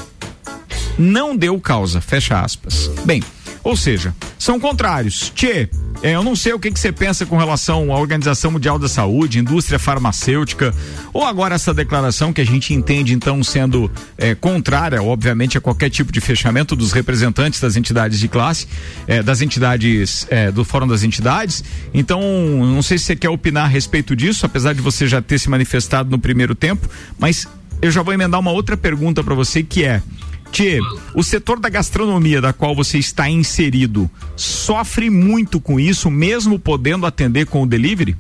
não 0.98 1.38
deu 1.38 1.58
causa, 1.62 2.02
fecha 2.02 2.42
aspas. 2.42 2.92
Bem, 3.06 3.24
ou 3.64 3.78
seja, 3.78 4.14
são 4.38 4.60
contrários. 4.60 5.32
Tchê, 5.34 5.70
é, 6.02 6.16
eu 6.16 6.24
não 6.24 6.36
sei 6.36 6.54
o 6.54 6.60
que 6.60 6.72
que 6.72 6.80
você 6.80 6.92
pensa 6.92 7.26
com 7.26 7.38
relação 7.38 7.94
à 7.94 8.00
Organização 8.00 8.52
Mundial 8.52 8.80
da 8.80 8.88
Saúde, 8.88 9.40
indústria 9.40 9.78
farmacêutica, 9.78 10.74
ou 11.14 11.26
agora 11.26 11.56
essa 11.56 11.74
declaração 11.74 12.32
que 12.32 12.40
a 12.40 12.46
gente 12.46 12.74
entende 12.74 13.14
então 13.14 13.44
sendo 13.44 13.92
é, 14.18 14.34
contrária, 14.34 15.02
obviamente, 15.04 15.58
a 15.58 15.62
qualquer 15.62 15.90
tipo 15.90 16.12
de 16.12 16.22
fechamento 16.22 16.76
dos 16.76 16.94
representantes 16.94 17.60
das 17.60 17.76
entidades 17.76 18.20
de 18.20 18.28
classe, 18.28 18.68
é, 19.08 19.22
das 19.22 19.42
entidades, 19.42 20.26
é, 20.30 20.52
do 20.52 20.64
Fórum 20.64 20.88
das 20.88 21.04
Entidades. 21.04 21.64
Então, 21.94 22.22
não 22.22 22.82
sei 22.82 22.98
se 22.98 23.06
você 23.06 23.16
quer 23.16 23.30
opinar 23.30 23.66
a 23.66 23.68
respeito 23.68 24.16
disso, 24.16 24.46
apesar 24.46 24.74
de 24.74 24.82
você 24.82 25.08
já 25.08 25.22
ter 25.22 25.38
se 25.38 25.50
manifestado 25.50 26.10
no 26.10 26.18
primeiro 26.18 26.56
tempo, 26.56 26.90
mas 27.18 27.48
eu 27.82 27.92
já 27.92 28.02
vou 28.02 28.14
emendar 28.14 28.40
uma 28.40 28.52
outra 28.52 28.78
pergunta 28.78 29.24
para 29.24 29.36
você 29.36 29.64
que 29.64 29.84
é 29.84 30.02
Tchê, 30.52 30.80
o 31.14 31.24
setor 31.24 31.60
da 31.60 31.70
gastronomia 31.70 32.42
da 32.42 32.52
qual 32.52 32.76
você 32.76 32.98
está 32.98 33.30
inserido 33.30 34.10
sofre 34.36 35.10
muito 35.10 35.60
com 35.62 35.80
isso, 35.80 36.10
mesmo 36.10 36.60
podendo 36.60 37.06
atender 37.06 37.46
com 37.46 37.64
o 37.64 37.68
delivery? 37.68 38.16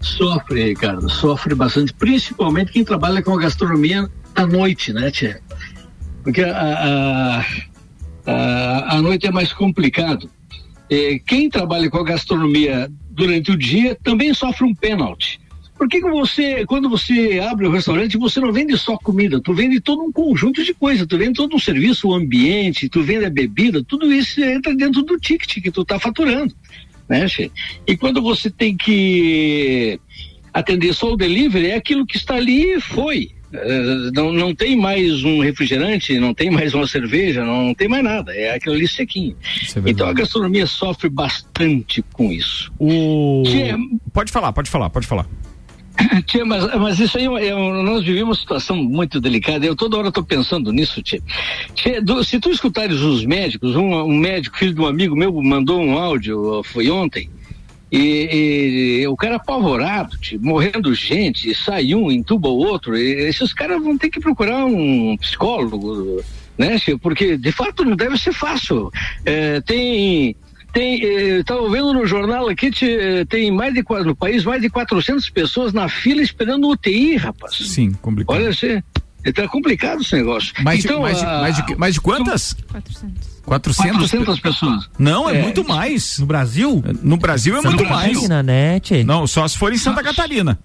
Sofre, 0.00 0.64
Ricardo, 0.64 1.08
sofre 1.10 1.54
bastante, 1.54 1.92
principalmente 1.92 2.72
quem 2.72 2.84
trabalha 2.84 3.22
com 3.22 3.34
a 3.34 3.40
gastronomia 3.40 4.08
à 4.34 4.46
noite, 4.46 4.92
né, 4.92 5.10
Tia? 5.10 5.40
Porque 6.22 6.42
a, 6.42 6.52
a, 6.52 7.44
a, 8.26 8.96
a 8.96 9.02
noite 9.02 9.26
é 9.26 9.32
mais 9.32 9.52
complicado. 9.52 10.30
Eh, 10.88 11.20
quem 11.26 11.50
trabalha 11.50 11.90
com 11.90 11.98
a 11.98 12.04
gastronomia 12.04 12.90
durante 13.10 13.50
o 13.50 13.56
dia 13.56 13.96
também 14.02 14.32
sofre 14.32 14.64
um 14.64 14.74
pênalti. 14.74 15.40
Por 15.78 15.88
que, 15.88 16.00
que 16.00 16.10
você, 16.10 16.66
quando 16.66 16.90
você 16.90 17.38
abre 17.38 17.64
o 17.64 17.70
restaurante, 17.70 18.18
você 18.18 18.40
não 18.40 18.52
vende 18.52 18.76
só 18.76 18.98
comida, 18.98 19.40
tu 19.40 19.54
vende 19.54 19.80
todo 19.80 20.02
um 20.02 20.10
conjunto 20.10 20.64
de 20.64 20.74
coisas, 20.74 21.06
tu 21.06 21.16
vende 21.16 21.34
todo 21.34 21.54
um 21.54 21.58
serviço, 21.58 22.08
o 22.08 22.14
ambiente, 22.14 22.88
tu 22.88 23.00
vende 23.00 23.24
a 23.24 23.30
bebida, 23.30 23.82
tudo 23.84 24.12
isso 24.12 24.42
entra 24.42 24.74
dentro 24.74 25.02
do 25.04 25.16
ticket 25.18 25.62
que 25.62 25.70
tu 25.70 25.84
tá 25.84 26.00
faturando, 26.00 26.52
né, 27.08 27.28
Che? 27.28 27.52
E 27.86 27.96
quando 27.96 28.20
você 28.20 28.50
tem 28.50 28.76
que 28.76 30.00
atender 30.52 30.92
só 30.92 31.12
o 31.12 31.16
delivery, 31.16 31.68
é 31.68 31.76
aquilo 31.76 32.04
que 32.04 32.16
está 32.16 32.34
ali 32.34 32.74
e 32.74 32.80
foi. 32.80 33.30
Eh, 33.52 34.10
não, 34.12 34.32
não 34.32 34.54
tem 34.54 34.76
mais 34.76 35.24
um 35.24 35.40
refrigerante, 35.40 36.18
não 36.18 36.34
tem 36.34 36.50
mais 36.50 36.74
uma 36.74 36.86
cerveja, 36.86 37.44
não 37.44 37.72
tem 37.72 37.88
mais 37.88 38.02
nada, 38.02 38.34
é 38.34 38.54
aquilo 38.54 38.74
ali 38.74 38.86
sequinho. 38.86 39.36
então 39.86 40.08
a 40.08 40.12
gastronomia 40.12 40.66
sofre 40.66 41.08
bastante 41.08 42.02
com 42.12 42.30
isso. 42.32 42.70
O... 42.78 43.44
Tchê, 43.46 43.74
Pode 44.12 44.32
falar, 44.32 44.52
pode 44.52 44.68
falar, 44.68 44.90
pode 44.90 45.06
falar. 45.06 45.26
Tia, 46.26 46.44
mas, 46.44 46.64
mas 46.76 46.98
isso 46.98 47.18
aí 47.18 47.26
é, 47.26 47.48
é 47.48 47.54
nós 47.82 48.04
vivemos 48.04 48.28
uma 48.28 48.40
situação 48.40 48.76
muito 48.76 49.20
delicada. 49.20 49.66
Eu 49.66 49.74
toda 49.74 49.96
hora 49.96 50.08
estou 50.08 50.24
pensando 50.24 50.72
nisso, 50.72 51.02
tia. 51.02 51.20
Tia, 51.74 52.00
do- 52.00 52.22
se 52.24 52.38
tu 52.38 52.50
escutares 52.50 53.00
os 53.00 53.24
médicos, 53.24 53.74
um, 53.74 53.94
um 54.02 54.16
médico, 54.16 54.56
filho 54.56 54.74
de 54.74 54.80
um 54.80 54.86
amigo 54.86 55.16
meu, 55.16 55.32
mandou 55.42 55.80
um 55.80 55.98
áudio, 55.98 56.62
foi 56.64 56.90
ontem. 56.90 57.28
E, 57.90 59.00
e 59.00 59.08
o 59.08 59.16
cara 59.16 59.36
apavorado, 59.36 60.18
tia, 60.18 60.38
morrendo 60.40 60.94
gente, 60.94 61.54
sai 61.54 61.94
um, 61.94 62.10
entuba 62.10 62.48
o 62.48 62.58
outro. 62.58 62.96
E 62.96 63.28
esses 63.28 63.52
caras 63.52 63.82
vão 63.82 63.96
ter 63.96 64.10
que 64.10 64.20
procurar 64.20 64.64
um 64.66 65.16
psicólogo, 65.16 66.22
né, 66.56 66.78
tia? 66.78 66.98
Porque 66.98 67.36
de 67.36 67.50
fato 67.50 67.84
não 67.84 67.96
deve 67.96 68.18
ser 68.18 68.32
fácil. 68.32 68.90
É, 69.24 69.60
tem 69.62 70.36
tem, 70.72 71.02
eh, 71.04 71.42
tava 71.44 71.68
vendo 71.70 71.92
no 71.92 72.06
jornal 72.06 72.48
aqui, 72.48 72.70
te, 72.70 72.86
eh, 72.86 73.24
tem 73.24 73.50
mais 73.50 73.72
de, 73.74 73.84
no 74.04 74.14
país, 74.14 74.44
mais 74.44 74.60
de 74.62 74.68
400 74.68 75.28
pessoas 75.30 75.72
na 75.72 75.88
fila 75.88 76.22
esperando 76.22 76.68
UTI, 76.68 77.16
rapaz. 77.16 77.54
Sim, 77.56 77.92
complicado. 77.92 78.36
Olha, 78.36 78.52
você, 78.52 78.82
tá 79.34 79.48
complicado 79.48 80.00
esse 80.02 80.14
negócio. 80.16 80.52
Mais, 80.62 80.84
então, 80.84 80.96
de, 80.96 81.02
mais, 81.02 81.18
de, 81.18 81.24
mais, 81.24 81.56
de, 81.56 81.76
mais 81.76 81.94
de 81.94 82.00
quantas? 82.00 82.56
400. 82.70 83.38
400, 83.44 83.96
400 84.10 84.40
pessoas. 84.40 84.90
Não, 84.98 85.28
é, 85.28 85.38
É. 85.38 85.42
muito 85.42 85.64
mais. 85.66 86.18
No 86.18 86.26
Brasil? 86.26 86.84
No 87.02 87.16
Brasil 87.16 87.54
é 87.54 87.62
Santa 87.62 87.68
muito 87.70 87.84
Catarina, 87.88 88.42
mais. 88.42 88.46
né? 88.46 88.80
Não, 89.06 89.26
só 89.26 89.48
se 89.48 89.56
for 89.56 89.72
em 89.72 89.78
Santa 89.78 90.02
Catarina. 90.02 90.58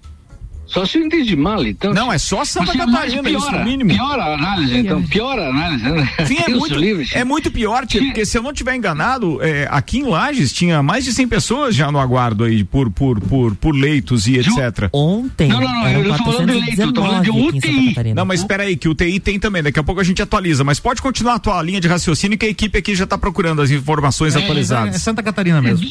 Só 0.74 0.86
se 0.86 0.98
eu 0.98 1.06
entendi 1.06 1.36
mal, 1.36 1.64
então. 1.66 1.94
Não, 1.94 2.12
é 2.12 2.18
só 2.18 2.44
Santa 2.44 2.76
Catarina, 2.76 3.30
isso 3.30 3.40
piora, 3.40 3.60
no 3.60 3.66
mínimo. 3.66 3.92
Piora 3.94 4.24
a 4.24 4.34
análise, 4.34 4.78
então. 4.78 5.04
Piora 5.04 5.46
a 5.46 5.50
análise, 5.50 5.84
né? 5.84 6.10
Sim, 6.26 6.38
é 6.40 6.50
muito, 6.50 6.76
livre, 6.76 7.08
é 7.14 7.24
muito 7.24 7.52
pior, 7.52 7.86
tia, 7.86 8.02
porque 8.02 8.26
se 8.26 8.38
eu 8.38 8.42
não 8.42 8.52
tiver 8.52 8.76
enganado, 8.76 9.42
é, 9.44 9.68
aqui 9.70 10.00
em 10.00 10.04
Lages 10.06 10.52
tinha 10.52 10.82
mais 10.82 11.06
de 11.06 11.14
100 11.14 11.28
pessoas 11.28 11.76
já 11.76 11.92
no 11.92 12.00
aguardo 12.00 12.44
aí 12.44 12.64
por, 12.64 12.90
por, 12.90 13.20
por, 13.22 13.56
por 13.56 13.76
leitos 13.76 14.28
e 14.28 14.38
etc. 14.40 14.90
Ontem 14.92 15.48
Não, 15.50 15.62
não, 15.62 15.72
não, 15.72 15.90
eu 15.90 16.04
não 16.10 16.18
tô 16.18 16.24
falando 16.32 16.52
de 16.54 16.60
leito, 16.60 16.82
eu 16.82 16.92
tô 16.94 17.02
falando 17.04 17.24
de 17.24 17.30
419 17.32 17.48
aqui 17.48 17.58
em 17.58 17.62
Santa 17.94 18.00
UTI. 18.02 18.14
Não, 18.16 18.26
mas 18.26 18.40
espera 18.40 18.64
aí, 18.64 18.76
que 18.76 18.90
o 18.90 18.96
TI 18.96 19.20
tem 19.20 19.40
também, 19.40 19.62
daqui 19.62 19.80
a 19.80 19.84
pouco 19.84 20.02
a 20.02 20.04
gente 20.04 20.22
atualiza, 20.22 20.64
mas 20.64 20.80
pode 20.80 21.02
continuar 21.02 21.36
a 21.36 21.40
tua 21.40 21.62
linha 21.62 21.80
de 21.80 21.88
raciocínio 21.88 22.38
que 22.38 22.46
a 22.46 22.50
equipe 22.50 22.78
aqui 22.78 22.96
já 22.96 23.04
está 23.04 23.18
procurando 23.18 23.62
as 23.62 23.70
informações 23.72 24.36
É, 24.36 24.40
atualizadas. 24.40 24.96
é 24.96 24.98
Santa 24.98 25.22
Catarina 25.22 25.62
mesmo. 25.62 25.88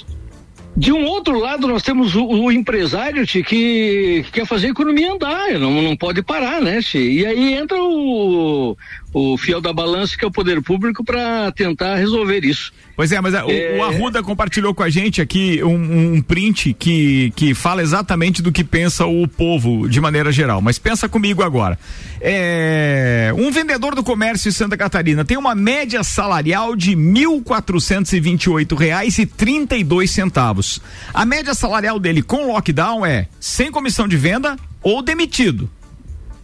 De 0.74 0.90
um 0.90 1.04
outro 1.04 1.38
lado, 1.38 1.68
nós 1.68 1.82
temos 1.82 2.14
o, 2.14 2.24
o 2.24 2.50
empresário 2.50 3.26
tchê, 3.26 3.42
que, 3.42 4.22
que 4.24 4.32
quer 4.32 4.46
fazer 4.46 4.68
a 4.68 4.70
economia 4.70 5.12
andar, 5.12 5.50
não, 5.58 5.82
não 5.82 5.96
pode 5.96 6.22
parar, 6.22 6.62
né? 6.62 6.80
tchê? 6.80 6.98
E 6.98 7.26
aí 7.26 7.54
entra 7.54 7.76
o, 7.78 8.76
o 9.12 9.36
fiel 9.36 9.60
da 9.60 9.72
balança, 9.72 10.16
que 10.16 10.24
é 10.24 10.28
o 10.28 10.30
poder 10.30 10.62
público, 10.62 11.04
para 11.04 11.52
tentar 11.52 11.96
resolver 11.96 12.44
isso. 12.44 12.72
Pois 12.96 13.12
é, 13.12 13.20
mas 13.20 13.34
é, 13.34 13.44
o, 13.44 13.50
É. 13.50 13.76
o 13.78 13.82
Arruda 13.82 14.22
compartilhou 14.22 14.74
com 14.74 14.82
a 14.82 14.88
gente 14.90 15.20
aqui 15.20 15.62
um, 15.62 16.14
um 16.14 16.22
print 16.22 16.74
que, 16.78 17.32
que 17.36 17.54
fala 17.54 17.82
exatamente 17.82 18.40
do 18.42 18.50
que 18.52 18.64
pensa 18.64 19.04
o 19.06 19.26
povo 19.28 19.88
de 19.88 20.00
maneira 20.00 20.32
geral. 20.32 20.60
Mas 20.60 20.78
pensa 20.78 21.08
comigo 21.08 21.42
agora. 21.42 21.78
É, 22.20 23.32
um 23.36 23.50
vendedor 23.50 23.94
do 23.94 24.02
comércio 24.02 24.48
em 24.48 24.52
Santa 24.52 24.76
Catarina 24.76 25.24
tem 25.24 25.36
uma 25.36 25.54
média 25.54 26.02
salarial 26.02 26.76
de 26.76 26.92
1.428 26.92 28.76
reais 28.76 29.18
e 29.18 29.26
32 29.26 30.10
centavos. 30.10 30.80
A 31.12 31.24
média 31.24 31.54
salarial 31.54 31.98
dele 31.98 32.22
com 32.22 32.46
lockdown 32.46 33.04
é 33.04 33.26
sem 33.40 33.70
comissão 33.70 34.06
de 34.08 34.16
venda 34.16 34.56
ou 34.82 35.02
demitido. 35.02 35.68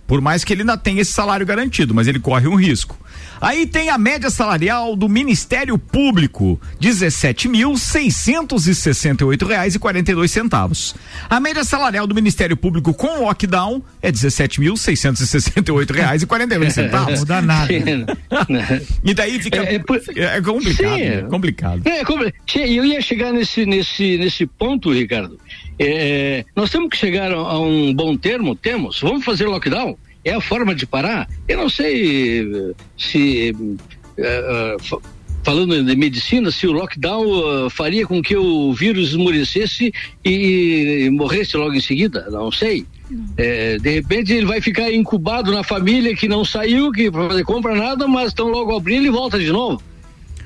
Por 0.09 0.21
mais 0.21 0.43
que 0.43 0.53
ele 0.53 0.63
ainda 0.63 0.77
tenha 0.77 1.03
esse 1.03 1.13
salário 1.13 1.47
garantido, 1.47 1.95
mas 1.95 2.09
ele 2.09 2.19
corre 2.19 2.49
um 2.49 2.57
risco. 2.57 2.99
Aí 3.41 3.65
tem 3.67 3.89
a 3.91 3.99
média 3.99 4.31
salarial 4.31 4.97
do 4.97 5.09
Ministério 5.09 5.79
Público, 5.79 6.61
17.668 6.81 9.47
reais 9.47 9.75
e 9.75 9.79
42 9.79 10.31
centavos. 10.31 10.95
A 11.29 11.39
média 11.39 11.63
salarial 11.65 12.07
do 12.07 12.15
Ministério 12.15 12.57
Público 12.57 12.95
com 12.95 13.23
lockdown 13.25 13.83
é 14.03 14.11
17.668 14.11 15.91
reais 15.95 16.23
e 16.23 16.27
42 16.27 16.73
centavos. 16.73 17.21
Muda 17.21 17.43
nada. 17.43 17.69
E 19.05 19.15
daí 19.15 19.41
fica 19.41 19.59
É, 19.63 19.75
é 19.75 19.79
por- 19.79 20.01
é 20.17 20.41
complicado, 20.41 20.97
Sim. 20.97 21.05
né? 21.09 21.23
complicado. 21.23 21.83
É, 21.87 22.03
eu 22.67 22.85
ia 22.85 23.01
chegar 23.01 23.33
nesse, 23.33 23.65
nesse, 23.67 24.17
nesse 24.19 24.47
ponto, 24.47 24.93
Ricardo. 24.93 25.39
É, 25.79 26.45
nós 26.57 26.71
temos 26.71 26.89
que 26.91 26.97
chegar 26.97 27.33
a, 27.33 27.59
um 27.61 27.93
bom 27.95 28.17
termo, 28.17 28.55
temos. 28.57 29.01
Vamos 29.01 29.25
fazer 29.25 29.47
lockdown? 29.47 29.97
É 30.25 30.33
a 30.35 30.41
forma 30.41 30.75
de 30.75 30.85
parar? 30.87 31.29
Eu 31.47 31.59
não 31.59 31.69
sei 31.71 32.41
eh, 32.43 32.75
se, 32.99 33.55
fa- 34.81 34.99
falando 35.45 35.83
de 35.83 35.97
medicina, 35.97 36.51
se 36.51 36.67
o 36.67 36.73
lockdown 36.73 37.71
faria 37.71 38.07
com 38.07 38.21
que 38.21 38.37
o 38.37 38.73
vírus 38.73 39.11
esmorecesse 39.11 39.93
e, 40.25 41.09
morresse 41.13 41.57
logo 41.57 41.75
em 41.75 41.81
seguida. 41.81 42.27
Não 42.31 42.51
sei. 42.51 42.85
É, 43.39 43.79
de 43.79 43.91
repente 43.91 44.33
ele 44.35 44.45
vai 44.45 44.61
ficar 44.61 44.93
incubado 44.93 45.51
na 45.53 45.63
família 45.63 46.15
que 46.15 46.29
não 46.29 46.45
saiu, 46.45 46.93
que 46.93 47.11
para 47.11 47.29
fazer 47.29 47.45
compra 47.45 47.75
nada, 47.75 48.07
mas 48.07 48.29
estão 48.29 48.49
logo 48.49 48.77
abrindo 48.77 49.07
e 49.07 49.11
volta 49.11 49.39
de 49.39 49.51
novo. 49.51 49.81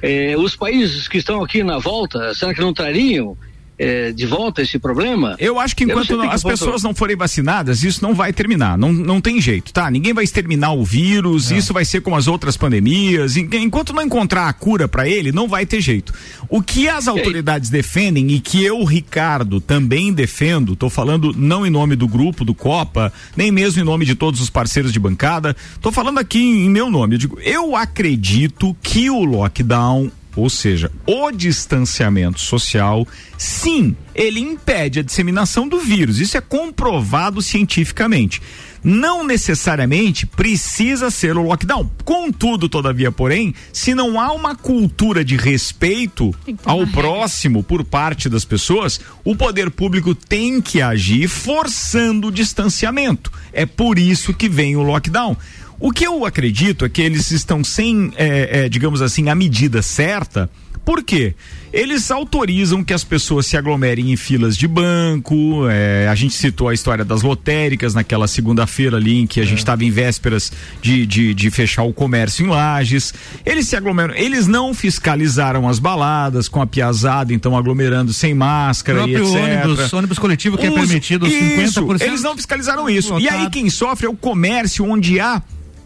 É, 0.00 0.36
os 0.36 0.54
países 0.54 1.08
que 1.08 1.18
estão 1.18 1.42
aqui 1.42 1.64
na 1.64 1.78
volta, 1.78 2.34
será 2.34 2.52
que 2.54 2.60
não 2.60 2.72
trariam 2.72 3.36
é, 3.82 4.12
de 4.12 4.26
volta 4.26 4.62
esse 4.62 4.78
problema? 4.78 5.36
Eu 5.38 5.58
acho 5.58 5.74
que 5.76 5.84
não 5.84 5.92
enquanto 5.94 6.16
não- 6.16 6.28
que 6.28 6.34
as 6.34 6.42
pessoas 6.42 6.82
não 6.82 6.94
forem 6.94 7.16
vacinadas, 7.16 7.82
isso 7.82 8.02
não 8.02 8.14
vai 8.14 8.32
terminar. 8.32 8.76
Não, 8.78 8.92
não 8.92 9.20
tem 9.20 9.40
jeito, 9.40 9.72
tá? 9.72 9.90
Ninguém 9.90 10.12
vai 10.12 10.24
exterminar 10.24 10.72
o 10.72 10.84
vírus, 10.84 11.50
isso 11.50 11.72
vai 11.72 11.84
ser 11.84 12.00
como 12.00 12.16
as 12.16 12.26
outras 12.26 12.56
pandemias. 12.56 13.36
En- 13.36 13.48
Enquanto 13.54 13.92
não 13.92 14.02
encontrar 14.02 14.48
a 14.48 14.52
cura 14.52 14.86
para 14.88 15.08
ele, 15.08 15.32
não 15.32 15.48
vai 15.48 15.64
ter 15.66 15.80
jeito. 15.80 16.12
O 16.48 16.62
que 16.62 16.88
as 16.88 17.08
autoridades 17.08 17.70
defendem 17.70 18.30
e 18.32 18.40
que 18.40 18.62
eu, 18.62 18.84
Ricardo, 18.84 19.60
também 19.60 20.12
defendo, 20.12 20.76
tô 20.76 20.88
falando 20.90 21.32
não 21.36 21.66
em 21.66 21.70
nome 21.70 21.96
do 21.96 22.06
grupo, 22.06 22.44
do 22.44 22.54
Copa, 22.54 23.12
nem 23.36 23.50
mesmo 23.50 23.80
em 23.80 23.84
nome 23.84 24.04
de 24.04 24.14
todos 24.14 24.40
os 24.40 24.50
parceiros 24.50 24.92
de 24.92 24.98
bancada, 24.98 25.56
tô 25.80 25.90
falando 25.90 26.18
aqui 26.18 26.38
em 26.40 26.68
meu 26.70 26.90
nome. 26.90 27.14
Eu 27.14 27.18
digo, 27.18 27.38
eu 27.40 27.74
acredito 27.76 28.76
que 28.82 29.08
o 29.10 29.24
lockdown 29.24 30.10
ou 30.34 30.48
seja, 30.48 30.90
o 31.06 31.30
distanciamento 31.30 32.40
social, 32.40 33.06
sim, 33.36 33.94
ele 34.14 34.40
impede 34.40 35.00
a 35.00 35.02
disseminação 35.02 35.68
do 35.68 35.78
vírus. 35.78 36.18
Isso 36.18 36.36
é 36.36 36.40
comprovado 36.40 37.42
cientificamente. 37.42 38.40
Não 38.84 39.24
necessariamente 39.24 40.26
precisa 40.26 41.08
ser 41.10 41.36
o 41.36 41.42
lockdown. 41.42 41.88
Contudo, 42.04 42.68
todavia, 42.68 43.12
porém, 43.12 43.54
se 43.72 43.94
não 43.94 44.20
há 44.20 44.32
uma 44.32 44.56
cultura 44.56 45.24
de 45.24 45.36
respeito 45.36 46.34
ao 46.64 46.84
próximo 46.88 47.62
por 47.62 47.84
parte 47.84 48.28
das 48.28 48.44
pessoas, 48.44 49.00
o 49.24 49.36
poder 49.36 49.70
público 49.70 50.14
tem 50.14 50.60
que 50.60 50.82
agir 50.82 51.28
forçando 51.28 52.28
o 52.28 52.32
distanciamento. 52.32 53.30
É 53.52 53.64
por 53.64 53.98
isso 53.98 54.34
que 54.34 54.48
vem 54.48 54.74
o 54.74 54.82
lockdown. 54.82 55.36
O 55.82 55.90
que 55.90 56.06
eu 56.06 56.24
acredito 56.24 56.84
é 56.84 56.88
que 56.88 57.02
eles 57.02 57.32
estão 57.32 57.64
sem, 57.64 58.12
é, 58.16 58.66
é, 58.66 58.68
digamos 58.68 59.02
assim, 59.02 59.28
a 59.28 59.34
medida 59.34 59.82
certa. 59.82 60.48
Por 60.84 61.02
quê? 61.02 61.34
Eles 61.72 62.08
autorizam 62.10 62.84
que 62.84 62.92
as 62.92 63.02
pessoas 63.02 63.46
se 63.46 63.56
aglomerem 63.56 64.12
em 64.12 64.16
filas 64.16 64.56
de 64.56 64.68
banco. 64.68 65.66
é, 65.68 66.06
a 66.08 66.14
gente 66.14 66.34
citou 66.34 66.68
a 66.68 66.74
história 66.74 67.04
das 67.04 67.22
lotéricas 67.22 67.94
naquela 67.94 68.28
segunda-feira 68.28 68.96
ali 68.96 69.18
em 69.20 69.26
que 69.26 69.40
a 69.40 69.44
gente 69.44 69.58
estava 69.58 69.84
em 69.84 69.90
vésperas 69.90 70.52
de, 70.80 71.04
de, 71.04 71.34
de 71.34 71.50
fechar 71.50 71.82
o 71.82 71.92
comércio 71.92 72.46
em 72.46 72.48
lajes. 72.48 73.12
Eles 73.44 73.66
se 73.66 73.74
aglomeram. 73.74 74.14
Eles 74.14 74.46
não 74.46 74.72
fiscalizaram 74.72 75.68
as 75.68 75.80
baladas 75.80 76.48
com 76.48 76.62
a 76.62 76.66
piazada, 76.66 77.34
então 77.34 77.56
aglomerando 77.56 78.12
sem 78.12 78.34
máscara 78.34 79.00
e 79.08 79.14
próprio 79.14 79.36
etc. 79.36 79.66
ônibus, 79.66 79.92
ônibus 79.92 80.18
coletivo 80.18 80.56
que 80.56 80.66
é 80.66 80.70
Os- 80.70 80.76
permitido 80.76 81.26
isso, 81.26 81.80
50%. 81.80 82.02
Eles 82.02 82.22
não 82.22 82.36
fiscalizaram 82.36 82.88
isso. 82.88 83.18
E 83.18 83.28
aí 83.28 83.34
Lotado. 83.38 83.50
quem 83.52 83.68
sofre 83.68 84.06
é 84.06 84.10
o 84.10 84.16
comércio 84.16 84.84
onde 84.88 85.18
há 85.18 85.42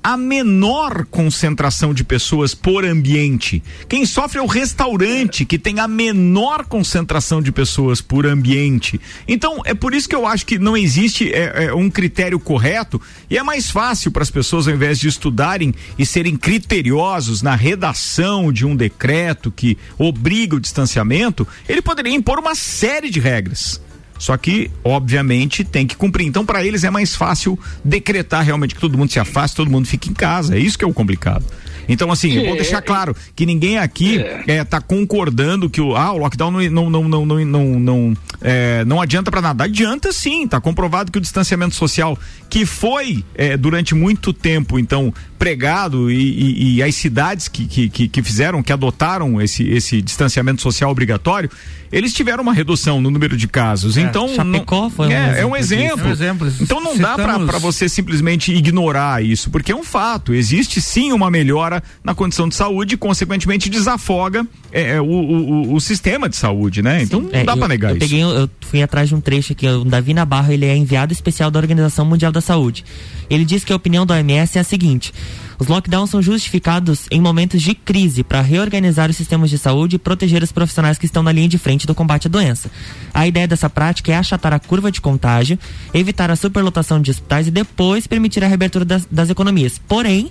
a 0.07 0.17
menor 0.17 1.05
concentração 1.07 1.93
de 1.93 2.05
pessoas 2.05 2.55
por 2.55 2.85
ambiente. 2.85 3.61
Quem 3.89 4.07
sofre 4.07 4.39
é 4.39 4.41
o 4.43 4.47
restaurante, 4.47 5.45
que 5.45 5.59
tem 5.59 5.81
a 5.81 5.89
menor 5.89 6.65
concentração 6.65 7.43
de 7.43 7.51
pessoas 7.51 8.01
por 8.01 8.25
ambiente. 8.25 9.01
Então, 9.27 9.63
é 9.65 9.75
por 9.75 9.93
isso 9.93 10.09
que 10.09 10.15
eu 10.15 10.25
acho 10.25 10.47
que 10.47 10.61
não 10.61 10.77
existe 10.77 11.33
é, 11.33 11.65
é, 11.65 11.75
um 11.75 11.91
critério 11.91 12.39
correto 12.39 13.03
e 13.29 13.37
é 13.37 13.43
mais 13.43 13.69
fácil 13.69 14.13
para 14.13 14.23
as 14.23 14.31
pessoas, 14.31 14.69
ao 14.69 14.75
invés 14.75 15.01
de 15.01 15.09
estudarem 15.09 15.75
e 15.99 16.07
serem 16.07 16.37
criteriosos 16.37 17.43
na 17.43 17.57
redação 17.57 18.53
de 18.53 18.65
um 18.65 18.77
decreto 18.77 19.51
que 19.51 19.77
obriga 19.99 20.55
o 20.55 20.61
distanciamento, 20.61 21.45
ele 21.69 21.83
poderia 21.83 22.15
impor 22.15 22.39
uma 22.39 22.55
série 22.55 23.11
de 23.11 23.19
regras. 23.19 23.81
Só 24.19 24.37
que, 24.37 24.71
obviamente, 24.85 25.65
tem 25.65 25.87
que 25.87 25.97
cumprir. 25.97 26.27
Então, 26.27 26.45
para 26.45 26.65
eles 26.65 26.85
é 26.85 26.91
mais 26.91 27.15
fácil 27.15 27.59
decretar 27.85 28.45
realmente 28.45 28.75
que 28.75 28.81
todo 28.81 28.97
mundo 28.97 29.13
se 29.13 29.19
afaste, 29.19 29.57
todo 29.57 29.71
mundo 29.71 29.87
fique 29.87 30.11
em 30.11 30.15
casa. 30.15 30.57
É 30.57 30.59
isso 30.59 30.79
que 30.79 30.85
é 30.85 30.89
o 30.89 30.93
complicado. 30.93 31.45
Então, 31.89 32.11
assim, 32.11 32.33
eu 32.33 32.45
vou 32.45 32.55
É, 32.55 32.57
deixar 32.57 32.79
é, 32.79 32.81
claro 32.81 33.15
que 33.35 33.47
ninguém 33.47 33.79
aqui 33.79 34.21
está 34.47 34.81
concordando 34.81 35.71
que 35.71 35.81
o, 35.81 35.95
ah, 35.97 36.13
o 36.13 36.19
lockdown 36.19 36.51
não, 36.51 36.69
não, 36.69 36.91
não, 36.91 37.09
não, 37.09 37.27
não, 37.27 37.45
não, 37.45 37.81
não, 37.81 38.17
é, 38.41 38.85
não 38.85 39.01
adianta 39.01 39.31
para 39.31 39.41
nada. 39.41 39.65
Adianta 39.65 40.13
sim, 40.13 40.45
está 40.45 40.61
comprovado 40.61 41.13
que 41.13 41.19
o 41.19 41.21
distanciamento 41.21 41.75
social, 41.75 42.19
que 42.51 42.67
foi 42.67 43.25
é, 43.35 43.57
durante 43.57 43.95
muito 43.95 44.33
tempo, 44.33 44.79
então, 44.79 45.15
pregado 45.39 46.11
e, 46.11 46.17
e- 46.17 46.75
e 46.77 46.83
as 46.83 46.95
cidades 46.95 47.49
que, 47.49 47.67
que, 47.67 48.09
que, 48.09 48.23
fizeram, 48.23 48.63
que 48.63 48.73
adotaram 48.73 49.41
esse, 49.41 49.63
esse 49.69 50.01
distanciamento 50.03 50.61
social 50.63 50.91
obrigatório, 50.91 51.51
eles 51.93 52.13
tiveram 52.13 52.43
uma 52.43 52.53
redução 52.53 53.01
no 53.01 53.11
número 53.11 53.37
de 53.37 53.47
casos. 53.47 53.97
então, 53.97 54.29
Chapecó 54.35 54.83
não- 54.83 54.91
foi 54.91 55.07
um 55.09 55.13
é, 55.13 55.41
é 55.41 55.47
um 55.47 55.55
exemplo. 55.57 56.05
É 56.07 56.09
um 56.09 56.13
exemplo. 56.13 56.53
Então 56.61 56.81
não 56.81 56.97
dá 56.97 57.17
Citamos- 57.17 57.47
para 57.47 57.59
você 57.59 57.89
simplesmente 57.89 58.53
ignorar 58.53 59.23
isso, 59.25 59.51
porque 59.51 59.71
é 59.73 59.77
um 59.77 59.85
fato. 59.85 60.35
Existe 60.35 60.81
sim 60.81 61.13
uma 61.13 61.31
melhora 61.31 61.83
na 62.03 62.15
condição 62.15 62.49
de 62.49 62.55
saúde 62.57 62.95
e, 62.95 62.99
consequentemente, 62.99 63.71
desafoga 63.71 64.45
é, 64.73 64.97
é, 64.97 65.01
o, 65.01 65.05
o, 65.05 65.75
o- 65.75 65.81
sistema 65.81 66.29
de 66.29 66.37
saúde, 66.37 66.83
né? 66.83 67.03
Então 67.03 67.21
não 67.21 67.31
É, 67.33 67.45
dá 67.45 67.53
eu, 67.53 67.59
para 67.59 67.69
negar 67.69 67.91
eu 67.93 67.97
isso. 67.97 68.07
Peguei, 68.09 68.23
eu 68.23 68.51
fui 68.63 68.83
atrás 68.83 69.09
de 69.09 69.15
um 69.15 69.21
trecho 69.21 69.53
aqui, 69.53 69.67
o 69.69 69.85
Davi 69.85 70.13
Nabarro, 70.13 70.53
ele 70.53 70.65
é 70.67 70.77
enviado 70.77 71.13
especial 71.13 71.51
da 71.51 71.59
Organização 71.61 72.05
Mundial 72.05 72.33
da 72.33 72.41
Saúde. 72.41 72.85
Ele 73.29 73.45
diz 73.45 73.65
que 73.65 73.73
a 73.73 73.77
opinião 73.77 74.07
da 74.07 74.15
OMS 74.15 74.57
é 74.57 74.61
a 74.61 74.65
seguinte: 74.65 75.13
Os 75.59 75.67
lockdowns 75.67 76.11
são 76.11 76.23
justificados 76.23 77.07
em 77.11 77.21
momentos 77.21 77.63
de 77.63 77.75
crise 77.75 78.23
para 78.23 78.41
reorganizar 78.41 79.11
os 79.11 79.17
sistemas 79.17 79.51
de 79.51 79.59
saúde 79.59 79.97
e 79.97 79.99
proteger 79.99 80.43
os 80.43 80.53
profissionais 80.53 80.99
que 80.99 81.07
estão 81.07 81.23
na 81.23 81.33
linha 81.33 81.49
de 81.49 81.59
frente 81.59 81.87
do 81.87 81.95
combate 81.95 82.27
à 82.27 82.31
doença. 82.31 82.71
A 83.13 83.27
ideia 83.27 83.47
dessa 83.47 83.69
prática 83.71 84.13
é 84.13 84.17
achatar 84.17 84.53
a 84.53 84.59
curva 84.59 84.91
de 84.91 85.01
contágio, 85.01 85.59
evitar 85.93 86.31
a 86.31 86.37
superlotação 86.37 87.01
de 87.01 87.11
hospitais 87.11 87.49
e 87.49 87.51
depois 87.51 88.07
permitir 88.07 88.45
a 88.45 88.49
reabertura 88.49 88.85
das, 88.85 89.07
das 89.11 89.31
economias. 89.31 89.81
Porém, 89.87 90.31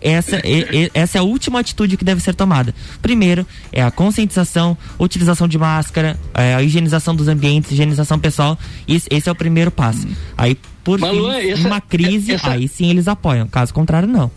essa, 0.00 0.40
essa 0.94 1.18
é 1.18 1.20
a 1.20 1.24
última 1.24 1.60
atitude 1.60 1.96
que 1.96 2.04
deve 2.04 2.20
ser 2.20 2.34
tomada. 2.34 2.74
Primeiro 3.00 3.46
é 3.72 3.82
a 3.82 3.90
conscientização, 3.90 4.76
utilização 4.98 5.48
de 5.48 5.58
máscara, 5.58 6.18
é, 6.34 6.54
a 6.54 6.62
higienização 6.62 7.14
dos 7.14 7.28
ambientes, 7.28 7.72
higienização 7.72 8.18
pessoal. 8.18 8.58
Isso, 8.86 9.06
esse 9.10 9.28
é 9.28 9.32
o 9.32 9.34
primeiro 9.34 9.70
passo. 9.70 10.06
Aí, 10.36 10.56
por 10.86 10.98
Malu, 10.98 11.30
fim, 11.32 11.50
essa- 11.50 11.66
uma 11.66 11.80
crise, 11.80 12.32
essa- 12.32 12.50
aí 12.52 12.66
sim 12.68 12.88
eles 12.88 13.06
apoiam. 13.08 13.46
Caso 13.46 13.74
contrário, 13.74 14.08
não. 14.08 14.30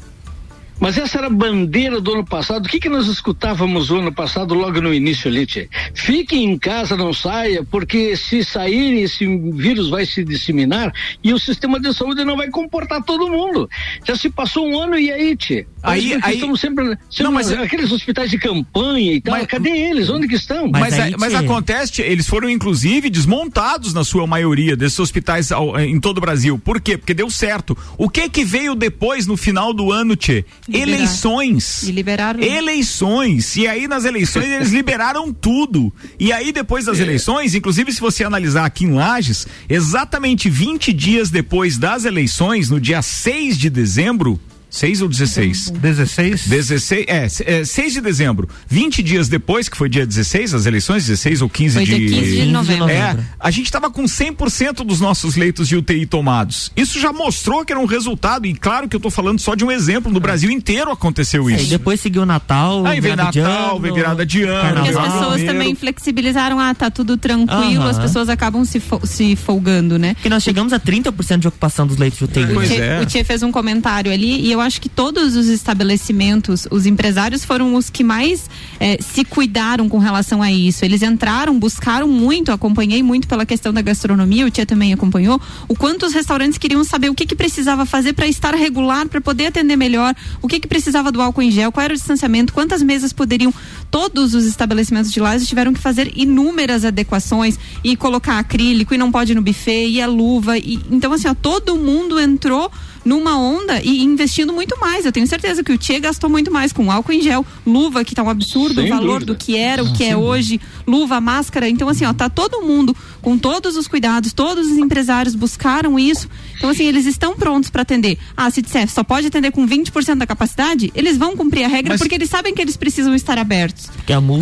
Mas 0.79 0.97
essa 0.97 1.17
era 1.17 1.27
a 1.27 1.29
bandeira 1.29 1.99
do 1.99 2.13
ano 2.13 2.25
passado. 2.25 2.65
O 2.65 2.69
que, 2.69 2.79
que 2.79 2.89
nós 2.89 3.07
escutávamos 3.07 3.89
o 3.91 3.97
ano 3.97 4.13
passado, 4.13 4.53
logo 4.53 4.79
no 4.81 4.93
início 4.93 5.29
ali, 5.29 5.45
tchê? 5.45 5.67
Fique 5.93 6.35
em 6.37 6.57
casa, 6.57 6.95
não 6.95 7.13
saia, 7.13 7.63
porque 7.69 8.15
se 8.15 8.43
sair, 8.43 9.01
esse 9.01 9.25
vírus 9.51 9.89
vai 9.89 10.05
se 10.05 10.23
disseminar 10.23 10.91
e 11.23 11.33
o 11.33 11.39
sistema 11.39 11.79
de 11.79 11.93
saúde 11.93 12.23
não 12.23 12.37
vai 12.37 12.49
comportar 12.49 13.03
todo 13.03 13.27
mundo. 13.29 13.69
Já 14.05 14.15
se 14.15 14.29
passou 14.29 14.67
um 14.67 14.79
ano 14.79 14.97
e 14.97 15.11
aí, 15.11 15.35
tchê? 15.35 15.65
Aí- 15.83 16.17
aí- 16.21 16.35
Estamos 16.35 16.59
sempre, 16.61 16.85
sempre 17.09 17.23
Não, 17.23 17.31
mas- 17.31 17.51
aqueles 17.51 17.91
hospitais 17.91 18.29
de 18.31 18.37
campanha 18.37 19.13
e 19.13 19.21
tal. 19.21 19.33
Mas- 19.35 19.47
Cadê 19.47 19.69
eles? 19.69 20.09
Onde 20.09 20.27
que 20.27 20.35
estão? 20.35 20.69
Mas, 20.69 20.93
a- 20.99 21.17
mas 21.17 21.33
acontece, 21.35 22.01
eles 22.01 22.27
foram 22.27 22.49
inclusive 22.49 23.09
desmontados 23.09 23.93
na 23.93 24.03
sua 24.03 24.25
maioria 24.27 24.75
desses 24.75 24.99
hospitais 24.99 25.51
ao- 25.51 25.79
em 25.79 25.99
todo 25.99 26.19
o 26.19 26.21
Brasil. 26.21 26.57
Por 26.59 26.79
quê? 26.79 26.97
Porque 26.97 27.13
deu 27.13 27.29
certo. 27.29 27.77
O 27.97 28.09
que 28.09 28.29
que 28.29 28.43
veio 28.45 28.75
depois 28.75 29.25
no 29.27 29.35
final 29.35 29.73
do 29.73 29.91
ano, 29.91 30.15
Tchê? 30.15 30.45
Liberar. 30.69 30.87
Eleições. 30.87 31.83
E 31.83 31.91
liberaram. 31.91 32.41
Eleições. 32.41 33.55
E 33.55 33.67
aí 33.67 33.87
nas 33.87 34.05
eleições 34.05 34.45
eles 34.45 34.71
liberaram 34.73 35.33
tudo. 35.33 35.93
E 36.19 36.31
aí 36.31 36.51
depois 36.51 36.85
das 36.85 36.99
eleições, 36.99 37.55
inclusive 37.55 37.91
se 37.91 37.99
você 37.99 38.23
analisar 38.23 38.65
aqui 38.65 38.85
em 38.85 38.93
Lages, 38.93 39.47
exatamente 39.67 40.49
20 40.49 40.93
dias 40.93 41.29
depois 41.29 41.77
das 41.77 42.05
eleições, 42.05 42.69
no 42.69 42.79
dia 42.79 43.01
6 43.01 43.57
de 43.57 43.69
dezembro, 43.69 44.39
6 44.69 45.01
ou 45.01 45.09
16? 45.09 45.71
16. 45.71 46.47
16, 46.47 47.05
é, 47.07 47.27
é, 47.59 47.65
6 47.65 47.93
de 47.93 48.01
dezembro. 48.01 48.47
20 48.67 49.01
dias 49.01 49.27
depois, 49.27 49.67
que 49.67 49.75
foi 49.75 49.89
dia 49.89 50.05
16, 50.05 50.53
as 50.53 50.65
eleições, 50.65 51.05
16 51.07 51.41
ou 51.41 51.49
15 51.49 51.75
Foi 51.75 51.85
de. 51.85 51.95
dia 52.07 52.21
15 52.21 52.35
de 52.41 52.51
novembro. 52.51 52.89
É, 52.89 53.17
a 53.39 53.51
gente 53.51 53.65
estava 53.65 53.89
com 53.89 54.03
100% 54.03 54.83
dos 54.85 54.99
nossos 54.99 55.35
leitos 55.35 55.67
de 55.67 55.75
UTI 55.75 56.05
tomados. 56.05 56.71
Isso 56.75 56.99
já 56.99 57.11
mostrou 57.11 57.65
que 57.65 57.71
era 57.73 57.79
um 57.79 57.85
resultado, 57.85 58.45
e 58.45 58.53
claro 58.53 58.87
que 58.87 58.95
eu 58.95 58.99
tô 58.99 59.09
falando 59.09 59.39
só 59.39 59.55
de 59.55 59.65
um 59.65 59.71
exemplo, 59.71 60.11
no 60.11 60.19
Brasil 60.19 60.51
inteiro 60.51 60.91
aconteceu 60.91 61.49
É, 61.49 61.53
isso. 61.53 61.65
e 61.65 61.67
depois 61.69 61.99
seguiu 61.99 62.21
o 62.21 62.25
Natal. 62.25 62.85
Aí 62.85 62.99
vem 63.01 63.15
Natal, 63.15 63.71
ano, 63.71 63.79
vem 63.79 63.93
virada 63.93 64.25
de 64.25 64.43
ano. 64.43 64.75
Porque 64.83 64.89
as 64.89 64.95
pessoas 65.05 65.29
Janeiro. 65.31 65.47
também 65.53 65.75
flexibilizaram, 65.75 66.59
ah, 66.59 66.73
tá 66.73 66.89
tudo 66.91 67.17
tranquilo, 67.17 67.81
Aham. 67.83 67.89
as 67.89 67.99
pessoas 67.99 68.29
acabam 68.29 68.63
se, 68.65 68.79
fo- 68.79 69.01
se 69.05 69.35
folgando, 69.35 69.97
né? 69.97 70.13
Porque 70.13 70.29
nós 70.29 70.43
chegamos 70.43 70.73
a 70.73 70.79
30% 70.79 71.39
de 71.39 71.47
ocupação 71.47 71.85
dos 71.87 71.97
leitos 71.97 72.19
de 72.19 72.25
UTI. 72.25 72.43
O 72.43 72.53
Pois 72.53 72.69
Tchê, 72.69 72.75
é. 72.81 73.01
o 73.01 73.05
Tchê 73.05 73.23
fez 73.23 73.43
um 73.43 73.51
comentário 73.51 74.11
ali 74.11 74.39
e 74.41 74.51
eu 74.51 74.58
acho 74.59 74.81
que 74.81 74.89
todos 74.89 75.35
os 75.35 75.47
estabelecimentos, 75.47 76.67
os 76.71 76.85
empresários 76.85 77.45
foram 77.45 77.75
os 77.75 77.89
que 77.89 78.03
mais 78.03 78.49
eh, 78.79 78.97
se 79.01 79.23
cuidaram 79.23 79.87
com 79.89 79.97
relação 79.97 80.41
a 80.41 80.51
isso. 80.51 80.85
Eles 80.85 81.01
entraram, 81.01 81.57
buscaram 81.57 82.07
muito, 82.07 82.51
acompanhei 82.51 83.01
muito 83.03 83.27
pela 83.27 83.45
questão 83.45 83.73
da 83.73 83.81
gastronomia, 83.81 84.45
o 84.45 84.51
Tia 84.51 84.65
também 84.65 84.93
acompanhou, 84.93 85.41
o 85.67 85.75
quanto 85.75 86.05
os 86.05 86.13
restaurantes 86.13 86.57
queriam 86.57 86.83
saber 86.83 87.09
o 87.09 87.15
que 87.15 87.25
que 87.25 87.35
precisava 87.35 87.85
fazer 87.85 88.13
para 88.13 88.27
estar 88.27 88.53
regular, 88.53 89.07
para 89.07 89.21
poder 89.21 89.47
atender 89.47 89.75
melhor, 89.75 90.15
o 90.41 90.47
que 90.47 90.59
que 90.59 90.67
precisava 90.67 91.11
do 91.11 91.21
álcool 91.21 91.41
em 91.41 91.51
gel, 91.51 91.71
qual 91.71 91.83
era 91.83 91.93
o 91.93 91.97
distanciamento, 91.97 92.53
quantas 92.53 92.81
mesas 92.81 93.13
poderiam. 93.13 93.53
Todos 93.91 94.35
os 94.35 94.45
estabelecimentos 94.45 95.11
de 95.11 95.19
lá 95.19 95.37
tiveram 95.39 95.73
que 95.73 95.79
fazer 95.79 96.11
inúmeras 96.15 96.85
adequações 96.85 97.57
e 97.83 97.95
colocar 97.95 98.37
acrílico 98.37 98.93
e 98.93 98.97
não 98.97 99.11
pode 99.11 99.33
no 99.33 99.41
buffet 99.41 99.87
e 99.87 100.01
a 100.01 100.07
luva. 100.07 100.57
E, 100.57 100.79
então, 100.91 101.11
assim, 101.13 101.27
ó, 101.27 101.33
todo 101.33 101.75
mundo 101.75 102.19
entrou 102.19 102.71
numa 103.05 103.37
onda 103.37 103.81
e 103.83 104.01
investindo 104.03 104.51
muito 104.53 104.79
mais. 104.79 105.05
Eu 105.05 105.11
tenho 105.11 105.27
certeza 105.27 105.63
que 105.63 105.71
o 105.71 105.77
Tchê 105.77 105.99
gastou 105.99 106.29
muito 106.29 106.51
mais 106.51 106.71
com 106.73 106.91
álcool 106.91 107.13
em 107.13 107.21
gel, 107.21 107.45
luva, 107.65 108.03
que 108.03 108.13
tá 108.15 108.23
um 108.23 108.29
absurdo 108.29 108.81
Sem 108.81 108.91
o 108.91 108.95
valor 108.95 109.13
dúvida. 109.19 109.33
do 109.33 109.35
que 109.35 109.55
era, 109.57 109.83
o 109.83 109.93
que 109.93 110.03
é 110.03 110.15
hoje, 110.15 110.59
luva, 110.87 111.19
máscara. 111.21 111.67
Então, 111.69 111.87
assim, 111.89 112.05
ó, 112.05 112.13
tá 112.13 112.29
todo 112.29 112.61
mundo 112.61 112.95
com 113.21 113.37
todos 113.37 113.75
os 113.75 113.87
cuidados, 113.87 114.33
todos 114.33 114.67
os 114.69 114.77
empresários 114.77 115.35
buscaram 115.35 115.97
isso. 115.99 116.29
Então, 116.57 116.69
assim, 116.69 116.85
eles 116.85 117.05
estão 117.05 117.35
prontos 117.35 117.69
para 117.69 117.81
atender. 117.81 118.17
Ah, 118.35 118.49
se 118.49 118.61
disser 118.61 118.87
só 118.89 119.03
pode 119.03 119.27
atender 119.27 119.51
com 119.51 119.65
20% 119.67 120.17
da 120.17 120.27
capacidade, 120.27 120.91
eles 120.95 121.17
vão 121.17 121.35
cumprir 121.35 121.63
a 121.65 121.67
regra 121.67 121.93
Mas- 121.93 121.99
porque 122.01 122.15
eles 122.15 122.29
sabem 122.29 122.53
que 122.53 122.61
eles 122.61 122.75
precisam 122.77 123.13
estar 123.15 123.37
abertos. 123.37 123.89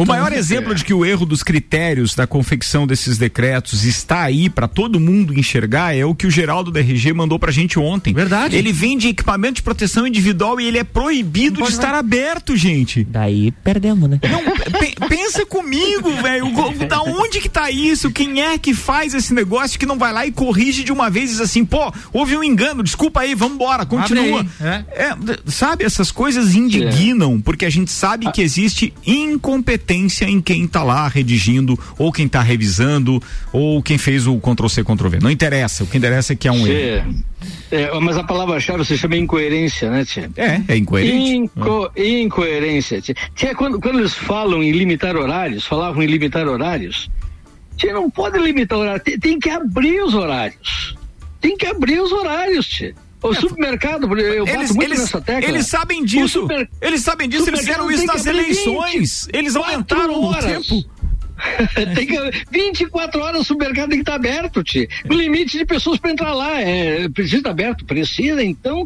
O 0.03 0.05
maior 0.05 0.31
exemplo 0.33 0.73
de 0.75 0.83
que 0.83 0.93
o 0.93 1.05
erro 1.05 1.25
dos 1.25 1.43
critérios 1.43 2.15
da 2.15 2.25
confecção 2.27 2.85
desses 2.87 3.17
decretos 3.17 3.83
está 3.83 4.21
aí 4.23 4.49
para 4.49 4.67
todo 4.67 4.99
mundo 4.99 5.37
enxergar 5.37 5.95
é 5.95 6.05
o 6.05 6.15
que 6.15 6.25
o 6.27 6.31
Geraldo 6.31 6.71
da 6.71 6.79
RG 6.79 7.13
mandou 7.13 7.37
pra 7.39 7.51
gente 7.51 7.77
ontem. 7.79 8.13
Verdade. 8.13 8.56
Ele 8.57 8.71
vende 8.71 9.07
equipamento 9.07 9.55
de 9.55 9.61
proteção 9.63 10.05
individual 10.07 10.59
e 10.59 10.65
ele 10.65 10.77
é 10.77 10.83
proibido 10.83 11.61
de 11.63 11.69
estar 11.71 11.93
aberto, 11.93 12.55
gente. 12.55 13.03
Daí 13.03 13.51
perdemos, 13.51 14.09
né? 14.09 14.19
Não, 14.29 14.43
pe- 14.79 14.95
pensa 15.07 15.45
comigo, 15.45 16.11
velho. 16.21 16.47
Da 16.87 17.01
onde 17.01 17.39
que 17.39 17.49
tá 17.49 17.69
isso? 17.71 18.11
Quem 18.11 18.41
é 18.41 18.57
que 18.57 18.73
faz 18.73 19.13
esse 19.13 19.33
negócio 19.33 19.77
que 19.79 19.85
não 19.85 19.97
vai 19.97 20.11
lá 20.11 20.25
e 20.25 20.31
corrige 20.31 20.83
de 20.83 20.91
uma 20.91 21.09
vez 21.09 21.29
e 21.29 21.33
diz 21.33 21.41
assim, 21.41 21.63
pô, 21.65 21.91
houve 22.11 22.35
um 22.37 22.43
engano, 22.43 22.83
desculpa 22.83 23.21
aí, 23.21 23.33
vambora, 23.35 23.85
continua. 23.85 24.41
Aí, 24.41 24.47
É, 24.91 25.15
d- 25.15 25.39
sabe, 25.47 25.83
essas 25.83 26.11
coisas 26.11 26.55
indignam, 26.55 27.39
porque 27.41 27.65
a 27.65 27.69
gente 27.69 27.91
sabe 27.91 28.31
que 28.31 28.41
existe 28.41 28.93
incompetência 29.05 30.25
em 30.25 30.41
quem 30.41 30.67
tá 30.67 30.83
lá 30.83 31.07
redigindo, 31.07 31.77
ou 31.97 32.11
quem 32.11 32.27
tá 32.27 32.41
revisando, 32.41 33.21
ou 33.51 33.81
quem 33.81 33.97
fez 33.97 34.25
o 34.27 34.37
Ctrl-C, 34.39 34.83
Ctrl-V. 34.83 35.19
Não 35.21 35.29
interessa, 35.31 35.83
o 35.83 35.87
que 35.87 35.97
interessa 35.97 36.33
é 36.33 36.35
que 36.35 36.47
é 36.47 36.51
um 36.51 36.65
erro. 36.67 37.15
É, 37.71 37.91
mas 37.99 38.17
a 38.17 38.23
palavra-chave 38.23 38.83
se 38.85 38.97
chama 38.97 39.15
incoerência, 39.17 39.89
né, 39.91 40.03
Tchê? 40.05 40.29
É, 40.37 40.61
é 40.67 40.77
incoerente. 40.77 41.35
Inco- 41.35 41.91
incoerência. 41.95 43.01
Tchê. 43.01 43.13
Tchê, 43.35 43.53
quando, 43.55 43.79
quando 43.79 43.99
eles 43.99 44.13
falam 44.13 44.63
em 44.63 44.71
limitar 44.71 45.15
horários, 45.15 45.65
falavam 45.65 46.01
em 46.01 46.07
limitar 46.07 46.47
horários, 46.47 47.09
Tchê, 47.77 47.93
não 47.93 48.09
pode 48.09 48.37
limitar 48.39 48.77
horário, 48.79 49.01
tem, 49.03 49.19
tem 49.19 49.39
que 49.39 49.49
abrir 49.49 50.01
os 50.01 50.13
horários. 50.15 50.95
Tem 51.39 51.55
que 51.55 51.67
abrir 51.67 52.01
os 52.01 52.11
horários, 52.11 52.65
Tchê. 52.67 52.95
O 53.21 53.33
supermercado, 53.33 54.03
eu 54.19 54.45
bato 54.45 54.57
Eles, 54.59 54.71
muito 54.71 54.83
eles, 54.89 54.99
nessa 54.99 55.19
tecla. 55.19 55.49
eles 55.49 55.65
sabem 55.67 56.05
disso. 56.05 56.41
super- 56.41 56.69
Eles 56.79 57.01
sabem 57.01 57.27
disso, 57.27 57.49
eles 57.49 57.59
fizeram 57.61 57.89
isso 57.91 58.05
nas 58.05 58.25
eleições. 58.25 59.25
20, 59.25 59.35
Eles 59.37 59.55
aumentaram 59.55 60.23
o 60.23 60.35
tempo. 60.37 60.85
tem 61.95 62.07
que, 62.07 62.17
24 62.51 63.21
horas 63.21 63.41
o 63.41 63.43
supermercado 63.43 63.89
tem 63.89 63.97
que 63.99 64.03
estar 64.03 64.15
aberto, 64.15 64.63
tio. 64.63 64.87
O 65.09 65.13
limite 65.13 65.57
de 65.57 65.65
pessoas 65.65 65.99
para 65.99 66.11
entrar 66.11 66.33
lá 66.33 66.61
é 66.61 67.07
precisa 67.09 67.37
estar 67.37 67.51
aberto, 67.51 67.85
precisa, 67.85 68.43
então 68.43 68.85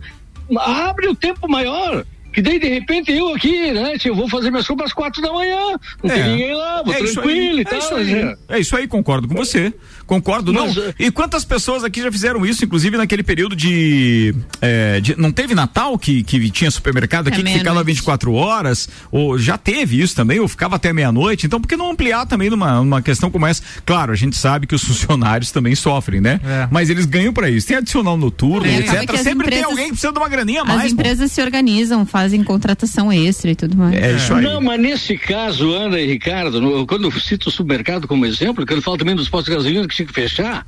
abre 0.57 1.07
o 1.07 1.15
tempo 1.15 1.47
maior. 1.49 2.05
Que 2.33 2.41
daí, 2.41 2.59
de 2.59 2.67
repente, 2.69 3.11
eu 3.11 3.33
aqui, 3.33 3.71
né, 3.71 3.97
tio, 3.97 4.11
eu 4.11 4.15
vou 4.15 4.29
fazer 4.29 4.49
minhas 4.49 4.65
compras 4.65 4.89
às 4.89 4.93
quatro 4.93 5.21
da 5.21 5.33
manhã. 5.33 5.77
Não 6.01 6.09
tem 6.09 6.23
ninguém 6.23 6.53
lá, 6.53 6.81
vou 6.81 6.93
É 6.93 6.97
tranquilo 6.97 7.57
aí, 7.57 7.61
e 7.61 7.65
tal. 7.65 7.73
É 7.73 7.77
isso, 7.77 7.95
aí, 7.95 8.05
né? 8.05 8.35
é 8.47 8.59
isso 8.59 8.75
aí, 8.77 8.87
concordo 8.87 9.27
com 9.27 9.35
você. 9.35 9.73
Concordo, 10.11 10.51
Mas, 10.53 10.75
não. 10.75 10.83
eh, 10.83 10.93
E 10.99 11.09
quantas 11.09 11.45
pessoas 11.45 11.85
aqui 11.85 12.01
já 12.01 12.11
fizeram 12.11 12.45
isso, 12.45 12.65
inclusive 12.65 12.97
naquele 12.97 13.23
período 13.23 13.55
de. 13.55 14.35
eh, 14.61 14.99
de- 14.99 15.15
não 15.17 15.31
teve 15.31 15.55
Natal 15.55 15.97
que, 15.97 16.21
que 16.21 16.49
tinha 16.49 16.69
supermercado 16.69 17.29
aqui 17.29 17.39
É 17.39 17.43
que 17.43 17.47
ficava 17.49 17.75
meia-noite. 17.75 17.85
24 17.95 18.33
horas? 18.33 18.89
Ou 19.09 19.37
já 19.39 19.57
teve 19.57 20.01
isso 20.01 20.13
também, 20.13 20.37
ou 20.41 20.49
ficava 20.49 20.75
até 20.75 20.91
meia-noite? 20.91 21.45
Então, 21.45 21.61
por 21.61 21.67
que 21.69 21.77
não 21.77 21.91
ampliar 21.91 22.25
também 22.25 22.49
numa, 22.49 22.79
numa 22.79 23.01
questão 23.01 23.31
como 23.31 23.45
essa? 23.47 23.61
Claro, 23.85 24.11
a 24.11 24.15
gente 24.17 24.35
sabe 24.35 24.67
que 24.67 24.75
os 24.75 24.83
funcionários 24.83 25.49
também 25.51 25.75
sofrem, 25.75 26.19
né? 26.19 26.41
É. 26.43 26.67
Mas 26.69 26.89
eles 26.89 27.05
ganham 27.05 27.31
pra 27.31 27.49
isso. 27.49 27.67
Tem 27.67 27.77
adicional 27.77 28.17
noturno, 28.17 28.65
É, 28.67 28.79
etc. 28.79 29.09
as 29.13 29.21
Sempre 29.21 29.47
tem 29.47 29.59
empresas- 29.59 29.63
alguém 29.65 29.85
que 29.85 29.91
precisa 29.91 30.11
de 30.11 30.19
uma 30.19 30.27
graninha 30.27 30.59
a 30.61 30.63
As 30.63 30.67
mais. 30.75 30.93
pô. 30.93 30.99
empresas 30.99 31.31
se 31.31 31.41
organizam, 31.41 32.05
fazem 32.05 32.43
contratação 32.43 33.13
extra 33.13 33.51
e 33.51 33.55
tudo 33.55 33.77
mais. 33.77 33.95
É 33.95 34.11
isso 34.17 34.33
aí. 34.33 34.43
Não, 34.43 34.59
mas 34.59 34.77
nesse 34.77 35.17
caso, 35.17 35.71
Ana 35.71 36.01
e 36.01 36.05
Ricardo, 36.07 36.59
no- 36.59 36.85
quando 36.85 37.05
eu 37.05 37.11
cito 37.17 37.47
o 37.47 37.51
supermercado 37.51 38.09
como 38.09 38.25
exemplo, 38.25 38.65
que 38.65 38.73
eu 38.73 38.81
falo 38.81 38.97
também 38.97 39.15
dos 39.15 39.29
postos 39.29 39.49
de 39.49 39.55
gasolina 39.57 39.87
que 39.87 40.00
que 40.05 40.13
fechar, 40.13 40.65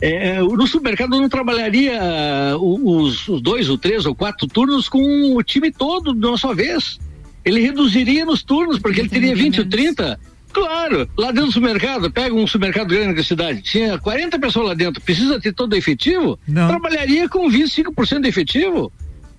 é, 0.00 0.40
no 0.40 0.66
supermercado 0.66 1.18
não 1.18 1.28
trabalharia 1.28 1.98
ah, 2.00 2.56
os, 2.58 3.26
os 3.28 3.40
dois, 3.40 3.68
ou 3.68 3.78
três, 3.78 4.04
ou 4.04 4.14
quatro 4.14 4.46
turnos 4.46 4.88
com 4.88 5.34
o 5.34 5.42
time 5.42 5.70
todo 5.70 6.14
de 6.14 6.26
uma 6.26 6.36
só 6.36 6.54
vez. 6.54 6.98
Ele 7.44 7.60
reduziria 7.60 8.24
nos 8.24 8.42
turnos, 8.42 8.78
porque 8.78 9.00
ele 9.00 9.08
teria 9.08 9.34
20 9.34 9.60
ou 9.60 9.68
30. 9.68 10.18
Claro, 10.52 11.08
lá 11.16 11.28
dentro 11.28 11.46
do 11.46 11.52
supermercado, 11.52 12.10
pega 12.10 12.34
um 12.34 12.46
supermercado 12.46 12.88
grande 12.88 13.14
da 13.14 13.22
cidade, 13.22 13.60
tinha 13.62 13.98
40 13.98 14.38
pessoas 14.38 14.68
lá 14.68 14.74
dentro, 14.74 15.02
precisa 15.02 15.38
ter 15.38 15.52
todo 15.52 15.76
efetivo? 15.76 16.38
Não. 16.48 16.66
Trabalharia 16.66 17.28
com 17.28 17.48
25% 17.50 18.20
de 18.20 18.28
efetivo. 18.28 18.90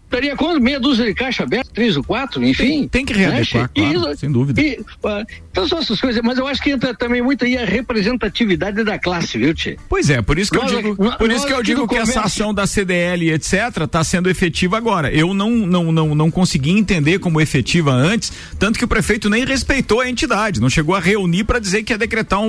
Daria 0.10 0.36
quanto? 0.36 0.62
Meia 0.62 0.80
dúzia 0.80 1.06
de 1.06 1.14
caixa 1.14 1.44
aberta, 1.44 1.70
três 1.74 1.96
ou 1.98 2.04
quatro, 2.04 2.44
enfim. 2.44 2.64
Tem, 2.64 2.88
tem 2.88 3.06
que 3.06 3.14
readequar, 3.14 3.64
né? 3.64 3.70
claro, 3.76 4.12
E- 4.14 4.18
sem 4.18 4.32
dúvida. 4.32 4.62
e, 4.62 4.80
ah, 5.04 5.24
então 5.52 5.68
são 5.68 5.80
essas 5.80 6.00
coisas, 6.00 6.22
mas 6.24 6.38
eu 6.38 6.48
acho 6.48 6.62
que 6.62 6.70
entra 6.72 6.94
também 6.96 7.22
muito 7.22 7.44
aí 7.46 7.58
a 7.58 7.66
representatividade 7.66 8.84
da 8.84 8.98
classe, 8.98 9.38
viu, 9.38 9.54
Tchê? 9.54 9.78
Pois 9.90 10.10
é, 10.10 10.22
por 10.22 10.38
isso 10.40 10.52
que 10.52 10.58
Nós 10.58 10.72
eu 10.72 10.82
digo, 10.82 11.04
nós- 11.04 11.16
por 11.18 11.32
isso 11.32 11.46
que 11.46 11.54
eu 11.54 11.62
digo 11.64 11.88
que 11.88 11.96
essa 11.96 12.22
ação 12.22 12.54
da 12.54 12.66
CDL, 12.66 13.32
etc, 13.32 13.84
está 13.84 14.04
sendo 14.04 14.30
efetiva 14.30 14.78
agora. 14.78 15.12
Eu 15.12 15.34
não, 15.34 15.52
não, 15.52 15.92
não, 15.92 16.16
não 16.16 16.32
consegui 16.32 16.72
entender 16.72 17.20
como 17.20 17.42
efetiva 17.42 17.92
antes, 17.92 18.32
tanto 18.60 18.78
que 18.80 18.86
o 18.86 18.88
prefeito 18.88 19.30
nem 19.30 19.46
respeitou 19.46 20.00
a 20.02 20.10
entidade, 20.10 20.62
não 20.62 20.70
chegou 20.70 20.96
a 20.96 21.00
reunir 21.00 21.44
para 21.44 21.60
dizer 21.60 21.84
que 21.84 21.94
ia 21.94 21.98
decretar 21.98 22.40
um, 22.40 22.48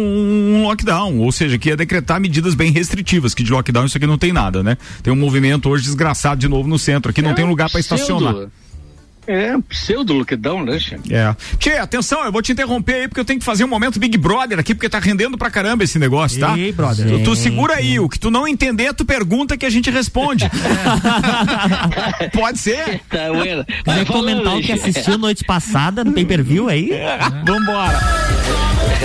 um 0.58 0.62
lockdown, 0.62 1.18
ou 1.18 1.32
seja, 1.32 1.58
que 1.58 1.68
ia 1.68 1.76
decretar 1.76 2.20
medidas 2.20 2.54
bem 2.54 2.70
restritivas, 2.72 3.34
que 3.34 3.42
de 3.42 3.50
lockdown 3.50 3.86
isso 3.86 3.96
aqui 3.96 4.06
não 4.06 4.18
tem 4.18 4.32
nada, 4.32 4.62
né? 4.62 4.76
Tem 5.02 5.12
um 5.12 5.16
movimento 5.16 5.68
hoje 5.68 5.84
desgraçado 5.84 6.40
de 6.40 6.48
novo 6.48 6.68
no 6.68 6.78
centro, 6.78 7.10
aqui 7.10 7.22
não 7.22 7.30
É 7.30 7.34
tem 7.34 7.47
lugar 7.48 7.70
para 7.70 7.80
estacionar. 7.80 8.48
É, 9.28 9.54
um 9.54 9.60
pseudo 9.60 10.14
lockdown, 10.14 10.64
né, 10.64 10.78
Tchê? 10.78 10.96
É. 11.10 11.36
Tchê, 11.58 11.72
atenção, 11.72 12.24
eu 12.24 12.32
vou 12.32 12.40
te 12.40 12.50
interromper 12.50 12.94
aí 12.94 13.08
porque 13.08 13.20
eu 13.20 13.24
tenho 13.26 13.38
que 13.38 13.44
fazer 13.44 13.62
um 13.62 13.68
momento 13.68 14.00
Big 14.00 14.16
Brother 14.16 14.58
aqui, 14.58 14.74
porque 14.74 14.88
tá 14.88 14.98
rendendo 14.98 15.36
pra 15.36 15.50
caramba 15.50 15.84
esse 15.84 15.98
negócio, 15.98 16.40
tá? 16.40 16.58
Ei, 16.58 16.72
brother. 16.72 17.06
Tu, 17.06 17.24
tu 17.24 17.36
segura 17.36 17.74
aí, 17.74 18.00
o 18.00 18.08
que 18.08 18.18
tu 18.18 18.30
não 18.30 18.48
entender, 18.48 18.94
tu 18.94 19.04
pergunta 19.04 19.56
que 19.58 19.66
a 19.66 19.70
gente 19.70 19.90
responde. 19.90 20.48
Pode 22.32 22.58
ser? 22.58 23.00
Tá, 23.10 23.30
bueno. 23.32 23.66
Quiser 23.84 24.06
comentar 24.06 24.56
o 24.56 24.62
que 24.62 24.72
assistiu 24.72 25.18
noite 25.18 25.44
passada 25.44 26.02
no 26.02 26.12
pay-per-view 26.12 26.68
aí? 26.68 26.90
Vambora. 27.44 27.98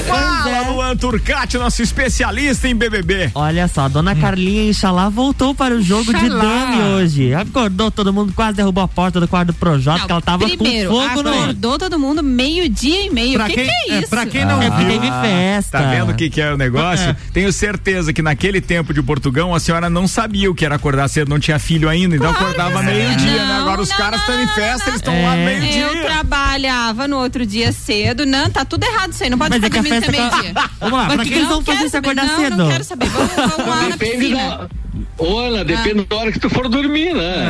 Fala, 0.08 0.72
Luan 0.72 0.98
Turcati, 0.98 1.58
nosso 1.58 1.82
especialista 1.84 2.68
em 2.68 2.76
BBB. 2.76 3.32
Olha 3.36 3.68
só, 3.68 3.82
a 3.82 3.88
dona 3.88 4.16
Carlinha 4.16 4.68
Inxalá 4.70 5.08
voltou 5.08 5.54
para 5.54 5.76
o 5.76 5.82
jogo 5.82 6.12
de 6.12 6.26
Inxalá. 6.26 6.42
dame 6.42 6.82
hoje. 6.96 7.34
Acordou 7.34 7.92
todo 7.92 8.12
mundo, 8.12 8.34
quase 8.34 8.58
derrubou 8.58 8.84
a 8.84 8.88
porta 8.88 9.20
do 9.20 9.28
quarto 9.28 9.48
do 9.48 9.54
Projota, 9.54 10.13
ela 10.14 10.22
tava 10.22 10.46
Primeiro, 10.48 10.90
com 10.90 11.08
fogo 11.10 11.24
no. 11.24 11.30
acordou 11.30 11.78
todo 11.78 12.00
mundo 12.00 12.24
meio-dia 12.24 13.06
e 13.06 13.10
meio. 13.10 13.34
Pra 13.34 13.46
O 13.46 13.48
que, 13.50 13.56
quem- 13.56 13.66
que 13.66 13.72
é 13.92 13.96
é, 13.96 14.00
isso? 14.00 14.10
pra 14.10 14.26
quem 14.26 14.46
não 14.46 14.62
É 14.62 14.70
porque 14.70 14.86
viu, 14.86 15.00
teve 15.02 15.12
festa. 15.22 15.78
Tá 15.80 15.90
vendo 15.92 16.12
o 16.12 16.16
que, 16.16 16.30
que 16.30 16.42
é 16.42 16.54
o 16.54 16.58
negócio? 16.58 17.16
Tenho 17.34 17.52
certeza 17.54 18.14
que 18.14 18.22
naquele 18.22 18.62
tempo 18.62 18.94
de 18.94 19.02
Portugal 19.04 19.54
a 19.54 19.60
senhora 19.60 19.90
não 19.90 20.08
sabia 20.08 20.50
o 20.50 20.56
que 20.56 20.66
era 20.66 20.76
acordar 20.76 21.08
cedo, 21.10 21.30
não 21.30 21.40
tinha 21.40 21.60
filho 21.60 21.90
ainda, 21.90 22.16
então 22.16 22.32
Claro 22.34 22.46
acordava 22.52 22.80
que 22.80 22.86
meio-dia, 22.86 23.46
né? 23.46 23.54
Agora 23.58 23.78
Não, 23.78 23.84
os 23.84 23.90
não, 23.90 23.98
caras 23.98 24.20
estão 24.22 24.42
em 24.44 24.48
festa, 24.48 24.90
eles 24.90 25.00
estão 25.00 25.14
É. 25.14 25.22
lá 25.26 25.38
Eu 25.38 25.46
meio-dia. 25.46 26.02
trabalhava 26.04 27.08
no 27.08 27.18
outro 27.18 27.46
dia 27.46 27.72
cedo. 27.72 28.26
Não, 28.26 28.50
tá 28.50 28.64
tudo 28.66 28.84
errado 28.84 29.12
isso 29.12 29.24
aí. 29.24 29.30
Não 29.30 29.38
pode 29.38 29.52
Mas 29.60 29.64
é 29.64 29.66
ficar 29.66 29.82
dormindo 29.82 29.98
até 30.04 30.12
festa. 30.12 30.38
meio-dia. 30.38 30.54
Vamos 30.80 31.00
lá, 31.00 31.06
pra 31.08 31.24
que, 31.26 31.34
eles 31.34 31.44
Não 31.44 31.50
vão 31.50 31.64
fazer 31.64 31.90
se 31.90 31.98
acordar 31.98 32.26
não, 32.26 32.40
cedo? 32.40 32.58
Não 32.58 32.70
quero 32.70 32.84
saber. 32.84 33.06
Vamos, 33.10 33.36
vamos 33.36 33.68
lá 33.68 33.90
na 33.90 33.98
piscina. 33.98 34.70
Olha, 35.18 35.66
depende 35.66 36.06
da 36.06 36.16
hora 36.16 36.32
que 36.32 36.40
tu 36.40 36.50
for 36.50 36.70
dormir, 36.70 37.14
né? 37.16 37.48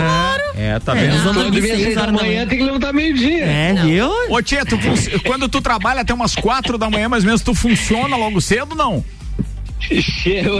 É, 0.56 0.80
tá 0.80 0.96
É, 0.98 1.08
vendo? 1.08 1.24
dormir 1.34 1.52
dormir 1.52 1.72
às 1.72 1.82
seis 1.82 1.96
da 1.96 2.12
manhã, 2.12 2.48
tem 2.48 2.58
que 2.58 2.64
levantar 2.64 2.94
meio-dia. 2.94 3.44
É, 3.46 3.74
viu? 3.74 4.10
Ô, 4.30 4.41
Tia, 4.41 4.66
tu 4.66 4.78
quando 5.26 5.50
tu 5.50 5.60
trabalha 5.62 6.02
até 6.02 6.14
umas 6.14 6.36
quatro 6.36 6.78
da 6.78 6.89
manhã, 6.89 7.10
mais 7.10 7.24
ou 7.24 7.28
menos, 7.28 7.41
tu 7.41 7.54
funciona 7.54 8.16
logo 8.16 8.39
cedo, 8.39 8.76
não? 8.76 9.04
Cheio. 9.80 10.60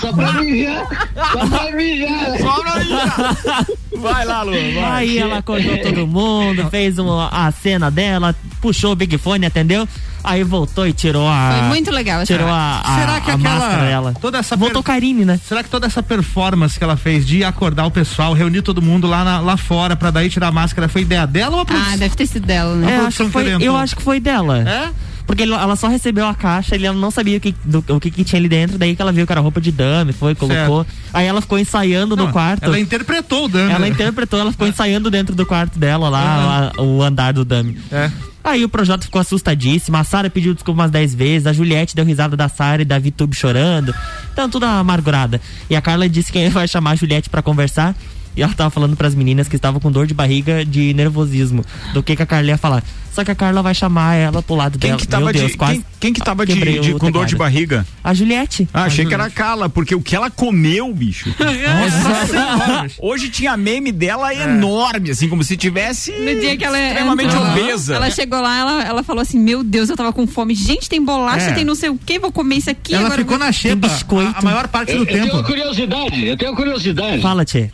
Só 0.00 0.12
pra 0.12 0.32
mijar. 0.32 0.86
Só 1.32 1.46
pra 1.46 1.72
mijar. 1.72 2.38
Só 2.40 2.62
pra 2.62 2.76
mijar. 2.78 3.66
Vai 3.96 4.24
lá, 4.24 4.42
Lu, 4.42 4.52
vai. 4.52 4.84
Aí 4.84 5.18
ela 5.18 5.38
acordou 5.38 5.78
todo 5.78 6.06
mundo, 6.06 6.68
fez 6.70 6.98
uma, 6.98 7.28
a 7.28 7.50
cena 7.52 7.90
dela, 7.90 8.34
puxou 8.60 8.92
o 8.92 8.96
Big 8.96 9.16
Fone, 9.18 9.46
atendeu? 9.46 9.86
Aí 10.24 10.42
voltou 10.44 10.86
e 10.86 10.92
tirou 10.92 11.28
a. 11.28 11.54
Foi 11.58 11.68
muito 11.68 11.90
legal. 11.90 12.24
Tirou 12.24 12.48
a, 12.48 12.80
a, 12.80 12.98
Será 13.00 13.20
que 13.20 13.30
a 13.30 13.34
aquela- 13.34 13.54
máscara 13.58 13.84
dela. 13.86 14.14
toda 14.20 14.38
essa 14.38 14.56
Voltou 14.56 14.82
per- 14.82 14.94
Karine, 14.94 15.24
né? 15.24 15.40
Será 15.46 15.62
que 15.64 15.68
toda 15.68 15.86
essa 15.86 16.02
performance 16.02 16.78
que 16.78 16.84
ela 16.84 16.96
fez 16.96 17.26
de 17.26 17.42
acordar 17.44 17.86
o 17.86 17.90
pessoal, 17.90 18.32
reunir 18.32 18.62
todo 18.62 18.80
mundo 18.80 19.06
lá, 19.08 19.24
na- 19.24 19.40
lá 19.40 19.56
fora 19.56 19.96
pra 19.96 20.10
daí 20.12 20.28
tirar 20.30 20.48
a 20.48 20.52
máscara, 20.52 20.88
foi 20.88 21.02
ideia 21.02 21.26
dela 21.26 21.54
ou 21.54 21.58
a 21.60 21.62
Ah, 21.62 21.66
produção? 21.66 21.98
deve 21.98 22.14
ter 22.16 22.26
sido 22.26 22.46
dela, 22.46 22.74
né? 22.76 22.86
É, 22.92 22.98
produção 23.00 23.26
acho 23.26 23.32
que 23.32 23.32
foi, 23.58 23.66
eu 23.66 23.76
acho 23.76 23.96
que 23.96 24.02
foi 24.02 24.20
dela. 24.20 24.58
É? 24.68 24.90
Porque 25.26 25.42
ele- 25.42 25.52
ela 25.52 25.76
só 25.76 25.88
recebeu 25.88 26.26
a 26.26 26.34
caixa, 26.34 26.74
ele 26.74 26.86
ela 26.86 26.96
não 26.96 27.10
sabia 27.10 27.38
o 27.38 27.40
que, 27.40 27.54
do- 27.64 27.84
o 27.88 28.00
que, 28.00 28.10
que 28.10 28.24
tinha 28.24 28.38
ali 28.40 28.48
dentro, 28.48 28.76
daí 28.78 28.94
que 28.96 29.00
ela 29.02 29.12
viu 29.12 29.24
que 29.26 29.32
era 29.32 29.40
roupa 29.40 29.60
de 29.60 29.70
dame, 29.72 30.12
foi, 30.12 30.34
colocou. 30.34 30.86
Aí 31.12 31.26
ela 31.26 31.40
ficou 31.40 31.58
ensaiando 31.58 32.14
Não, 32.16 32.26
no 32.26 32.32
quarto. 32.32 32.64
Ela 32.64 32.78
interpretou 32.78 33.44
o 33.46 33.48
dano. 33.48 33.70
Ela 33.70 33.88
interpretou, 33.88 34.38
ela 34.40 34.50
ficou 34.52 34.66
ensaiando 34.66 35.10
dentro 35.10 35.34
do 35.34 35.46
quarto 35.46 35.78
dela 35.78 36.08
lá, 36.08 36.72
a- 36.76 36.82
o 36.82 37.02
andar 37.02 37.32
do 37.32 37.44
dummy. 37.44 37.78
É. 37.90 38.10
Aí 38.44 38.64
o 38.64 38.68
Projota 38.68 39.04
ficou 39.04 39.20
assustadíssimo, 39.20 39.96
a 39.96 40.02
Sara 40.02 40.28
pediu 40.28 40.52
desculpa 40.52 40.80
umas 40.82 40.90
10 40.90 41.14
vezes, 41.14 41.46
a 41.46 41.52
Juliette 41.52 41.94
deu 41.94 42.04
risada 42.04 42.36
da 42.36 42.48
Sara 42.48 42.82
e 42.82 42.84
da 42.84 42.98
Vitube 42.98 43.36
chorando. 43.36 43.94
Então, 44.32 44.50
tudo 44.50 44.64
amargurada. 44.66 45.40
E 45.70 45.76
a 45.76 45.80
Carla 45.80 46.08
disse 46.08 46.32
que 46.32 46.48
vai 46.50 46.66
chamar 46.66 46.90
a 46.90 46.96
Juliette 46.96 47.30
pra 47.30 47.40
conversar. 47.40 47.94
E 48.36 48.42
ela 48.42 48.52
tava 48.54 48.70
falando 48.70 48.96
pras 48.96 49.14
meninas 49.14 49.46
que 49.48 49.56
estavam 49.56 49.78
com 49.80 49.90
dor 49.92 50.06
de 50.06 50.14
barriga 50.14 50.64
de 50.64 50.94
nervosismo. 50.94 51.64
Do 51.92 52.02
que, 52.02 52.16
que 52.16 52.22
a 52.22 52.26
Carla 52.26 52.48
ia 52.48 52.56
falar. 52.58 52.82
Só 53.12 53.22
que 53.22 53.30
a 53.30 53.34
Carla 53.34 53.60
vai 53.62 53.74
chamar 53.74 54.14
ela 54.14 54.42
pro 54.42 54.54
lado 54.54 54.78
Quem 54.78 54.88
dela. 54.88 54.98
que 55.00 55.06
tava, 55.06 55.24
Meu 55.26 55.34
Deus, 55.34 55.50
de, 55.52 55.56
quase 55.58 55.74
quem, 55.74 55.84
quem 56.00 56.12
que 56.14 56.20
tava 56.22 56.46
de, 56.46 56.54
de- 56.80 56.94
com 56.94 57.10
dor 57.10 57.26
de 57.26 57.36
barriga? 57.36 57.86
A 58.02 58.14
Juliette. 58.14 58.66
Ah, 58.72 58.84
achei 58.84 59.04
que 59.04 59.12
era 59.12 59.24
a 59.26 59.30
Carla, 59.30 59.68
porque 59.68 59.94
o 59.94 60.00
que 60.00 60.16
ela 60.16 60.30
comeu, 60.30 60.90
bicho. 60.94 61.28
Nossa, 61.38 62.86
hoje 62.98 63.28
tinha 63.28 63.54
meme 63.56 63.92
dela 63.92 64.34
enorme, 64.34 65.10
assim, 65.10 65.28
como 65.28 65.44
se 65.44 65.56
tivesse 65.56 66.10
No 66.12 66.40
dia 66.40 66.56
que 66.56 66.64
ela 66.64 66.80
extremamente 66.80 67.34
entrou, 67.34 67.50
obesa. 67.50 67.94
Ela 67.96 68.10
chegou 68.10 68.40
lá, 68.40 68.58
ela, 68.58 68.82
ela 68.84 69.02
falou 69.02 69.20
assim: 69.22 69.38
Meu 69.38 69.62
Deus, 69.62 69.90
eu 69.90 69.96
tava 69.96 70.12
com 70.12 70.26
fome. 70.26 70.54
Gente, 70.54 70.88
tem 70.88 71.04
bolacha, 71.04 71.50
É. 71.50 71.52
tem 71.52 71.64
não 71.64 71.74
sei 71.74 71.90
o 71.90 71.98
que, 71.98 72.18
vou 72.18 72.32
comer 72.32 72.56
isso 72.56 72.70
aqui. 72.70 72.94
Ela 72.94 73.04
agora 73.06 73.18
ficou 73.20 73.36
vou- 73.36 73.46
na 73.46 73.52
xepa 73.52 73.88
biscoito. 73.88 74.32
a, 74.36 74.38
a 74.38 74.42
maior 74.42 74.68
parte 74.68 74.92
Eu, 74.92 74.98
do 74.98 75.02
eu 75.02 75.06
tenho 75.06 75.24
uma 75.24 75.32
tempo. 75.32 75.44
curiosidade, 75.44 76.26
eu 76.26 76.36
tenho 76.36 76.50
uma 76.50 76.56
curiosidade. 76.56 77.20
Fala, 77.20 77.44
Tchê. 77.44 77.70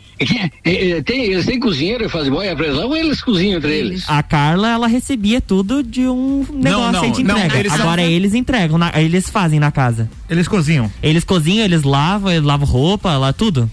É, 0.65 0.89
é, 0.97 1.01
tem, 1.01 1.23
eles 1.23 1.45
têm 1.45 1.59
cozinheiro 1.59 2.05
e 2.05 2.09
fazem 2.09 2.31
boia 2.31 2.55
presa 2.55 2.85
ou 2.85 2.95
eles 2.95 3.21
cozinham 3.21 3.57
entre 3.57 3.73
eles? 3.73 4.03
A 4.09 4.21
Carla, 4.21 4.69
ela 4.69 4.87
recebia 4.87 5.39
tudo 5.39 5.81
de 5.81 6.07
um 6.07 6.45
negócio 6.53 6.91
não, 6.91 7.01
aí 7.03 7.11
de 7.11 7.23
não, 7.23 7.37
entrega. 7.37 7.57
eles 7.59 7.71
são- 7.71 7.81
Agora 7.81 8.01
eles 8.03 8.33
entregam, 8.33 8.77
na- 8.77 8.91
eles 9.01 9.29
fazem 9.29 9.59
na 9.59 9.71
casa. 9.71 10.09
Eles 10.29 10.47
cozinham. 10.47 10.91
Eles 11.01 11.23
cozinham, 11.23 11.63
eles 11.65 11.83
lavam, 11.83 12.31
eles 12.31 12.43
lavam 12.43 12.67
roupa, 12.67 13.15
lá 13.17 13.31
tudo. 13.31 13.69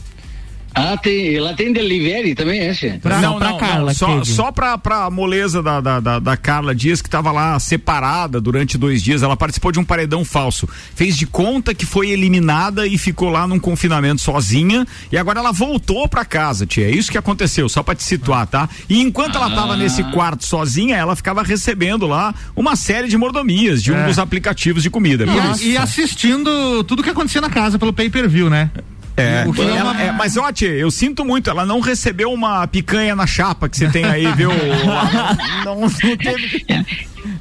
Ah, 0.78 0.94
tem, 0.98 1.38
lá 1.40 1.54
tem 1.54 1.72
delivery 1.72 2.34
também, 2.34 2.60
é? 2.60 2.74
Pra- 3.00 3.18
não, 3.22 3.38
pra 3.38 3.48
não, 3.50 3.58
Carla 3.58 3.86
não, 3.86 3.94
só, 3.94 4.06
teve. 4.20 4.24
só 4.26 4.52
pra, 4.52 4.76
pra 4.76 5.08
moleza 5.08 5.62
da, 5.62 5.80
da, 5.80 6.00
da, 6.00 6.18
da 6.18 6.36
Carla 6.36 6.74
Dias, 6.74 7.00
que 7.00 7.08
tava 7.08 7.32
lá 7.32 7.58
separada 7.58 8.38
durante 8.42 8.76
dois 8.76 9.02
dias. 9.02 9.22
Ela 9.22 9.36
participou 9.38 9.72
de 9.72 9.78
um 9.80 9.84
paredão 9.84 10.22
falso. 10.22 10.68
Fez 10.94 11.16
de 11.16 11.26
conta 11.26 11.74
que 11.74 11.86
foi 11.86 12.10
eliminada 12.10 12.86
e 12.86 12.98
ficou 12.98 13.30
lá 13.30 13.46
num 13.46 13.58
confinamento 13.58 14.20
sozinha. 14.20 14.86
E 15.10 15.16
agora 15.16 15.38
ela 15.40 15.50
voltou 15.50 16.06
pra 16.08 16.26
casa, 16.26 16.66
tia. 16.66 16.86
É 16.86 16.90
isso 16.90 17.10
que 17.10 17.16
aconteceu, 17.16 17.68
só 17.70 17.82
pra 17.82 17.94
te 17.94 18.02
situar, 18.04 18.46
tá? 18.46 18.68
E 18.88 19.00
enquanto 19.00 19.36
ela 19.36 19.48
tava 19.50 19.76
nesse 19.76 20.04
quarto 20.12 20.44
sozinha, 20.44 20.94
ela 20.96 21.16
ficava 21.16 21.42
recebendo 21.42 22.06
lá 22.06 22.34
uma 22.54 22.76
série 22.76 23.08
de 23.08 23.16
mordomias 23.16 23.82
de 23.82 23.92
um 23.92 23.96
É. 23.96 24.06
dos 24.06 24.18
aplicativos 24.18 24.82
de 24.82 24.90
comida. 24.90 25.24
E, 25.24 25.26
Por 25.26 25.40
a- 25.40 25.50
isso. 25.52 25.64
e 25.64 25.76
assistindo 25.76 26.84
tudo 26.84 27.02
que 27.02 27.08
acontecia 27.10 27.40
na 27.40 27.48
casa 27.48 27.78
pelo 27.78 27.94
pay 27.94 28.10
per 28.10 28.28
view, 28.28 28.50
né? 28.50 28.70
É, 29.16 29.44
O 29.46 29.52
que 29.52 29.62
é 29.62 29.64
ela- 29.76 29.92
uma- 29.92 30.02
é, 30.02 30.12
mas 30.12 30.36
ó, 30.36 30.52
tia, 30.52 30.68
eu 30.68 30.90
sinto 30.90 31.24
muito, 31.24 31.48
ela 31.48 31.64
não 31.64 31.80
recebeu 31.80 32.30
uma 32.32 32.66
picanha 32.66 33.16
na 33.16 33.26
chapa 33.26 33.68
que 33.68 33.76
você 33.76 33.88
tem 33.88 34.04
aí, 34.04 34.26
viu? 34.32 34.50
não, 35.64 35.80
não 35.80 35.88
teve. 35.90 36.64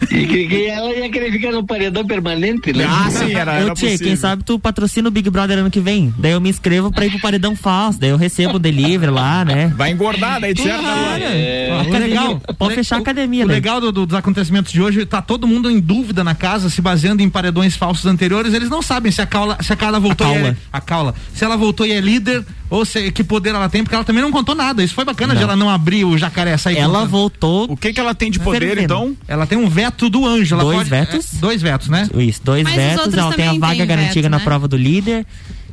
E 0.10 0.26
que, 0.26 0.48
que 0.48 0.66
ela 0.66 0.90
ia 0.96 1.10
querer 1.12 1.32
ficar 1.32 1.52
no 1.52 1.64
paredão 1.64 2.06
permanente, 2.06 2.74
né? 2.74 2.86
Ah, 2.90 3.10
sim, 3.12 3.34
era, 3.36 3.54
era 3.54 3.74
Tchê, 3.76 3.86
possível. 3.86 4.08
quem 4.08 4.16
sabe 4.16 4.44
tu 4.44 4.58
patrocina 4.58 5.08
o 5.10 5.12
Big 5.12 5.30
Brother 5.30 5.60
ano 5.60 5.70
que 5.70 5.80
vem. 5.80 6.12
Daí 6.18 6.32
eu 6.32 6.42
me 6.42 6.50
inscrevo 6.50 6.92
pra 6.92 7.06
ir 7.06 7.12
pro 7.12 7.20
paredão 7.20 7.56
falso. 7.56 8.00
Daí 8.00 8.10
eu 8.10 8.18
recebo 8.18 8.56
o 8.56 8.60
delivery 8.60 9.12
lá, 9.12 9.46
né? 9.46 9.72
Vai 9.76 9.92
engordar 9.92 10.42
daí, 10.42 10.54
de 10.56 10.64
certo? 10.64 10.84
Ó, 10.84 11.76
o 11.78 11.80
Academia. 11.82 12.00
legal, 12.08 12.42
Pode 12.58 12.74
o- 12.74 12.76
fechar 12.76 12.96
a 12.96 13.00
academia, 13.00 13.46
O 13.46 13.48
né? 13.48 13.54
legal 13.54 13.80
do- 13.80 13.92
do- 13.92 14.06
dos 14.08 14.16
acontecimentos 14.18 14.72
de 14.72 14.82
hoje, 14.82 15.06
tá 15.06 15.22
todo 15.22 15.46
mundo 15.48 15.70
em 15.70 15.80
dúvida 15.80 16.24
na 16.24 16.34
casa, 16.34 16.70
se 16.70 16.82
baseando 16.82 17.22
em 17.22 17.30
paredões 17.30 17.76
falsos 17.76 18.06
anteriores. 18.08 18.54
Eles 18.56 18.70
não 18.70 18.82
sabem 18.82 19.12
se 19.12 19.22
a 19.22 19.26
Carla, 19.28 19.58
se 19.62 19.72
a 19.72 19.76
Carla 19.76 20.00
voltou 20.00 20.26
A 20.26 20.32
é, 20.32 20.34
Caula. 20.40 20.58
a 20.74 20.82
Caula, 20.82 21.16
se 21.34 21.44
ela 21.46 21.56
voltou 21.56 21.65
e 21.86 21.92
é 21.92 22.00
líder 22.02 22.44
ou 22.70 22.84
se, 22.86 23.12
que 23.12 23.24
poder 23.24 23.50
ela 23.50 23.70
tem, 23.70 23.84
porque 23.84 23.96
ela 23.96 24.04
também 24.04 24.22
não 24.22 24.32
contou 24.32 24.54
nada. 24.56 24.84
Isso 24.84 24.94
foi 24.94 25.06
bacana 25.06 25.36
de 25.36 25.44
ela 25.44 25.56
não 25.56 25.70
abrir 25.70 26.04
o 26.06 26.18
jacaré 26.18 26.58
sair 26.58 26.78
Ela 26.78 26.94
contando. 27.00 27.10
voltou. 27.12 27.72
O 27.72 27.78
que 27.78 27.94
que 27.94 28.00
ela 28.00 28.14
tem 28.16 28.30
de 28.32 28.40
poder, 28.40 28.60
Fervendo. 28.60 28.82
então? 28.84 29.18
Ela 29.28 29.46
tem 29.48 29.58
um 29.58 29.70
veto 29.70 30.10
do 30.10 30.26
anjo. 30.26 30.56
Ela 30.56 30.64
Dois 30.64 30.78
pode- 30.78 30.90
vetos? 30.90 31.34
é, 31.36 31.38
dois 31.40 31.62
vetos, 31.62 31.88
né? 31.88 32.10
Isso, 32.18 32.42
dois 32.44 32.64
Mas 32.64 32.74
os 32.74 32.78
vetos. 32.80 33.14
Ela 33.14 33.34
tem 33.34 33.48
a 33.48 33.54
vaga 33.54 33.76
têm 33.78 33.86
garantida 33.88 34.22
veto, 34.24 34.32
na 34.32 34.38
né? 34.38 34.44
prova 34.44 34.68
do 34.68 34.78
líder. 34.78 35.26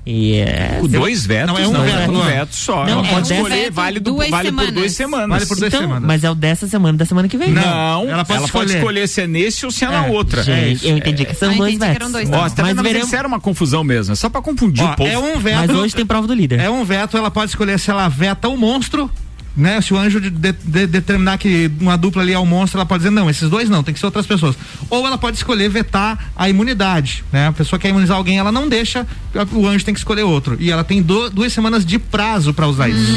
E 0.04 0.34
é. 0.40 0.80
O 0.82 0.88
dois 0.88 1.24
vetos? 1.24 1.54
Não, 1.54 1.62
é 1.62 1.68
um 1.68 1.72
veto, 1.84 2.10
um 2.10 2.14
Luan. 2.14 2.24
veto 2.26 2.56
só. 2.56 2.84
Não, 2.84 2.98
ela 2.98 3.06
é 3.06 3.10
pode 3.12 3.28
dez 3.28 3.40
escolher, 3.40 3.70
vale, 3.70 4.00
do- 4.00 4.10
duas 4.14 4.30
vale 4.30 4.50
por 4.50 4.70
duas 4.72 4.92
semanas. 4.92 5.28
Vale 5.28 5.46
por 5.46 5.56
duas 5.56 5.68
Então, 5.72 5.80
semanas. 5.80 6.02
mas 6.04 6.24
é 6.24 6.30
o 6.30 6.34
dessa 6.34 6.66
semana, 6.66 6.98
da 6.98 7.04
semana 7.04 7.28
que 7.28 7.36
vem. 7.38 7.50
Não, 7.52 8.08
ela 8.10 8.24
pode 8.24 8.44
escolher. 8.44 8.76
escolher 8.78 9.08
se 9.08 9.20
é 9.20 9.26
nesse 9.28 9.64
ou 9.64 9.70
se 9.70 9.84
é, 9.84 9.88
na 9.88 10.06
É, 10.06 10.10
outra. 10.10 10.42
Gente, 10.42 10.88
eu 10.88 10.96
entendi 10.96 11.24
que 11.24 11.34
são 11.34 11.52
Ah, 11.52 11.54
dois 11.54 11.78
vetos. 11.78 11.94
eram 11.96 12.10
dois, 12.10 12.28
Ó, 12.32 12.48
tá 12.48 12.62
mas 12.64 12.76
veremos. 12.82 13.06
isso 13.06 13.14
era 13.16 13.28
uma 13.28 13.38
confusão 13.38 13.84
mesmo, 13.84 14.12
é 14.12 14.16
só 14.16 14.28
pra 14.28 14.42
confundir 14.42 14.82
Ó, 14.84 14.92
o 14.92 14.96
povo. 14.96 15.08
é 15.08 15.16
um 15.16 15.38
veto. 15.38 15.56
Mas 15.68 15.70
hoje 15.70 15.94
tem 15.94 16.04
prova 16.04 16.26
do 16.26 16.34
líder. 16.34 16.58
É 16.58 16.68
um 16.68 16.84
veto, 16.84 17.16
ela 17.16 17.30
pode 17.30 17.50
escolher 17.52 17.78
se 17.78 17.88
ela 17.88 18.08
veta 18.08 18.48
o 18.48 18.56
monstro, 18.56 19.08
né? 19.56 19.80
Se 19.80 19.92
o 19.92 19.98
anjo 19.98 20.20
de- 20.20 20.30
de- 20.30 20.52
de- 20.52 20.86
determinar 20.86 21.38
que 21.38 21.70
uma 21.80 21.96
dupla 21.96 22.22
ali 22.22 22.32
é 22.32 22.38
o 22.38 22.46
monstro, 22.46 22.78
ela 22.78 22.86
pode 22.86 23.00
dizer, 23.02 23.10
não, 23.10 23.28
esses 23.28 23.48
dois 23.50 23.68
não, 23.68 23.82
tem 23.82 23.92
que 23.92 24.00
ser 24.00 24.06
outras 24.06 24.26
pessoas. 24.26 24.56
Ou 24.88 25.06
ela 25.06 25.18
pode 25.18 25.36
escolher 25.36 25.68
vetar 25.68 26.30
a 26.36 26.48
imunidade, 26.48 27.24
né? 27.32 27.48
A 27.48 27.52
pessoa 27.52 27.78
quer 27.78 27.88
imunizar 27.90 28.16
alguém, 28.16 28.38
ela 28.38 28.50
não 28.52 28.68
deixa, 28.68 29.06
o 29.52 29.66
anjo 29.66 29.84
tem 29.84 29.92
que 29.94 30.00
escolher 30.00 30.22
outro. 30.22 30.56
E 30.60 30.70
ela 30.70 30.84
tem 30.84 31.02
do- 31.02 31.30
duas 31.30 31.52
semanas 31.52 31.84
de 31.84 31.98
prazo 31.98 32.52
pra 32.54 32.66
usar 32.66 32.88
isso. 32.88 33.12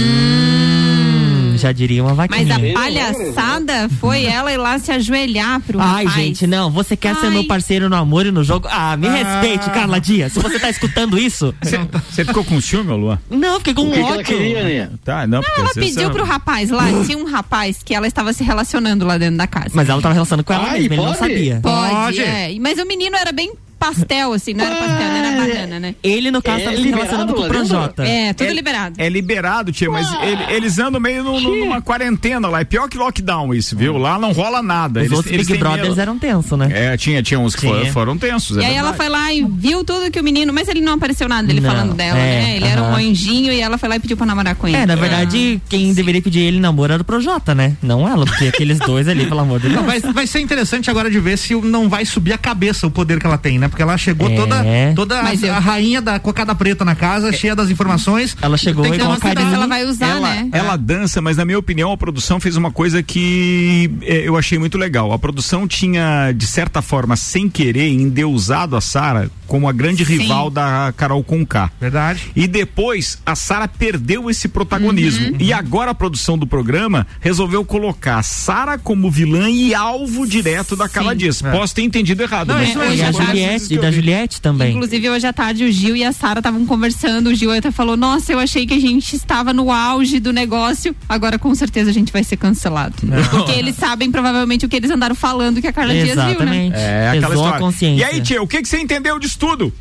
Já 1.58 1.72
diria 1.72 2.04
uma 2.04 2.14
Mas 2.14 2.30
vaquinha. 2.30 2.56
a 2.72 2.74
palhaçada 2.74 3.90
foi 4.00 4.26
ela 4.26 4.52
ir 4.52 4.58
lá 4.58 4.78
se 4.80 4.92
ajoelhar 4.92 5.60
pro 5.62 5.80
Ai, 5.80 6.06
rapaz. 6.06 6.14
gente, 6.26 6.48
não. 6.48 6.70
Você 6.72 6.96
quer 6.96 7.16
ser 7.16 7.28
Ai. 7.28 7.32
meu 7.32 7.48
parceiro 7.48 7.90
no 7.90 7.96
amor 7.96 8.26
e 8.26 8.32
no 8.32 8.44
jogo? 8.44 8.68
Ah, 8.72 8.96
me 8.98 9.08
Ah. 9.08 9.12
respeite, 9.42 9.70
Carla 9.72 10.00
Dias. 10.00 10.34
Se 10.34 10.40
você 10.40 10.60
tá 10.60 10.70
escutando 10.70 11.18
isso. 11.18 11.54
Você 12.10 12.24
ficou 12.26 12.44
com 12.44 12.60
ciúme, 12.62 12.92
Luan? 12.92 13.20
Não, 13.30 13.58
fiquei 13.60 13.74
com 13.74 13.84
O 13.84 13.86
que 13.92 13.94
que 13.94 14.00
ela 14.00 14.12
ódio. 14.14 14.24
queria, 14.26 14.64
né? 14.64 14.90
Tá, 15.04 15.28
não, 15.28 15.42
porque 15.42 15.60
Ela 15.62 15.74
pediu 15.74 16.04
ela- 16.04 16.12
pro 16.14 16.24
rapaz 16.24 16.70
lá, 16.70 16.86
tinha 17.06 17.18
um 17.18 17.26
rapaz 17.26 17.82
que 17.84 17.94
ela 17.94 18.08
estava 18.08 18.32
se 18.34 18.44
relacionando 18.44 19.06
lá 19.06 19.18
dentro 19.18 19.38
da 19.38 19.48
casa. 19.48 19.72
Mas 19.74 19.90
ela 19.90 20.02
tava 20.02 20.14
relacionando 20.14 20.44
com 20.44 20.54
ela 20.54 20.66
Ai, 20.70 20.80
mesma, 20.82 20.96
ele 20.96 21.04
não 21.06 21.16
sabia. 21.16 21.60
Pode, 21.62 21.90
Pode. 21.96 22.22
é. 22.22 22.56
Mas 22.60 22.78
o 22.80 22.86
menino 22.86 23.16
era 23.18 23.32
bem 23.32 23.52
pastel, 23.80 24.34
assim, 24.34 24.54
não 24.54 24.66
era 24.66 24.76
pastel, 24.76 25.08
não 25.08 25.16
era 25.16 25.32
banana, 25.48 25.80
né? 25.80 25.96
Ele, 26.04 26.32
no 26.32 26.42
caso, 26.42 26.62
É 26.62 26.64
tava 26.66 26.76
se 26.76 26.82
liberado 26.82 27.06
relacionando 27.06 27.34
com 27.34 27.42
o? 27.42 27.48
Projota. 27.48 28.04
É, 28.06 28.34
tudo 28.34 28.50
É- 28.50 28.54
liberado. 28.54 28.96
É 28.98 29.10
liberado, 29.10 29.72
tia, 29.72 29.90
mas 29.90 30.08
ele- 30.24 30.56
eles 30.56 30.80
andam 30.80 31.00
meio 31.00 31.24
no- 31.24 31.40
no- 31.40 31.56
numa 31.58 31.82
quarentena 31.82 32.48
lá. 32.48 32.62
É 32.62 32.64
pior 32.64 32.90
que 32.90 32.98
lockdown 32.98 33.54
isso, 33.54 33.76
viu? 33.78 33.98
Lá 33.98 34.18
não 34.18 34.32
rola 34.32 34.62
nada. 34.62 35.00
Os 35.02 35.06
eles, 35.06 35.18
outros 35.18 35.34
eles 35.34 35.48
Big 35.48 35.60
Brothers 35.60 35.90
medo. 35.90 36.02
eram 36.02 36.18
tensos, 36.20 36.58
né? 36.58 36.70
É, 36.72 36.98
tinha, 36.98 37.22
tinha 37.22 37.40
uns 37.40 37.56
que 37.56 37.62
Tinha. 37.62 37.74
foram, 37.74 37.92
foram 37.92 38.18
tensos. 38.18 38.58
é 38.58 38.62
E 38.62 38.66
aí 38.66 38.76
ela 38.76 38.92
verdade. 38.92 38.98
foi 38.98 39.10
lá 39.10 39.34
e 39.34 39.44
viu 39.44 39.84
tudo 39.84 40.10
que 40.12 40.20
o 40.20 40.24
menino, 40.24 40.52
mas 40.54 40.68
ele 40.68 40.82
não 40.82 40.94
apareceu 40.94 41.28
nada 41.28 41.48
dele 41.48 41.60
Não, 41.62 41.70
falando 41.70 41.94
dela, 41.94 42.18
é, 42.18 42.42
né? 42.42 42.56
Ele 42.58 42.66
era 42.66 42.82
um 42.82 42.96
anjinho 42.96 43.52
e 43.52 43.60
ela 43.62 43.78
foi 43.78 43.90
lá 43.90 43.96
e 43.96 44.00
pediu 44.00 44.18
pra 44.18 44.26
namorar 44.26 44.56
com 44.56 44.68
ele. 44.68 44.78
É, 44.78 44.86
na 44.86 44.96
verdade, 44.96 45.62
quem 45.70 45.94
deveria 45.94 46.22
pedir 46.22 46.40
ele 46.42 46.60
namoro 46.60 46.94
era 46.94 47.02
o 47.02 47.06
Projota, 47.06 47.54
né? 47.54 47.76
Não 47.82 48.08
ela, 48.08 48.26
porque 48.26 48.48
aqueles 48.48 48.80
dois 48.80 49.08
ali, 49.08 49.26
pelo 49.26 49.40
amor 49.42 49.60
de 49.60 49.68
Deus. 49.70 49.76
Não, 49.76 49.84
vai, 49.86 50.00
vai 50.00 50.28
ser 50.28 50.40
interessante 50.40 50.90
agora 50.90 51.10
de 51.10 51.20
ver 51.20 51.38
se 51.38 51.54
não 51.56 51.90
vai 51.90 52.06
subir 52.06 52.34
a 52.34 52.38
cabeça 52.38 52.88
o 52.88 52.92
poder 52.92 53.20
que 53.20 53.26
ela 53.26 53.38
tem, 53.38 53.58
né? 53.60 53.65
Porque 53.70 53.82
ela 53.82 53.98
chegou 53.98 54.30
É. 54.30 54.36
toda, 54.36 54.56
toda 54.96 55.22
a, 55.22 55.34
eu- 55.36 55.54
a 55.54 55.60
rainha 55.60 56.02
da 56.02 56.20
cocada 56.20 56.54
preta 56.56 56.84
na 56.86 56.96
casa, 56.96 57.32
cheia 57.32 57.56
das 57.56 57.70
informações. 57.70 58.36
Ela 58.42 58.58
chegou 58.58 58.84
Tem 58.84 58.94
que 58.94 58.98
Karine. 59.00 59.20
cuidado. 59.20 59.54
ela 59.54 59.68
vai 59.68 59.86
usar, 59.86 60.08
ela, 60.08 60.30
né? 60.34 60.50
ela 60.52 60.76
dança, 60.78 61.22
mas 61.22 61.38
na 61.38 61.46
minha 61.46 61.58
opinião 61.60 61.92
a 61.92 61.98
produção 61.98 62.40
fez 62.40 62.56
uma 62.56 62.72
coisa 62.72 63.02
que 63.04 63.92
eh, 64.02 64.24
eu 64.26 64.38
achei 64.38 64.58
muito 64.60 64.78
legal. 64.78 65.12
A 65.14 65.20
produção 65.20 65.68
tinha, 65.68 66.32
de 66.32 66.46
certa 66.48 66.82
forma, 66.82 67.16
sem 67.16 67.50
querer, 67.50 67.90
endeusado 67.90 68.76
a 68.76 68.82
Sara 68.82 69.30
como 69.48 69.68
a 69.68 69.72
grande 69.72 70.06
Sim. 70.06 70.18
rival 70.18 70.50
da 70.50 70.94
Carol 70.96 71.24
Conká. 71.24 71.72
Verdade. 71.80 72.32
E 72.36 72.48
depois 72.48 73.20
a 73.26 73.36
Sara 73.36 73.68
perdeu 73.68 74.30
esse 74.30 74.48
protagonismo. 74.48 75.28
Uhum. 75.30 75.38
E 75.40 75.54
agora 75.54 75.92
a 75.92 75.96
produção 75.96 76.38
do 76.38 76.48
programa 76.48 77.06
resolveu 77.20 77.64
colocar 77.66 78.18
a 78.20 78.24
Sara 78.24 78.78
como 78.78 79.10
vilã 79.10 79.50
e 79.50 79.74
alvo 79.74 80.28
direto 80.28 80.76
da 80.76 80.88
Carla. 80.90 81.16
Dias. 81.16 81.44
É. 81.44 81.52
Posso 81.52 81.74
ter 81.76 81.82
entendido 81.84 82.24
errado, 82.24 82.48
Não, 82.48 82.56
mas 82.56 82.74
foi 82.74 82.88
aí, 82.88 83.00
E 83.00 83.04
a 83.04 83.12
Juliette, 83.12 83.74
e 83.74 83.78
da. 83.78 83.92
Juliette 83.92 84.42
também. 84.42 84.74
Inclusive, 84.76 85.10
hoje 85.10 85.28
à 85.28 85.34
tarde, 85.34 85.64
o 85.64 85.72
Gil 85.72 85.96
e 85.96 86.04
a 86.04 86.12
Sara 86.12 86.40
estavam 86.40 86.66
conversando. 86.66 87.28
O 87.28 87.36
Gil 87.36 87.52
até 87.52 87.72
falou: 87.72 87.96
Nossa, 87.96 88.32
eu 88.34 88.40
achei 88.40 88.66
que 88.66 88.74
a 88.74 88.80
gente 88.80 89.16
estava 89.16 89.54
no 89.54 89.72
auge 89.72 90.20
do 90.20 90.34
negócio. 90.34 90.96
Agora, 91.08 91.38
com 91.40 91.54
certeza, 91.56 91.90
a 91.90 91.94
gente 91.94 92.12
vai 92.12 92.24
ser 92.24 92.38
cancelado. 92.38 92.96
Porque 93.30 93.52
eles 93.52 93.76
sabem, 93.76 94.12
provavelmente, 94.12 94.66
o 94.66 94.70
que 94.70 94.76
eles 94.76 94.90
andaram 94.92 95.16
falando 95.16 95.62
que 95.62 95.68
a 95.68 95.74
Carla 95.74 95.94
Dias 95.94 96.08
viu, 96.10 96.16
né? 96.18 96.32
Exatamente. 96.32 96.76
É, 96.76 97.08
aquela 97.10 97.28
Pesou 97.28 97.44
a 97.44 97.48
história. 97.48 97.60
consciência. 97.66 98.02
E 98.02 98.04
aí, 98.04 98.22
tia, 98.22 98.42
o 98.42 98.48
que, 98.48 98.62
que 98.62 98.68
você 98.68 98.80
entendeu 98.80 99.20
disso 99.20 99.35
tudo? 99.38 99.74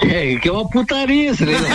É, 0.00 0.36
que 0.36 0.48
é 0.48 0.52
uma 0.52 0.68
putaria, 0.68 1.30
esse 1.30 1.44
negócio. 1.46 1.68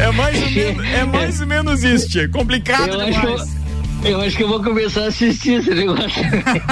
É 0.00 0.10
mais 0.12 0.42
ou 0.42 0.50
menos, 0.50 0.84
é 0.86 1.04
mais 1.04 1.40
ou 1.40 1.46
menos 1.46 1.84
isso, 1.84 2.08
tia. 2.08 2.28
Complicado 2.28 2.88
Eu 2.94 3.00
acho, 3.00 3.20
demais. 3.20 3.40
eu, 3.40 3.63
eu 4.04 4.20
acho 4.20 4.36
que 4.36 4.42
eu 4.42 4.48
vou 4.48 4.62
começar 4.62 5.04
a 5.04 5.06
assistir 5.08 5.60
esse 5.60 5.70
negócio. 5.70 6.22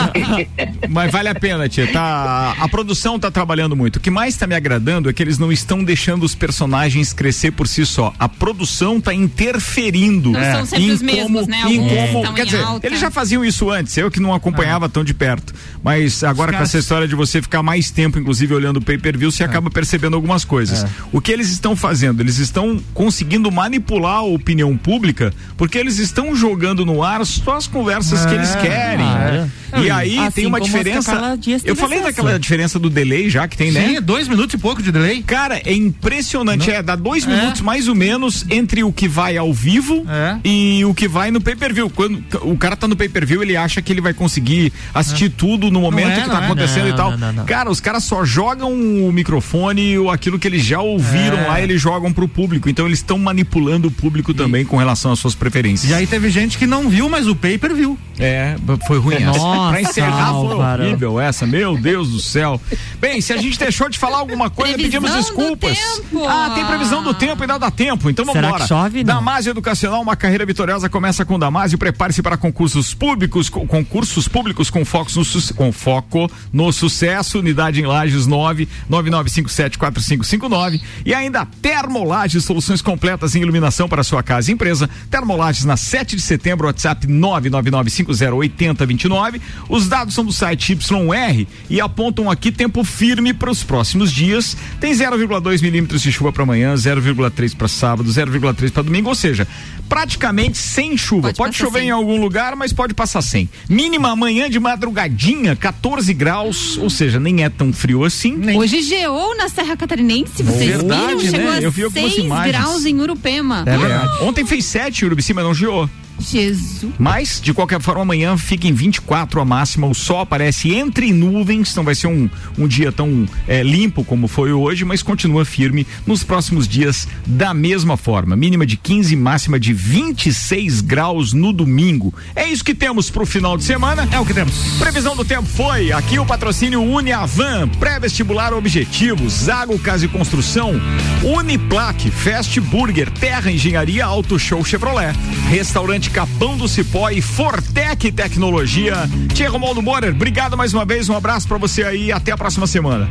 Mas 0.89 1.11
vale 1.11 1.29
a 1.29 1.35
pena, 1.35 1.69
tia. 1.69 1.87
Tá, 1.93 2.55
a 2.59 2.69
produção 2.69 3.19
tá 3.19 3.31
trabalhando 3.31 3.75
muito. 3.75 3.97
O 3.97 4.01
que 4.01 4.11
mais 4.11 4.37
tá 4.37 4.47
me 4.47 4.55
agradando 4.55 5.09
é 5.09 5.13
que 5.13 5.23
eles 5.23 5.39
não 5.39 5.51
estão 5.51 5.83
deixando 5.83 6.25
os 6.25 6.35
personagens 6.35 7.13
crescer 7.13 7.53
por 7.53 7.67
si 7.67 7.87
só. 7.87 8.13
A 8.19 8.29
produção 8.29 9.01
tá 9.01 9.15
interferindo. 9.15 10.33
Não 10.33 10.41
são 10.41 10.67
sempre 10.67 10.87
em 10.87 10.91
os 10.91 11.03
mesmos, 11.03 11.47
como, 11.47 11.51
né? 11.51 11.63
Em 11.69 11.79
como, 11.79 12.19
estão 12.21 12.35
quer 12.35 12.45
dizer, 12.45 12.63
alta. 12.63 12.87
eles 12.87 13.01
já 13.01 13.11
faziam 13.11 13.45
isso 13.45 13.71
antes, 13.71 13.97
eu 13.97 14.11
que 14.11 14.21
não 14.21 14.35
acompanhava 14.35 14.89
tão 14.89 15.03
de 15.03 15.15
perto. 15.15 15.55
Mas 15.83 16.23
agora 16.23 16.53
com 16.53 16.63
essa 16.63 16.79
história 16.79 17.09
de 17.09 17.15
você 17.15 17.41
ficar 17.41 17.63
mais 17.63 17.91
tempo, 17.91 18.19
inclusive, 18.19 18.55
olhando 18.55 18.77
o 18.77 18.83
pay-per-view, 18.83 19.31
você 19.31 19.43
acaba 19.43 19.71
percebendo 19.71 20.15
algumas 20.15 20.45
coisas. 20.45 20.85
O 21.11 21.21
que 21.21 21.33
eles 21.33 21.51
estão 21.51 21.75
fazendo? 21.75 22.21
Eles 22.21 22.39
estão 22.39 22.81
conseguindo 22.93 23.51
manipular 23.51 24.19
a 24.19 24.23
opinião 24.23 24.77
pública, 24.77 25.33
porque 25.57 25.79
eles 25.79 25.99
estão 25.99 26.35
jogando 26.35 26.85
no 26.85 27.03
ar 27.03 27.22
só 27.25 27.57
as 27.57 27.67
conversas 27.67 28.25
que 28.27 28.35
eles 28.35 28.55
querem. 28.57 29.07
claro. 29.07 29.51
E 29.85 29.91
aí 29.91 30.19
Assim 30.19 30.31
tem 30.33 30.47
uma 30.47 30.61
diferença. 30.61 31.39
Eu 31.65 31.75
falei 31.75 32.01
daquela 32.03 32.39
diferença 32.39 32.79
do 32.79 32.91
delay 32.91 33.31
já 33.31 33.49
que 33.49 33.57
tem, 33.57 33.73
Sim, 33.73 33.95
né? 33.95 34.01
dois 34.01 34.29
minutos 34.29 34.55
e 34.55 34.59
pouco 34.59 34.83
de 34.83 34.93
delay. 34.93 35.23
Cara, 35.23 35.61
é 35.65 35.73
impressionante. 35.73 36.71
É, 36.71 36.83
dá 36.83 36.95
dois 36.95 37.27
É. 37.27 37.29
minutos 37.29 37.61
mais 37.63 37.89
ou 37.89 37.95
menos 37.95 38.45
entre 38.51 38.85
o 38.85 38.93
que 38.93 39.09
vai 39.09 39.37
ao 39.37 39.53
vivo 39.53 40.05
É. 40.09 40.37
e 40.45 40.85
o 40.85 40.93
que 40.95 41.09
vai 41.09 41.31
no 41.31 41.41
pay-per-view. 41.41 41.89
Quando 41.89 42.23
o 42.43 42.57
cara 42.57 42.77
tá 42.77 42.87
no 42.87 42.95
pay-per-view, 42.97 43.43
ele 43.43 43.57
acha 43.57 43.81
que 43.81 43.93
ele 43.93 44.01
vai 44.01 44.13
conseguir 44.13 44.73
assistir 44.95 45.31
tudo 45.31 45.71
no 45.71 45.81
momento 45.81 46.11
é, 46.11 46.15
que 46.17 46.21
não 46.21 46.29
tá 46.29 46.43
é. 46.43 46.45
acontecendo 46.45 46.85
Não, 46.89 46.91
e 46.91 46.97
tal. 46.97 47.11
não, 47.13 47.19
não, 47.19 47.33
não. 47.33 47.45
Cara, 47.47 47.71
os 47.71 47.81
caras 47.81 48.05
só 48.05 48.25
jogam 48.25 48.73
o 48.73 49.11
microfone 49.13 49.97
ou 49.99 50.11
aquilo 50.11 50.39
que 50.39 50.47
eles 50.47 50.63
já 50.65 50.81
ouviram 50.81 51.39
É. 51.39 51.47
lá, 51.47 51.61
eles 51.63 51.81
jogam 51.81 52.13
pro 52.13 52.29
público. 52.29 52.69
Então 52.69 52.87
eles 52.87 52.99
estão 52.99 53.19
manipulando 53.19 53.89
o 53.89 53.91
público 53.91 54.35
também 54.35 54.65
com 54.65 54.77
relação 54.77 55.13
às 55.13 55.19
suas 55.19 55.35
preferências. 55.35 55.91
E 55.91 55.95
aí 55.95 56.07
teve 56.07 56.29
gente 56.31 56.59
que 56.59 56.67
não 56.67 56.89
viu, 56.89 57.02
mas 57.09 57.27
o 57.27 57.35
paper 57.35 57.75
viu. 57.75 57.99
É, 58.19 58.57
foi 58.87 58.99
ruim 58.99 59.15
essa. 59.17 59.27
Nossa, 59.39 59.71
pra 59.71 59.81
encerrar 59.83 60.33
foi 60.33 60.55
horrível 60.55 61.19
essa, 61.21 61.47
meu 61.47 61.77
Deus 61.77 62.11
do 62.11 62.21
céu. 62.21 62.61
Bem, 63.01 63.21
se 63.21 63.33
a 63.33 63.37
gente 63.37 63.59
deixou 63.59 63.89
de 63.89 63.99
falar 63.99 64.19
alguma 64.19 64.49
coisa, 64.51 64.75
Previsão 64.75 65.01
pedimos 65.03 65.11
do 65.11 65.17
desculpas. 65.17 65.79
tempo. 65.79 66.27
Ah, 66.29 66.53
tem 66.55 66.65
previsão 66.67 67.03
do 67.03 67.15
tempo, 67.15 67.43
ainda 67.43 67.59
dá 67.59 67.71
tempo, 67.71 68.09
então 68.11 68.25
vamos 68.25 68.37
Será 68.37 68.49
embora. 68.49 68.63
que 68.63 68.69
chove? 68.69 68.99
Não. 69.03 69.15
Damásio 69.17 69.51
Educacional, 69.51 70.01
uma 70.03 70.15
carreira 70.15 70.45
vitoriosa 70.47 70.89
começa 70.89 71.25
com 71.25 71.39
Damásio. 71.39 71.79
Prepare-se 71.79 72.23
para 72.23 72.37
concursos 72.37 72.95
públicos, 72.95 73.49
co- 73.49 73.67
concursos 73.67 74.29
públicos 74.29 74.71
com 74.71 74.85
foco 74.85 75.11
no, 75.17 75.55
com 75.55 75.73
foco 75.73 76.31
no 76.53 76.71
sucesso. 76.73 77.39
Unidade 77.39 77.81
em 77.81 77.87
Lages 77.87 78.27
9 78.27 78.69
99574559 78.91 80.81
e 81.05 81.15
ainda 81.15 81.47
Termolages, 81.61 82.45
soluções 82.45 82.83
completas 82.83 83.35
em 83.35 83.41
iluminação 83.43 83.89
para 83.89 84.03
sua 84.03 84.23
casa 84.23 84.51
e 84.51 84.55
empresa. 84.55 84.89
Termolages 85.11 85.65
na 85.65 85.77
7 85.77 86.17
de 86.17 86.23
setembro, 86.23 86.67
WhatsApp 86.67 86.92
999508029. 86.95 89.41
Os 89.69 89.89
dados 89.89 90.15
são 90.15 90.25
do 90.25 90.33
site 90.33 90.73
YR 90.73 91.47
e 91.69 91.81
apontam 91.81 92.31
aqui 92.31 92.51
tempo 92.53 92.85
firme 92.85 93.33
para 93.35 93.51
os 93.51 93.63
próximos 93.63 94.13
dias. 94.13 94.57
Tem 94.81 94.93
0,2 94.93 95.63
milímetros 95.63 96.03
de 96.03 96.13
chuva 96.13 96.33
para 96.33 96.43
amanhã, 96.43 96.75
0,3 96.75 97.57
para 97.57 97.69
sábado, 97.69 98.09
0,3 98.11 98.71
para 98.71 98.83
domingo, 98.83 99.09
ou 99.09 99.15
seja, 99.15 99.47
praticamente 99.89 100.59
sem 100.59 100.97
chuva. 100.97 101.29
Pode 101.29 101.37
Pode, 101.37 101.57
chover 101.57 101.81
sem. 101.81 101.89
em 101.89 101.91
algum 101.91 102.21
lugar, 102.21 102.55
mas 102.57 102.73
pode 102.73 102.95
passar 102.95 103.23
sem. 103.23 103.49
Mínima 103.69 104.11
amanhã 104.11 104.49
de 104.49 104.59
madrugadinha, 104.61 105.55
14 105.57 106.13
graus, 106.15 106.77
ou 106.79 106.89
seja, 106.89 107.19
nem 107.21 107.45
é 107.45 107.49
tão 107.49 107.73
frio 107.73 108.05
assim. 108.05 108.41
Hoje 108.57 108.83
geou 108.83 109.37
na 109.37 109.49
Serra 109.49 109.77
Catarinense, 109.77 110.43
vocês 110.43 110.77
Verdade, 110.77 111.07
viram? 111.07 111.21
Chegou 111.21 111.51
né? 111.51 111.59
Eu 111.63 111.69
a 111.69 111.71
vi 111.71 111.83
algumas 111.85 112.13
6 112.13 112.25
imagens. 112.25 112.57
graus 112.57 112.87
em 112.87 113.01
Urupema. 113.01 113.65
É 113.67 113.77
verdade. 113.77 114.23
Ontem 114.23 114.47
fez 114.47 114.65
7 114.67 115.03
em 115.03 115.07
Urubici, 115.07 115.35
mas 115.35 115.45
não 115.45 115.55
geou. 115.55 115.89
Jesus. 116.19 116.93
Mas, 116.99 117.41
de 117.41 117.53
qualquer 117.53 117.81
forma, 117.81 118.03
amanhã 118.03 118.37
fica 118.37 118.67
em 118.67 118.73
24 118.73 119.41
a 119.41 119.45
máxima. 119.45 119.87
O 119.87 119.95
sol 119.95 120.21
aparece 120.21 120.75
entre 120.75 121.13
nuvens. 121.13 121.75
Não 121.75 121.85
vai 121.85 121.95
ser 121.95 122.07
um, 122.07 122.29
um 122.59 122.67
dia 122.67 122.93
tão 122.93 123.29
eh, 123.47 123.63
limpo 123.63 124.05
como 124.05 124.29
foi 124.29 124.53
hoje, 124.53 124.85
mas 124.85 125.03
continua 125.03 125.45
firme 125.45 125.87
nos 126.07 126.23
próximos 126.23 126.69
dias 126.69 127.09
da 127.27 127.53
mesma 127.55 127.97
forma. 127.97 128.37
Mínima 128.37 128.67
de 128.67 128.77
15, 128.77 129.17
máxima 129.17 129.59
de 129.59 129.73
26 129.73 130.81
graus 130.81 131.33
no 131.33 131.53
domingo. 131.53 132.15
É 132.35 132.47
isso 132.49 132.65
que 132.65 132.75
temos 132.75 133.11
pro 133.11 133.27
final 133.27 133.57
de 133.57 133.65
semana. 133.65 134.09
É 134.13 134.19
o 134.19 134.27
que 134.27 134.35
temos. 134.35 134.55
Previsão 134.79 135.17
do 135.17 135.25
tempo 135.25 135.47
foi 135.47 135.93
aqui 135.93 136.19
o 136.19 136.27
patrocínio 136.27 136.83
Uniavan, 136.83 137.69
pré-vestibular 137.69 138.53
objetivo, 138.53 139.29
Zago 139.29 139.79
Casa 139.79 140.05
e 140.05 140.09
Construção, 140.09 140.81
Uniplaque, 141.23 142.11
Fast 142.11 142.59
Burger, 142.61 143.11
Terra 143.11 143.51
Engenharia 143.51 144.05
Auto 144.05 144.39
Show 144.39 144.65
Chevrolet, 144.65 145.15
Restaurante 145.49 146.02
Capão 146.11 146.57
do 146.57 146.69
Cipó 146.69 147.11
e 147.11 147.21
Fortec 147.21 148.11
Tecnologia. 148.13 149.09
Tia 149.35 149.49
Romualdo 149.49 149.83
Morer, 149.83 150.11
obrigado 150.11 150.57
mais 150.57 150.73
uma 150.75 150.85
vez, 150.85 151.09
um 151.09 151.17
abraço 151.17 151.49
pra 151.49 151.59
você 151.59 151.85
aí 151.85 152.07
e 152.07 152.13
até 152.13 152.33
a 152.33 152.37
próxima 152.37 152.67
semana. 152.67 153.09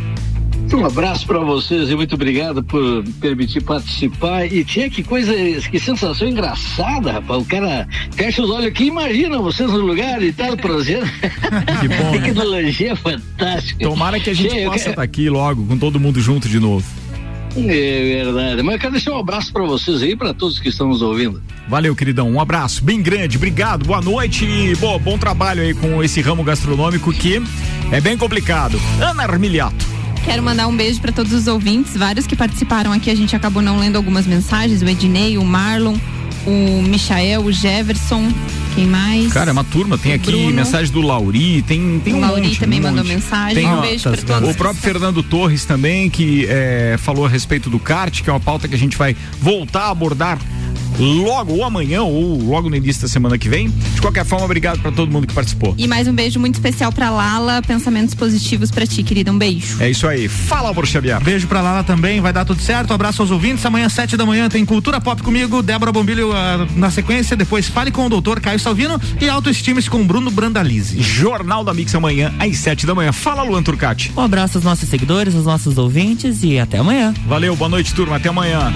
Um 0.74 0.86
abraço 0.86 1.28
para 1.28 1.40
vocês 1.40 1.90
e 1.90 1.96
muito 1.96 2.16
obrigado 2.16 2.64
por 2.64 3.04
permitir 3.20 3.62
participar. 3.62 4.46
E 4.46 4.64
tinha 4.64 4.90
que 4.90 5.04
coisa, 5.04 5.34
que 5.70 5.80
sensação 5.80 6.28
engraçada, 6.28 7.12
rapaz. 7.14 7.42
O 7.42 7.46
cara 7.46 7.88
fecha 8.12 8.42
os 8.42 8.50
olhos 8.50 8.68
aqui 8.68 8.86
e 8.86 8.88
imagina 8.88 9.38
vocês 9.40 9.70
no 9.70 9.80
lugar 9.80 10.22
e 10.24 10.32
tal, 10.32 10.56
prazer. 10.56 11.04
Que 11.82 11.88
bom, 11.88 12.12
né? 12.12 12.20
Tecnologia 12.20 12.96
fantástica. 12.96 13.84
Tomara 13.84 14.20
que 14.20 14.30
a 14.30 14.34
gente 14.34 14.52
Che, 14.52 14.60
eu 14.60 14.72
possa 14.72 14.90
estar 14.90 15.02
aqui 15.02 15.30
logo, 15.30 15.66
com 15.66 15.78
todo 15.78 16.00
mundo 16.00 16.22
junto 16.22 16.48
de 16.48 16.60
novo. 16.60 16.86
É 17.56 18.24
verdade. 18.24 18.64
Mas 18.64 18.76
eu 18.76 18.80
quero 18.80 18.92
deixar 18.94 19.12
um 19.12 19.20
abraço 19.20 19.52
para 19.52 19.64
vocês 19.64 20.02
aí, 20.02 20.16
para 20.16 20.34
todos 20.34 20.60
que 20.60 20.70
estão 20.70 20.88
nos 20.88 21.02
ouvindo. 21.02 21.42
Valeu, 21.68 21.96
queridão. 21.96 22.30
Um 22.30 22.40
abraço 22.40 22.84
bem 22.84 23.02
grande. 23.02 23.38
Obrigado. 23.38 23.86
Boa 23.86 24.02
noite 24.02 24.46
e 24.46 24.76
bom, 24.76 24.98
bom 25.00 25.18
trabalho 25.18 25.62
aí 25.62 25.74
com 25.74 26.04
esse 26.04 26.22
ramo 26.22 26.44
gastronômico 26.44 27.12
que 27.12 27.42
é 27.92 28.00
bem 28.02 28.18
complicado. 28.18 28.80
Ana 29.00 29.24
Armiliato. 29.24 29.92
Quero 30.24 30.44
mandar 30.44 30.68
um 30.68 30.76
beijo 30.76 31.02
para 31.02 31.12
todos 31.12 31.34
os 31.34 31.48
ouvintes, 31.48 31.98
vários 31.98 32.28
que 32.28 32.36
participaram 32.36 32.94
aqui, 32.94 33.10
a 33.10 33.16
gente 33.16 33.36
acabou 33.36 33.62
não 33.62 33.80
lendo 33.80 33.96
algumas 33.96 34.28
mensagens, 34.28 34.84
o 34.84 34.88
Ednei, 34.88 35.36
o 35.36 35.44
Marlon, 35.44 35.96
o 36.46 36.82
Michael, 36.84 37.44
o 37.44 37.52
Jefferson, 37.52 38.32
quem 38.74 38.88
mais? 38.88 39.32
Cara, 39.34 39.50
é 39.50 39.54
uma 39.54 39.64
turma, 39.64 39.98
tem 39.98 40.14
O 40.14 40.16
aqui 40.16 40.32
Bruno. 40.32 40.52
mensagem 40.54 40.92
do 40.92 41.02
Lauri, 41.02 41.62
tem, 41.62 42.00
tem 42.04 42.14
O 42.14 42.18
um 42.18 42.20
Lauri 42.22 42.42
monte, 42.48 42.60
também 42.60 42.80
um 42.80 42.84
mandou 42.84 43.04
monte. 43.04 43.14
mensagem, 43.14 43.56
Tem, 43.56 43.68
um 43.68 43.82
beijo 43.82 44.04
pra 44.10 44.18
todos. 44.18 44.50
O 44.50 44.54
próprio 44.56 44.82
Fernando 44.82 45.22
Torres 45.24 45.66
também, 45.66 46.10
que 46.10 46.46
é, 46.50 46.96
falou 46.98 47.26
a 47.26 47.30
respeito 47.30 47.70
do 47.70 47.80
kart, 47.80 48.22
que 48.22 48.30
é 48.30 48.34
uma 48.34 48.40
pauta 48.40 48.68
que 48.68 48.76
a 48.76 48.78
gente 48.78 48.98
vai 48.98 49.16
voltar 49.40 49.84
a 49.84 49.90
abordar 49.92 50.40
logo, 51.00 51.54
ou 51.54 51.64
amanhã, 51.64 52.04
ou 52.04 52.42
logo 52.42 52.70
no 52.70 52.76
início 52.76 53.02
da 53.02 53.08
semana 53.08 53.38
que 53.38 53.50
vem. 53.50 53.70
De 53.70 54.02
qualquer 54.02 54.26
forma, 54.26 54.46
obrigado 54.46 54.80
para 54.80 54.92
todo 54.92 55.12
mundo 55.12 55.28
que 55.28 55.34
participou. 55.34 55.74
E 55.78 55.88
mais 55.88 56.08
um 56.08 56.14
beijo 56.14 56.40
muito 56.40 56.56
especial 56.56 56.92
pra 56.92 57.10
Lala, 57.10 57.62
pensamentos 57.62 58.14
positivos 58.14 58.72
pra 58.72 58.86
ti, 58.86 59.04
querida, 59.04 59.32
um 59.32 59.38
beijo. 59.38 59.82
É 59.82 59.90
isso 59.90 60.08
aí. 60.08 60.28
Fala, 60.28 60.74
Xavier. 60.86 61.22
Beijo 61.24 61.48
pra 61.48 61.62
Lala 61.62 61.84
também, 61.84 62.22
vai 62.22 62.34
dar 62.34 62.46
tudo 62.46 62.62
certo. 62.62 62.92
Um 62.92 62.96
abraço 62.96 63.22
aos 63.22 63.32
ouvintes. 63.32 63.66
Amanhã, 63.66 63.88
sete 63.90 64.18
da 64.18 64.26
manhã, 64.26 64.50
tem 64.50 64.66
Cultura 64.66 65.00
Pop 65.00 65.22
comigo, 65.22 65.62
Débora 65.62 65.92
Bombilho 65.92 66.32
ah, 66.34 66.68
na 66.76 66.90
sequência. 66.90 67.36
Depois 67.36 67.68
fale 67.68 67.92
com 67.92 68.06
o 68.06 68.10
doutor 68.10 68.40
Caio 68.40 68.60
Salvino 68.60 69.00
e 69.20 69.30
autoestima 69.30 69.72
com 69.90 70.06
Bruno 70.06 70.30
Brandalize. 70.30 71.02
Jornal 71.02 71.64
da 71.64 71.74
Mix 71.74 71.96
amanhã, 71.96 72.34
às 72.40 72.58
sete 72.58 72.86
da 72.86 72.94
manhã. 72.94 73.12
Fala, 73.12 73.44
Luan 73.44 73.64
Turcati. 73.64 74.12
Um 74.16 74.22
abraço 74.22 74.58
aos 74.58 74.66
nossos 74.66 74.90
seguidores, 74.90 75.34
aos 75.34 75.46
nossos 75.46 75.78
ouvintes 75.78 76.44
e 76.44 76.60
até 76.60 76.80
amanhã. 76.80 77.14
Valeu, 77.26 77.56
boa 77.56 77.70
noite, 77.70 77.94
turma. 77.94 78.18
Até 78.18 78.30
amanhã. 78.30 78.72